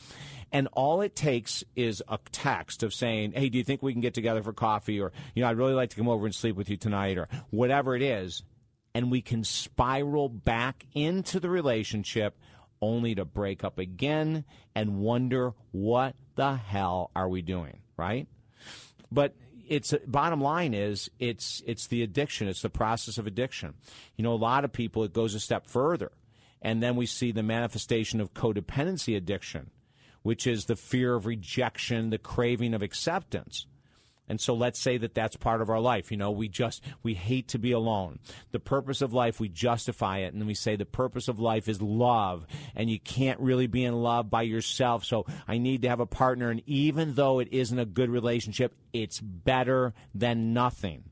And 0.51 0.69
all 0.73 1.01
it 1.01 1.17
takes 1.17 1.65
is 1.75 2.03
a 2.09 2.19
text 2.31 2.83
of 2.83 2.93
saying, 2.93 3.33
Hey, 3.33 3.49
do 3.49 3.59
you 3.59 3.65
think 3.65 3.83
we 3.83 3.93
can 3.93 4.03
get 4.03 4.15
together 4.15 4.43
for 4.43 4.53
coffee? 4.53 5.01
Or, 5.01 5.13
you 5.35 5.43
know, 5.43 5.49
I'd 5.49 5.57
really 5.57 5.75
like 5.75 5.91
to 5.91 5.97
come 5.97 6.09
over 6.09 6.27
and 6.27 6.35
sleep 6.35 6.57
with 6.57 6.69
you 6.69 6.77
tonight 6.77 7.19
or 7.19 7.29
whatever 7.51 7.97
it 7.97 8.03
is. 8.03 8.43
And 8.95 9.11
we 9.11 9.23
can 9.23 9.45
spiral 9.45 10.29
back 10.29 10.87
into 10.95 11.41
the 11.41 11.49
relationship 11.49 12.39
only 12.83 13.15
to 13.15 13.25
break 13.25 13.65
up 13.65 13.79
again 13.79 14.45
and 14.75 14.99
wonder 14.99 15.55
what 15.71 16.15
the 16.35 16.57
hell 16.57 17.11
are 17.17 17.29
we 17.29 17.41
doing, 17.41 17.79
right? 17.97 18.27
But 19.11 19.35
it's 19.69 19.95
bottom 20.07 20.41
line 20.41 20.75
is 20.75 21.11
it's 21.19 21.63
it's 21.67 21.87
the 21.87 22.03
addiction, 22.03 22.49
it's 22.49 22.63
the 22.63 22.69
process 22.69 23.17
of 23.17 23.27
addiction. 23.27 23.75
You 24.17 24.25
know, 24.25 24.35
a 24.35 24.35
lot 24.35 24.65
of 24.65 24.73
people 24.73 25.05
it 25.05 25.15
goes 25.15 25.35
a 25.35 25.41
step 25.41 25.67
further. 25.67 26.13
And 26.61 26.83
then 26.83 26.95
we 26.95 27.07
see 27.07 27.33
the 27.33 27.43
manifestation 27.43 28.21
of 28.21 28.35
codependency 28.35 29.17
addiction 29.17 29.71
which 30.23 30.47
is 30.47 30.67
the 30.67 30.77
fear 30.77 31.15
of 31.15 31.27
rejection, 31.27 32.11
the 32.11 32.19
craving 32.19 32.75
of 32.75 32.83
acceptance. 32.83 33.67
And 34.29 34.41
so 34.41 34.55
let's 34.55 34.81
say 34.81 34.99
that 34.99 35.15
that's 35.15 35.37
part 35.37 35.61
of 35.61 35.69
our 35.69 35.81
life. 35.81 36.11
You 36.11 36.17
know, 36.17 36.31
we 36.31 36.49
just, 36.49 36.83
we 37.03 37.15
hate 37.15 37.49
to 37.49 37.59
be 37.59 37.73
alone. 37.73 38.19
The 38.53 38.61
purpose 38.61 39.03
of 39.03 39.13
life, 39.13 39.41
we 39.41 39.49
justify 39.49 40.19
it. 40.19 40.33
And 40.33 40.47
we 40.47 40.55
say 40.55 40.77
the 40.77 40.87
purpose 40.87 41.29
of 41.29 41.41
life 41.41 41.69
is 41.69 41.83
love. 41.83 42.47
And 42.75 42.89
you 42.89 43.01
can't 43.01 43.41
really 43.41 43.67
be 43.67 43.85
in 43.85 43.95
love 43.95 44.31
by 44.31 44.43
yourself. 44.43 45.05
So 45.05 45.27
I 45.47 45.59
need 45.59 45.83
to 45.83 45.89
have 45.89 46.01
a 46.01 46.07
partner. 46.07 46.51
And 46.51 46.63
even 46.67 47.15
though 47.15 47.41
it 47.41 47.49
isn't 47.53 47.79
a 47.79 47.85
good 47.85 48.11
relationship, 48.11 48.75
it's 48.93 49.21
better 49.21 49.93
than 50.15 50.53
nothing. 50.53 51.05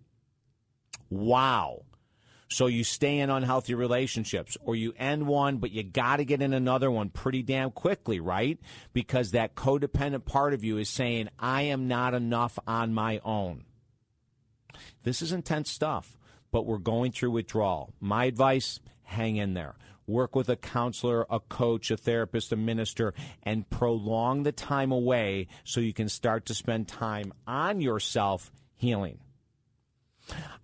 Wow. 1.10 1.82
So 2.50 2.66
you 2.66 2.82
stay 2.82 3.20
in 3.20 3.30
unhealthy 3.30 3.74
relationships 3.74 4.56
or 4.60 4.74
you 4.74 4.92
end 4.98 5.28
one, 5.28 5.58
but 5.58 5.70
you 5.70 5.84
got 5.84 6.16
to 6.16 6.24
get 6.24 6.42
in 6.42 6.52
another 6.52 6.90
one 6.90 7.08
pretty 7.08 7.42
damn 7.44 7.70
quickly, 7.70 8.18
right? 8.18 8.58
Because 8.92 9.30
that 9.30 9.54
codependent 9.54 10.24
part 10.24 10.52
of 10.52 10.64
you 10.64 10.76
is 10.76 10.88
saying, 10.88 11.28
I 11.38 11.62
am 11.62 11.86
not 11.86 12.12
enough 12.12 12.58
on 12.66 12.92
my 12.92 13.20
own. 13.24 13.64
This 15.04 15.22
is 15.22 15.30
intense 15.30 15.70
stuff, 15.70 16.18
but 16.50 16.66
we're 16.66 16.78
going 16.78 17.12
through 17.12 17.30
withdrawal. 17.30 17.94
My 18.00 18.24
advice, 18.24 18.80
hang 19.04 19.36
in 19.36 19.54
there. 19.54 19.76
Work 20.08 20.34
with 20.34 20.48
a 20.48 20.56
counselor, 20.56 21.26
a 21.30 21.38
coach, 21.38 21.92
a 21.92 21.96
therapist, 21.96 22.50
a 22.50 22.56
minister, 22.56 23.14
and 23.44 23.70
prolong 23.70 24.42
the 24.42 24.50
time 24.50 24.90
away 24.90 25.46
so 25.62 25.78
you 25.78 25.92
can 25.92 26.08
start 26.08 26.46
to 26.46 26.54
spend 26.54 26.88
time 26.88 27.32
on 27.46 27.80
yourself 27.80 28.50
healing. 28.74 29.20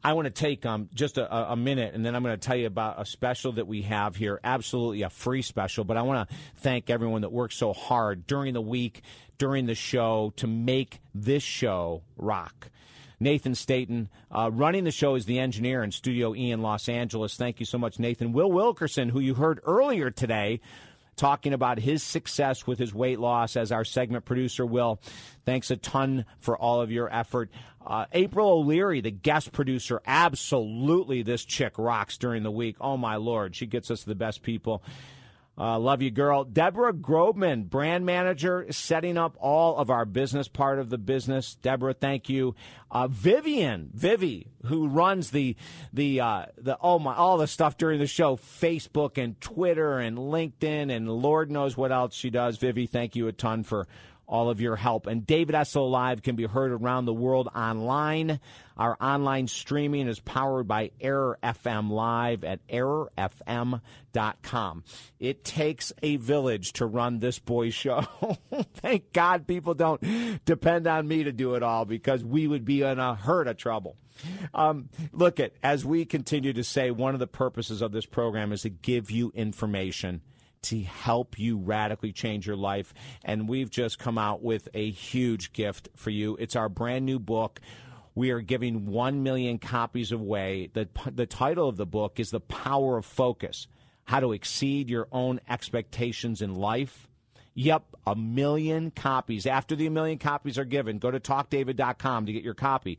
I 0.02 0.12
want 0.12 0.26
to 0.26 0.30
take 0.30 0.64
um, 0.64 0.88
just 0.94 1.18
a, 1.18 1.52
a, 1.52 1.56
minute, 1.56 1.94
and 1.94 2.04
then 2.06 2.14
I'm 2.14 2.22
going 2.22 2.38
to 2.38 2.46
tell 2.46 2.56
you 2.56 2.66
about 2.66 3.00
a 3.00 3.04
special 3.04 3.52
that 3.52 3.66
we 3.66 3.82
have 3.82 4.14
here. 4.14 4.40
Absolutely 4.44 5.02
a 5.02 5.10
free 5.10 5.42
special, 5.42 5.84
but 5.84 5.96
I 5.96 6.02
want 6.02 6.28
to 6.28 6.36
thank 6.56 6.90
everyone 6.90 7.22
that 7.22 7.32
worked 7.32 7.54
so 7.54 7.72
hard 7.72 8.26
during 8.26 8.54
the 8.54 8.60
week, 8.60 9.02
during 9.38 9.66
the 9.66 9.74
show, 9.74 10.32
to 10.36 10.46
make 10.46 11.00
this 11.14 11.42
show 11.42 12.02
rock. 12.16 12.70
Nathan 13.18 13.54
Staten. 13.54 14.08
Uh, 14.30 14.50
running 14.52 14.84
the 14.84 14.90
show 14.90 15.14
is 15.14 15.24
the 15.24 15.38
engineer 15.38 15.82
in 15.82 15.90
Studio 15.90 16.34
E 16.34 16.50
in 16.50 16.62
Los 16.62 16.88
Angeles. 16.88 17.36
Thank 17.36 17.60
you 17.60 17.66
so 17.66 17.78
much, 17.78 17.98
Nathan. 17.98 18.32
Will 18.32 18.52
Wilkerson, 18.52 19.08
who 19.08 19.20
you 19.20 19.34
heard 19.34 19.60
earlier 19.64 20.10
today, 20.10 20.60
talking 21.16 21.52
about 21.52 21.78
his 21.78 22.02
success 22.02 22.66
with 22.66 22.78
his 22.78 22.94
weight 22.94 23.18
loss 23.18 23.56
as 23.56 23.72
our 23.72 23.84
segment 23.84 24.24
producer. 24.24 24.64
Will, 24.64 25.00
thanks 25.44 25.70
a 25.70 25.76
ton 25.76 26.24
for 26.38 26.56
all 26.56 26.80
of 26.80 26.90
your 26.90 27.12
effort. 27.12 27.50
Uh, 27.84 28.06
April 28.12 28.50
O'Leary, 28.50 29.00
the 29.00 29.10
guest 29.10 29.52
producer, 29.52 30.02
absolutely 30.06 31.22
this 31.22 31.44
chick 31.44 31.74
rocks 31.78 32.18
during 32.18 32.42
the 32.42 32.50
week. 32.50 32.76
Oh 32.80 32.96
my 32.96 33.16
lord, 33.16 33.54
she 33.54 33.66
gets 33.66 33.90
us 33.90 34.04
the 34.04 34.14
best 34.14 34.42
people. 34.42 34.82
Uh, 35.58 35.78
love 35.78 36.02
you, 36.02 36.10
girl. 36.10 36.44
Deborah 36.44 36.92
Grobman, 36.92 37.70
brand 37.70 38.04
manager, 38.04 38.66
setting 38.70 39.16
up 39.16 39.36
all 39.40 39.78
of 39.78 39.88
our 39.88 40.04
business 40.04 40.48
part 40.48 40.78
of 40.78 40.90
the 40.90 40.98
business. 40.98 41.54
Deborah, 41.54 41.94
thank 41.94 42.28
you. 42.28 42.54
Uh, 42.90 43.08
Vivian, 43.08 43.90
Vivi, 43.94 44.48
who 44.66 44.86
runs 44.86 45.30
the 45.30 45.56
the 45.94 46.20
uh, 46.20 46.46
the 46.58 46.76
oh 46.82 46.98
my 46.98 47.14
all 47.14 47.38
the 47.38 47.46
stuff 47.46 47.78
during 47.78 47.98
the 47.98 48.06
show, 48.06 48.36
Facebook 48.36 49.16
and 49.16 49.40
Twitter 49.40 49.98
and 49.98 50.18
LinkedIn 50.18 50.94
and 50.94 51.08
Lord 51.08 51.50
knows 51.50 51.74
what 51.74 51.90
else 51.90 52.14
she 52.14 52.28
does. 52.28 52.58
Vivi, 52.58 52.86
thank 52.86 53.16
you 53.16 53.26
a 53.26 53.32
ton 53.32 53.62
for 53.62 53.88
all 54.28 54.50
of 54.50 54.60
your 54.60 54.76
help. 54.76 55.06
And 55.06 55.26
David 55.26 55.54
Essel 55.54 55.90
Live 55.90 56.22
can 56.22 56.36
be 56.36 56.44
heard 56.44 56.72
around 56.72 57.04
the 57.04 57.12
world 57.12 57.48
online. 57.54 58.40
Our 58.76 58.96
online 59.00 59.48
streaming 59.48 60.06
is 60.08 60.20
powered 60.20 60.68
by 60.68 60.90
Error 61.00 61.38
FM 61.42 61.90
Live 61.90 62.44
at 62.44 62.66
errorfm.com. 62.68 63.82
It 65.18 65.44
takes 65.44 65.92
a 66.02 66.16
village 66.16 66.72
to 66.74 66.86
run 66.86 67.18
this 67.18 67.38
boy 67.38 67.70
show. 67.70 68.04
Thank 68.74 69.12
God 69.12 69.46
people 69.46 69.74
don't 69.74 70.44
depend 70.44 70.86
on 70.86 71.08
me 71.08 71.24
to 71.24 71.32
do 71.32 71.54
it 71.54 71.62
all 71.62 71.84
because 71.84 72.24
we 72.24 72.46
would 72.46 72.64
be 72.64 72.82
in 72.82 72.98
a 72.98 73.14
herd 73.14 73.48
of 73.48 73.56
trouble. 73.56 73.96
Um, 74.54 74.88
look 75.12 75.40
at 75.40 75.52
as 75.62 75.84
we 75.84 76.04
continue 76.04 76.52
to 76.54 76.64
say, 76.64 76.90
one 76.90 77.14
of 77.14 77.20
the 77.20 77.26
purposes 77.26 77.82
of 77.82 77.92
this 77.92 78.06
program 78.06 78.52
is 78.52 78.62
to 78.62 78.70
give 78.70 79.10
you 79.10 79.30
information 79.34 80.22
to 80.66 80.82
help 80.82 81.38
you 81.38 81.58
radically 81.58 82.12
change 82.12 82.46
your 82.46 82.56
life. 82.56 82.92
And 83.24 83.48
we've 83.48 83.70
just 83.70 83.98
come 83.98 84.18
out 84.18 84.42
with 84.42 84.68
a 84.74 84.90
huge 84.90 85.52
gift 85.52 85.88
for 85.94 86.10
you. 86.10 86.36
It's 86.36 86.56
our 86.56 86.68
brand 86.68 87.06
new 87.06 87.18
book. 87.18 87.60
We 88.14 88.30
are 88.30 88.40
giving 88.40 88.86
1 88.86 89.22
million 89.22 89.58
copies 89.58 90.10
away. 90.10 90.70
The, 90.72 90.88
the 91.14 91.26
title 91.26 91.68
of 91.68 91.76
the 91.76 91.86
book 91.86 92.18
is 92.18 92.30
The 92.30 92.40
Power 92.40 92.96
of 92.96 93.04
Focus 93.04 93.66
How 94.04 94.20
to 94.20 94.32
Exceed 94.32 94.88
Your 94.88 95.06
Own 95.12 95.40
Expectations 95.48 96.40
in 96.40 96.54
Life. 96.54 97.08
Yep, 97.54 97.84
a 98.06 98.14
million 98.14 98.90
copies. 98.90 99.46
After 99.46 99.76
the 99.76 99.88
million 99.88 100.18
copies 100.18 100.58
are 100.58 100.64
given, 100.64 100.98
go 100.98 101.10
to 101.10 101.20
talkdavid.com 101.20 102.26
to 102.26 102.32
get 102.32 102.42
your 102.42 102.54
copy. 102.54 102.98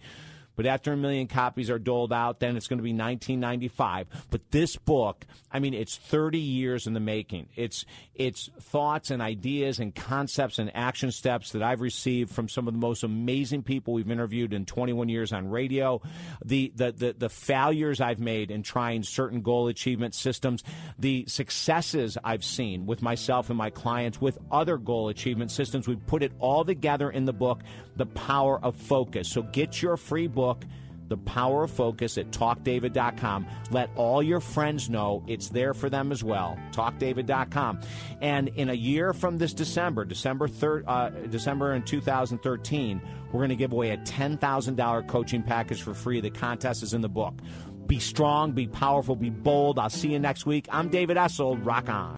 But 0.58 0.66
after 0.66 0.91
a 0.91 0.97
million 0.97 1.28
copies 1.28 1.70
are 1.70 1.80
doled 1.80 2.12
out, 2.12 2.41
then 2.41 2.58
it's 2.58 2.68
going 2.68 2.80
to 2.80 2.84
be 2.84 2.89
1995. 2.89 4.08
But 4.32 4.51
this 4.51 4.76
book, 4.76 5.26
I 5.51 5.60
mean, 5.60 5.74
it's 5.74 5.95
30 5.95 6.39
years 6.39 6.88
in 6.88 6.93
the 6.93 6.99
making. 6.99 7.47
It's 7.55 7.86
it's 8.16 8.49
thoughts 8.60 9.12
and 9.12 9.22
ideas 9.22 9.80
and 9.80 9.93
concepts 9.93 10.58
and 10.58 10.76
action 10.76 11.12
steps 11.12 11.51
that 11.51 11.62
I've 11.62 11.82
received 11.82 12.32
from 12.32 12.49
some 12.49 12.68
of 12.68 12.74
the 12.74 12.80
most 12.80 13.03
amazing 13.03 13.62
people 13.62 13.93
we've 13.93 14.10
interviewed 14.10 14.51
in 14.51 14.66
21 14.66 15.08
years 15.08 15.32
on 15.32 15.47
radio. 15.47 16.01
The 16.43 16.74
the 16.76 16.91
the, 16.91 17.16
the 17.18 17.30
failures 17.30 18.01
I've 18.01 18.20
made 18.20 18.49
in 18.49 18.64
trying 18.64 19.03
certain 19.03 19.41
goal 19.41 19.68
achievement 19.68 20.16
systems, 20.16 20.64
the 20.97 21.26
successes 21.28 22.18
I've 22.24 22.43
seen 22.43 22.88
with 22.88 23.03
myself 23.03 23.49
and 23.49 23.58
my 23.58 23.70
clients 23.70 24.20
with 24.20 24.39
other 24.51 24.78
goal 24.78 25.10
achievement 25.10 25.51
systems. 25.51 25.88
We 25.88 25.95
put 25.95 26.24
it 26.24 26.32
all 26.39 26.66
together 26.66 27.12
in 27.12 27.26
the 27.26 27.34
book, 27.34 27.62
The 27.95 28.08
Power 28.08 28.60
of 28.64 28.76
Focus. 28.76 29.30
So 29.30 29.43
get 29.43 29.82
your 29.82 29.97
free 29.97 30.28
book. 30.48 30.64
The 31.10 31.18
Power 31.18 31.64
of 31.64 31.72
Focus 31.72 32.18
at 32.18 32.32
talkdavid.com. 32.32 33.48
Let 33.72 33.89
all 33.95 34.22
your 34.22 34.41
friends 34.41 34.89
know 34.89 35.24
it's 35.26 35.50
there 35.50 35.74
for 35.74 35.89
them 35.89 36.12
as 36.12 36.22
well. 36.24 36.58
Talkdavid.com. 36.72 37.80
And 38.22 38.50
in 38.50 38.70
a 38.70 38.74
year 38.74 39.14
from 39.14 39.38
this 39.38 39.54
December, 39.54 40.04
December 40.04 40.50
3rd, 40.50 40.84
uh, 40.86 41.10
December 41.28 41.74
in 41.74 41.84
2013, 41.84 43.02
we're 43.28 43.39
going 43.39 43.50
to 43.50 43.56
give 43.56 43.72
away 43.72 43.91
a 43.91 43.98
$10,000 43.98 45.08
coaching 45.08 45.43
package 45.43 45.82
for 45.82 45.93
free. 45.93 46.20
The 46.20 46.30
contest 46.30 46.84
is 46.84 46.93
in 46.93 47.00
the 47.00 47.10
book. 47.10 47.36
Be 47.86 48.00
strong, 48.00 48.52
be 48.52 48.68
powerful, 48.68 49.16
be 49.16 49.30
bold. 49.30 49.80
I'll 49.80 49.89
see 49.89 50.12
you 50.12 50.20
next 50.20 50.45
week. 50.45 50.68
I'm 50.70 50.89
David 50.89 51.16
Essel. 51.16 51.58
Rock 51.66 51.88
on. 51.88 52.18